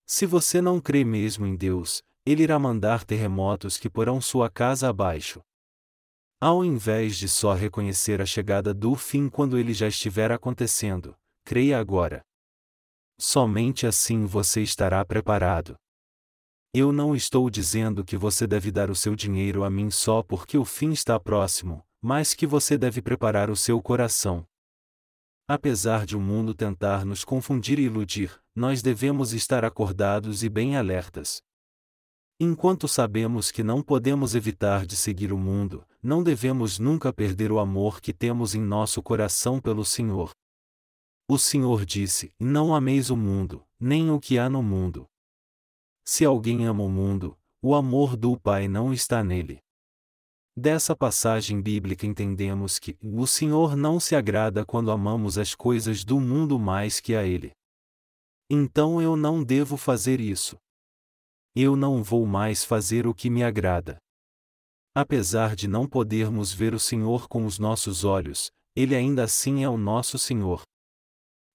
Se 0.07 0.25
você 0.25 0.61
não 0.63 0.81
crê 0.81 1.05
mesmo 1.05 1.45
em 1.45 1.57
Deus, 1.57 2.05
Ele 2.25 2.45
irá 2.45 2.57
mandar 2.57 3.03
terremotos 3.03 3.77
que 3.77 3.91
porão 3.91 4.21
sua 4.21 4.49
casa 4.49 4.89
abaixo. 4.89 5.41
Ao 6.41 6.65
invés 6.65 7.17
de 7.17 7.29
só 7.29 7.53
reconhecer 7.53 8.23
a 8.23 8.27
chegada 8.27 8.73
do 8.73 8.95
fim 8.95 9.29
quando 9.29 9.59
ele 9.59 9.75
já 9.75 9.89
estiver 9.89 10.31
acontecendo, 10.31 11.17
creia 11.45 11.79
agora. 11.79 12.23
Somente 13.19 13.87
assim 13.87 14.25
você 14.27 14.63
estará 14.63 15.05
preparado. 15.05 15.77
Eu 16.75 16.91
não 16.91 17.15
estou 17.15 17.51
dizendo 17.51 18.05
que 18.05 18.17
você 18.17 18.47
deve 18.47 18.71
dar 18.71 18.91
o 18.91 18.97
seu 18.97 19.15
dinheiro 19.15 19.63
a 19.63 19.71
mim 19.71 19.91
só 19.91 20.23
porque 20.23 20.57
o 20.57 20.65
fim 20.65 20.91
está 20.91 21.21
próximo, 21.21 21.85
mas 22.01 22.33
que 22.33 22.47
você 22.47 22.79
deve 22.79 23.03
preparar 23.03 23.51
o 23.51 23.57
seu 23.57 23.81
coração. 23.83 24.47
Apesar 25.47 26.07
de 26.07 26.17
o 26.17 26.21
mundo 26.21 26.55
tentar 26.55 27.05
nos 27.05 27.25
confundir 27.25 27.79
e 27.79 27.83
iludir, 27.83 28.41
nós 28.55 28.81
devemos 28.81 29.35
estar 29.35 29.65
acordados 29.65 30.43
e 30.43 30.49
bem 30.49 30.77
alertas. 30.77 31.43
Enquanto 32.41 32.89
sabemos 32.89 33.51
que 33.51 33.63
não 33.63 33.83
podemos 33.83 34.35
evitar 34.35 34.87
de 34.87 34.97
seguir 34.97 35.33
o 35.33 35.39
mundo, 35.39 35.87
não 36.03 36.23
devemos 36.23 36.79
nunca 36.79 37.13
perder 37.13 37.53
o 37.53 37.59
amor 37.59 38.01
que 38.01 38.13
temos 38.13 38.55
em 38.55 38.61
nosso 38.61 39.03
coração 39.03 39.61
pelo 39.61 39.85
Senhor. 39.85 40.33
O 41.33 41.39
Senhor 41.39 41.87
disse: 41.87 42.31
Não 42.39 42.75
ameis 42.75 43.09
o 43.09 43.17
mundo, 43.17 43.67
nem 43.81 44.11
o 44.11 44.21
que 44.21 44.39
há 44.39 44.51
no 44.51 44.63
mundo. 44.63 45.09
Se 46.05 46.27
alguém 46.27 46.67
ama 46.67 46.83
o 46.83 46.91
mundo, 46.91 47.39
o 47.63 47.75
amor 47.75 48.19
do 48.19 48.39
Pai 48.39 48.69
não 48.69 48.93
está 48.93 49.25
nele. 49.25 49.59
Dessa 50.55 50.95
passagem 50.95 51.63
bíblica 51.63 52.07
entendemos 52.07 52.79
que 52.79 52.99
o 53.03 53.27
Senhor 53.27 53.75
não 53.75 53.99
se 53.99 54.15
agrada 54.15 54.63
quando 54.67 54.91
amamos 54.91 55.39
as 55.39 55.55
coisas 55.55 56.05
do 56.05 56.21
mundo 56.21 56.59
mais 56.59 57.01
que 57.01 57.15
a 57.15 57.25
Ele. 57.25 57.53
Então 58.51 59.01
eu 59.01 59.17
não 59.17 59.43
devo 59.43 59.79
fazer 59.79 60.21
isso. 60.21 60.59
Eu 61.57 61.75
não 61.75 62.03
vou 62.03 62.27
mais 62.27 62.63
fazer 62.63 63.07
o 63.07 63.15
que 63.15 63.31
me 63.31 63.43
agrada. 63.43 63.97
Apesar 64.95 65.57
de 65.57 65.67
não 65.67 65.89
podermos 65.89 66.53
ver 66.53 66.75
o 66.75 66.79
Senhor 66.79 67.27
com 67.27 67.47
os 67.47 67.59
nossos 67.59 68.05
olhos, 68.05 68.53
Ele 68.77 68.95
ainda 68.95 69.25
assim 69.25 69.65
é 69.65 69.69
o 69.71 69.79
nosso 69.79 70.19
Senhor. 70.19 70.63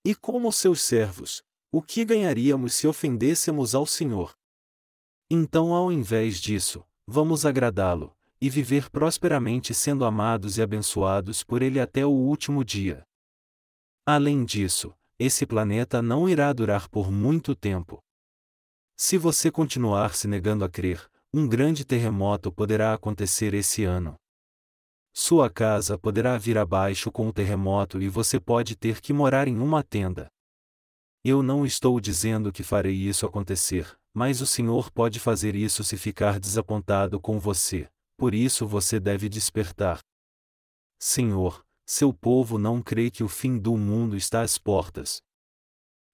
E 0.07 0.15
como 0.15 0.53
seus 0.53 0.83
servos, 0.83 1.43
o 1.69 1.81
que 1.81 2.05
ganharíamos 2.05 2.73
se 2.73 2.87
ofendêssemos 2.87 3.75
ao 3.75 3.85
Senhor? 3.85 4.33
Então, 5.29 5.73
ao 5.73 5.91
invés 5.91 6.39
disso, 6.39 6.81
vamos 7.05 7.45
agradá-lo, 7.45 8.15
e 8.39 8.49
viver 8.49 8.89
prosperamente 8.89 9.73
sendo 9.73 10.05
amados 10.05 10.57
e 10.57 10.61
abençoados 10.61 11.43
por 11.43 11.61
Ele 11.61 11.77
até 11.77 12.05
o 12.05 12.09
último 12.09 12.63
dia. 12.63 13.05
Além 14.05 14.45
disso, 14.45 14.93
esse 15.19 15.45
planeta 15.45 16.01
não 16.01 16.29
irá 16.29 16.53
durar 16.53 16.87
por 16.87 17.11
muito 17.11 17.53
tempo. 17.53 18.01
Se 18.95 19.17
você 19.17 19.51
continuar 19.51 20.15
se 20.15 20.25
negando 20.25 20.63
a 20.63 20.69
crer, 20.69 21.05
um 21.33 21.45
grande 21.45 21.83
terremoto 21.83 22.49
poderá 22.49 22.93
acontecer 22.93 23.53
esse 23.53 23.83
ano. 23.83 24.15
Sua 25.19 25.49
casa 25.49 25.97
poderá 25.97 26.37
vir 26.37 26.59
abaixo 26.59 27.11
com 27.11 27.27
o 27.27 27.33
terremoto 27.33 27.99
e 27.99 28.07
você 28.07 28.39
pode 28.39 28.75
ter 28.75 29.01
que 29.01 29.11
morar 29.11 29.47
em 29.47 29.57
uma 29.57 29.81
tenda. 29.81 30.31
Eu 31.25 31.41
não 31.41 31.65
estou 31.65 31.99
dizendo 31.99 32.51
que 32.51 32.61
farei 32.61 32.93
isso 32.93 33.25
acontecer, 33.25 33.97
mas 34.13 34.41
o 34.41 34.45
Senhor 34.45 34.91
pode 34.91 35.19
fazer 35.19 35.55
isso 35.55 35.83
se 35.83 35.97
ficar 35.97 36.39
desapontado 36.39 37.19
com 37.19 37.39
você, 37.39 37.89
por 38.15 38.35
isso 38.35 38.67
você 38.67 38.99
deve 38.99 39.27
despertar. 39.27 40.01
Senhor, 41.01 41.65
seu 41.83 42.13
povo 42.13 42.59
não 42.59 42.79
crê 42.79 43.09
que 43.09 43.23
o 43.23 43.27
fim 43.27 43.57
do 43.57 43.75
mundo 43.75 44.15
está 44.15 44.43
às 44.43 44.59
portas. 44.59 45.19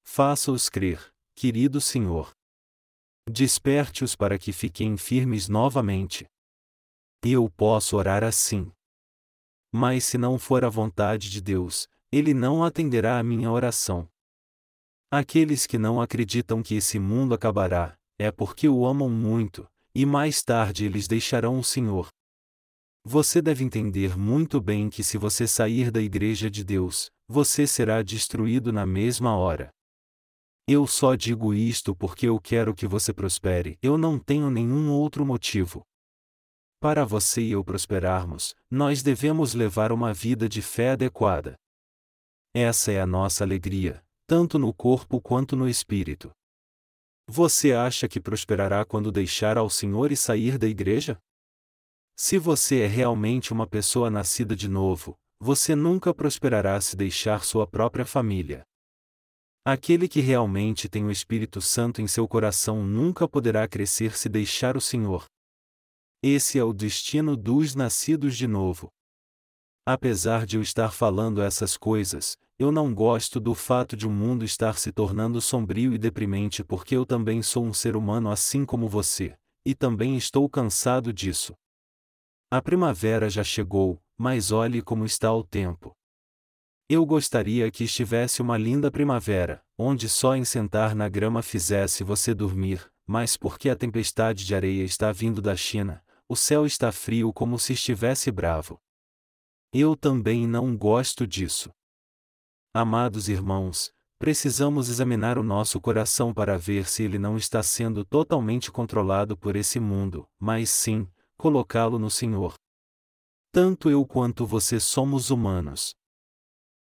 Faça-os 0.01 0.69
crer, 0.69 1.13
querido 1.35 1.81
Senhor. 1.81 2.31
Desperte-os 3.29 4.15
para 4.15 4.39
que 4.39 4.53
fiquem 4.53 4.95
firmes 4.95 5.49
novamente. 5.49 6.25
Eu 7.21 7.49
posso 7.49 7.97
orar 7.97 8.23
assim. 8.23 8.71
Mas 9.75 10.03
se 10.03 10.19
não 10.19 10.37
for 10.37 10.63
a 10.63 10.69
vontade 10.69 11.31
de 11.31 11.41
Deus, 11.41 11.89
Ele 12.11 12.31
não 12.31 12.63
atenderá 12.63 13.17
a 13.17 13.23
minha 13.23 13.51
oração. 13.51 14.07
Aqueles 15.09 15.65
que 15.65 15.79
não 15.79 15.99
acreditam 15.99 16.61
que 16.61 16.75
esse 16.75 16.99
mundo 16.99 17.33
acabará, 17.33 17.97
é 18.19 18.31
porque 18.31 18.69
o 18.69 18.85
amam 18.85 19.09
muito, 19.09 19.67
e 19.95 20.05
mais 20.05 20.43
tarde 20.43 20.85
eles 20.85 21.07
deixarão 21.07 21.57
o 21.57 21.63
Senhor. 21.63 22.07
Você 23.03 23.41
deve 23.41 23.63
entender 23.63 24.15
muito 24.15 24.61
bem 24.61 24.91
que 24.91 25.03
se 25.03 25.17
você 25.17 25.47
sair 25.47 25.89
da 25.89 25.99
Igreja 26.01 26.51
de 26.51 26.63
Deus, 26.63 27.11
você 27.27 27.65
será 27.65 28.03
destruído 28.03 28.71
na 28.71 28.85
mesma 28.85 29.35
hora. 29.35 29.71
Eu 30.67 30.85
só 30.85 31.15
digo 31.15 31.51
isto 31.51 31.95
porque 31.95 32.27
eu 32.27 32.39
quero 32.39 32.75
que 32.75 32.87
você 32.87 33.11
prospere, 33.11 33.77
eu 33.81 33.97
não 33.97 34.19
tenho 34.19 34.51
nenhum 34.51 34.91
outro 34.91 35.25
motivo. 35.25 35.83
Para 36.83 37.05
você 37.05 37.41
e 37.41 37.53
eu 37.53 37.63
prosperarmos, 37.63 38.53
nós 38.69 39.01
devemos 39.01 39.53
levar 39.53 39.89
uma 39.93 40.13
vida 40.13 40.49
de 40.49 40.61
fé 40.61 40.89
adequada. 40.89 41.57
Essa 42.53 42.91
é 42.91 42.99
a 42.99 43.07
nossa 43.07 43.41
alegria, 43.41 44.03
tanto 44.27 44.59
no 44.59 44.73
corpo 44.73 45.21
quanto 45.21 45.55
no 45.55 45.69
espírito. 45.69 46.29
Você 47.25 47.71
acha 47.71 48.05
que 48.05 48.19
prosperará 48.19 48.83
quando 48.83 49.13
deixar 49.13 49.57
ao 49.57 49.69
Senhor 49.69 50.11
e 50.11 50.17
sair 50.17 50.57
da 50.57 50.67
igreja? 50.67 51.17
Se 52.17 52.37
você 52.37 52.81
é 52.81 52.87
realmente 52.87 53.53
uma 53.53 53.65
pessoa 53.65 54.09
nascida 54.09 54.53
de 54.53 54.67
novo, 54.67 55.15
você 55.39 55.77
nunca 55.77 56.13
prosperará 56.13 56.81
se 56.81 56.97
deixar 56.97 57.45
sua 57.45 57.65
própria 57.65 58.05
família. 58.05 58.61
Aquele 59.63 60.09
que 60.09 60.19
realmente 60.19 60.89
tem 60.89 61.05
o 61.05 61.11
Espírito 61.11 61.61
Santo 61.61 62.01
em 62.01 62.07
seu 62.09 62.27
coração 62.27 62.83
nunca 62.83 63.25
poderá 63.25 63.69
crescer 63.69 64.17
se 64.17 64.27
deixar 64.27 64.75
o 64.75 64.81
Senhor. 64.81 65.23
Esse 66.25 66.57
é 66.57 66.63
o 66.63 66.71
destino 66.71 67.35
dos 67.35 67.75
nascidos 67.75 68.37
de 68.37 68.47
novo. 68.47 68.89
Apesar 69.85 70.45
de 70.45 70.55
eu 70.55 70.61
estar 70.61 70.89
falando 70.93 71.41
essas 71.41 71.75
coisas, 71.75 72.37
eu 72.57 72.71
não 72.71 72.95
gosto 72.95 73.41
do 73.41 73.53
fato 73.53 73.97
de 73.97 74.07
o 74.07 74.09
um 74.09 74.13
mundo 74.13 74.45
estar 74.45 74.77
se 74.77 74.93
tornando 74.93 75.41
sombrio 75.41 75.93
e 75.93 75.97
deprimente 75.97 76.63
porque 76.63 76.95
eu 76.95 77.05
também 77.05 77.41
sou 77.41 77.65
um 77.65 77.73
ser 77.73 77.97
humano 77.97 78.31
assim 78.31 78.63
como 78.63 78.87
você, 78.87 79.35
e 79.65 79.75
também 79.75 80.15
estou 80.15 80.47
cansado 80.47 81.11
disso. 81.11 81.53
A 82.49 82.61
primavera 82.61 83.29
já 83.29 83.43
chegou, 83.43 84.01
mas 84.17 84.49
olhe 84.49 84.81
como 84.81 85.03
está 85.03 85.33
o 85.33 85.43
tempo. 85.43 85.91
Eu 86.87 87.05
gostaria 87.05 87.69
que 87.69 87.83
estivesse 87.83 88.41
uma 88.41 88.57
linda 88.57 88.89
primavera, 88.89 89.61
onde 89.77 90.07
só 90.07 90.37
em 90.37 90.45
sentar 90.45 90.95
na 90.95 91.09
grama 91.09 91.41
fizesse 91.41 92.01
você 92.01 92.33
dormir, 92.33 92.89
mas 93.05 93.35
porque 93.35 93.69
a 93.69 93.75
tempestade 93.75 94.45
de 94.45 94.55
areia 94.55 94.85
está 94.85 95.11
vindo 95.11 95.41
da 95.41 95.53
China, 95.57 96.01
o 96.33 96.35
céu 96.35 96.65
está 96.65 96.91
frio 96.91 97.31
como 97.31 97.59
se 97.59 97.73
estivesse 97.73 98.31
bravo. 98.31 98.81
Eu 99.71 99.95
também 99.95 100.47
não 100.47 100.75
gosto 100.75 101.27
disso. 101.27 101.69
Amados 102.73 103.29
irmãos, 103.29 103.93
precisamos 104.17 104.89
examinar 104.89 105.37
o 105.37 105.43
nosso 105.43 105.79
coração 105.79 106.33
para 106.33 106.57
ver 106.57 106.87
se 106.87 107.03
ele 107.03 107.19
não 107.19 107.37
está 107.37 107.61
sendo 107.61 108.03
totalmente 108.03 108.71
controlado 108.71 109.37
por 109.37 109.55
esse 109.55 109.79
mundo, 109.79 110.27
mas 110.39 110.71
sim, 110.71 111.07
colocá-lo 111.37 111.99
no 111.99 112.09
Senhor. 112.09 112.55
Tanto 113.51 113.91
eu 113.91 114.03
quanto 114.03 114.43
você 114.43 114.79
somos 114.79 115.29
humanos. 115.29 115.93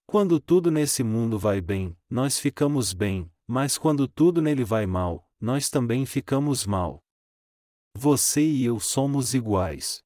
Quando 0.07 0.39
tudo 0.39 0.71
nesse 0.71 1.03
mundo 1.03 1.39
vai 1.39 1.63
bem, 1.63 1.97
nós 2.11 2.39
ficamos 2.39 2.93
bem, 2.93 3.33
mas 3.47 3.79
quando 3.79 4.07
tudo 4.07 4.43
nele 4.43 4.63
vai 4.63 4.85
mal, 4.85 5.27
nós 5.41 5.71
também 5.71 6.05
ficamos 6.05 6.67
mal. 6.67 7.03
Você 7.97 8.43
e 8.43 8.65
eu 8.65 8.79
somos 8.79 9.35
iguais. 9.35 10.01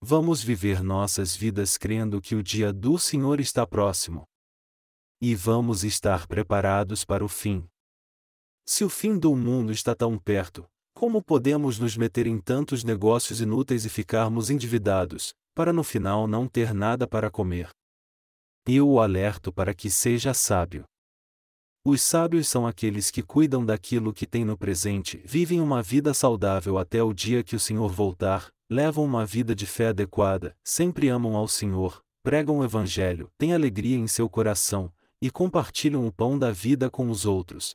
Vamos 0.00 0.42
viver 0.42 0.82
nossas 0.82 1.34
vidas 1.34 1.78
crendo 1.78 2.20
que 2.20 2.34
o 2.34 2.42
dia 2.42 2.72
do 2.72 2.98
Senhor 2.98 3.40
está 3.40 3.66
próximo. 3.66 4.24
E 5.20 5.34
vamos 5.34 5.84
estar 5.84 6.26
preparados 6.26 7.04
para 7.04 7.24
o 7.24 7.28
fim. 7.28 7.68
Se 8.66 8.84
o 8.84 8.88
fim 8.88 9.18
do 9.18 9.34
mundo 9.36 9.72
está 9.72 9.94
tão 9.94 10.18
perto, 10.18 10.66
como 10.92 11.22
podemos 11.22 11.78
nos 11.78 11.96
meter 11.96 12.26
em 12.26 12.40
tantos 12.40 12.84
negócios 12.84 13.40
inúteis 13.40 13.84
e 13.84 13.88
ficarmos 13.88 14.50
endividados, 14.50 15.34
para 15.54 15.72
no 15.72 15.82
final 15.82 16.26
não 16.26 16.48
ter 16.48 16.72
nada 16.74 17.06
para 17.06 17.30
comer? 17.30 17.70
Eu 18.66 18.88
o 18.88 19.00
alerto 19.00 19.52
para 19.52 19.74
que 19.74 19.90
seja 19.90 20.32
sábio. 20.32 20.84
Os 21.84 22.00
sábios 22.00 22.46
são 22.46 22.64
aqueles 22.64 23.10
que 23.10 23.22
cuidam 23.22 23.64
daquilo 23.66 24.12
que 24.12 24.24
têm 24.24 24.44
no 24.44 24.56
presente, 24.56 25.20
vivem 25.24 25.60
uma 25.60 25.82
vida 25.82 26.14
saudável 26.14 26.78
até 26.78 27.02
o 27.02 27.12
dia 27.12 27.42
que 27.42 27.56
o 27.56 27.60
Senhor 27.60 27.90
voltar, 27.90 28.52
levam 28.70 29.04
uma 29.04 29.26
vida 29.26 29.52
de 29.52 29.66
fé 29.66 29.88
adequada, 29.88 30.56
sempre 30.62 31.08
amam 31.08 31.36
ao 31.36 31.48
Senhor, 31.48 32.00
pregam 32.22 32.58
o 32.58 32.64
Evangelho, 32.64 33.28
têm 33.36 33.52
alegria 33.52 33.96
em 33.96 34.06
seu 34.06 34.28
coração, 34.28 34.92
e 35.20 35.28
compartilham 35.28 36.06
o 36.06 36.12
pão 36.12 36.38
da 36.38 36.52
vida 36.52 36.88
com 36.88 37.10
os 37.10 37.26
outros. 37.26 37.74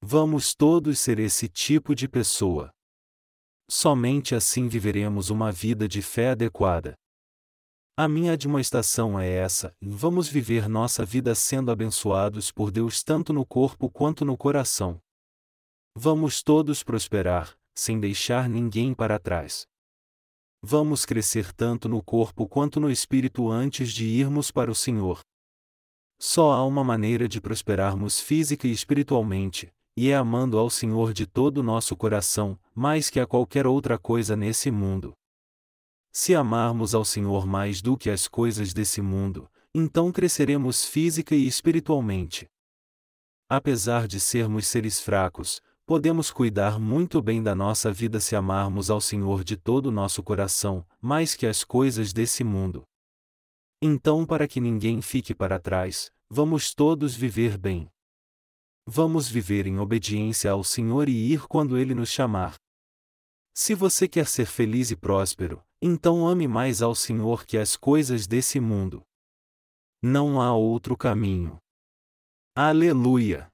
Vamos 0.00 0.54
todos 0.54 0.98
ser 0.98 1.18
esse 1.18 1.48
tipo 1.48 1.94
de 1.94 2.08
pessoa. 2.08 2.72
Somente 3.70 4.34
assim 4.34 4.68
viveremos 4.68 5.28
uma 5.28 5.52
vida 5.52 5.86
de 5.86 6.00
fé 6.00 6.30
adequada. 6.30 6.94
A 7.94 8.08
minha 8.08 8.32
admoestação 8.32 9.20
é 9.20 9.28
essa: 9.28 9.76
vamos 9.82 10.26
viver 10.26 10.66
nossa 10.66 11.04
vida 11.04 11.34
sendo 11.34 11.70
abençoados 11.70 12.50
por 12.50 12.70
Deus 12.70 13.02
tanto 13.02 13.34
no 13.34 13.44
corpo 13.44 13.90
quanto 13.90 14.24
no 14.24 14.34
coração. 14.34 14.98
Vamos 15.94 16.42
todos 16.42 16.82
prosperar, 16.82 17.54
sem 17.74 18.00
deixar 18.00 18.48
ninguém 18.48 18.94
para 18.94 19.18
trás. 19.18 19.66
Vamos 20.62 21.04
crescer 21.04 21.52
tanto 21.52 21.86
no 21.86 22.02
corpo 22.02 22.48
quanto 22.48 22.80
no 22.80 22.90
espírito 22.90 23.50
antes 23.50 23.92
de 23.92 24.06
irmos 24.06 24.50
para 24.50 24.70
o 24.70 24.74
Senhor. 24.74 25.20
Só 26.18 26.52
há 26.52 26.64
uma 26.64 26.82
maneira 26.82 27.28
de 27.28 27.42
prosperarmos 27.42 28.20
física 28.20 28.66
e 28.66 28.70
espiritualmente, 28.70 29.70
e 29.94 30.08
é 30.08 30.16
amando 30.16 30.56
ao 30.56 30.70
Senhor 30.70 31.12
de 31.12 31.26
todo 31.26 31.58
o 31.58 31.62
nosso 31.62 31.94
coração, 31.94 32.58
mais 32.74 33.10
que 33.10 33.20
a 33.20 33.26
qualquer 33.26 33.66
outra 33.66 33.98
coisa 33.98 34.34
nesse 34.34 34.70
mundo. 34.70 35.12
Se 36.14 36.34
amarmos 36.34 36.94
ao 36.94 37.06
Senhor 37.06 37.46
mais 37.46 37.80
do 37.80 37.96
que 37.96 38.10
as 38.10 38.28
coisas 38.28 38.74
desse 38.74 39.00
mundo, 39.00 39.50
então 39.74 40.12
cresceremos 40.12 40.84
física 40.84 41.34
e 41.34 41.46
espiritualmente. 41.46 42.46
Apesar 43.48 44.06
de 44.06 44.20
sermos 44.20 44.66
seres 44.66 45.00
fracos, 45.00 45.62
podemos 45.86 46.30
cuidar 46.30 46.78
muito 46.78 47.22
bem 47.22 47.42
da 47.42 47.54
nossa 47.54 47.90
vida 47.90 48.20
se 48.20 48.36
amarmos 48.36 48.90
ao 48.90 49.00
Senhor 49.00 49.42
de 49.42 49.56
todo 49.56 49.86
o 49.86 49.90
nosso 49.90 50.22
coração, 50.22 50.86
mais 51.00 51.34
que 51.34 51.46
as 51.46 51.64
coisas 51.64 52.12
desse 52.12 52.44
mundo. 52.44 52.84
Então, 53.80 54.26
para 54.26 54.46
que 54.46 54.60
ninguém 54.60 55.00
fique 55.00 55.34
para 55.34 55.58
trás, 55.58 56.12
vamos 56.28 56.74
todos 56.74 57.14
viver 57.16 57.56
bem. 57.56 57.88
Vamos 58.86 59.28
viver 59.28 59.66
em 59.66 59.78
obediência 59.78 60.50
ao 60.50 60.62
Senhor 60.62 61.08
e 61.08 61.32
ir 61.32 61.46
quando 61.46 61.78
Ele 61.78 61.94
nos 61.94 62.10
chamar. 62.10 62.56
Se 63.54 63.74
você 63.74 64.08
quer 64.08 64.26
ser 64.26 64.46
feliz 64.46 64.90
e 64.90 64.96
próspero, 64.96 65.62
então 65.80 66.26
ame 66.26 66.48
mais 66.48 66.80
ao 66.80 66.94
Senhor 66.94 67.44
que 67.44 67.58
as 67.58 67.76
coisas 67.76 68.26
desse 68.26 68.58
mundo. 68.58 69.02
Não 70.02 70.40
há 70.40 70.54
outro 70.54 70.96
caminho. 70.96 71.58
Aleluia! 72.56 73.51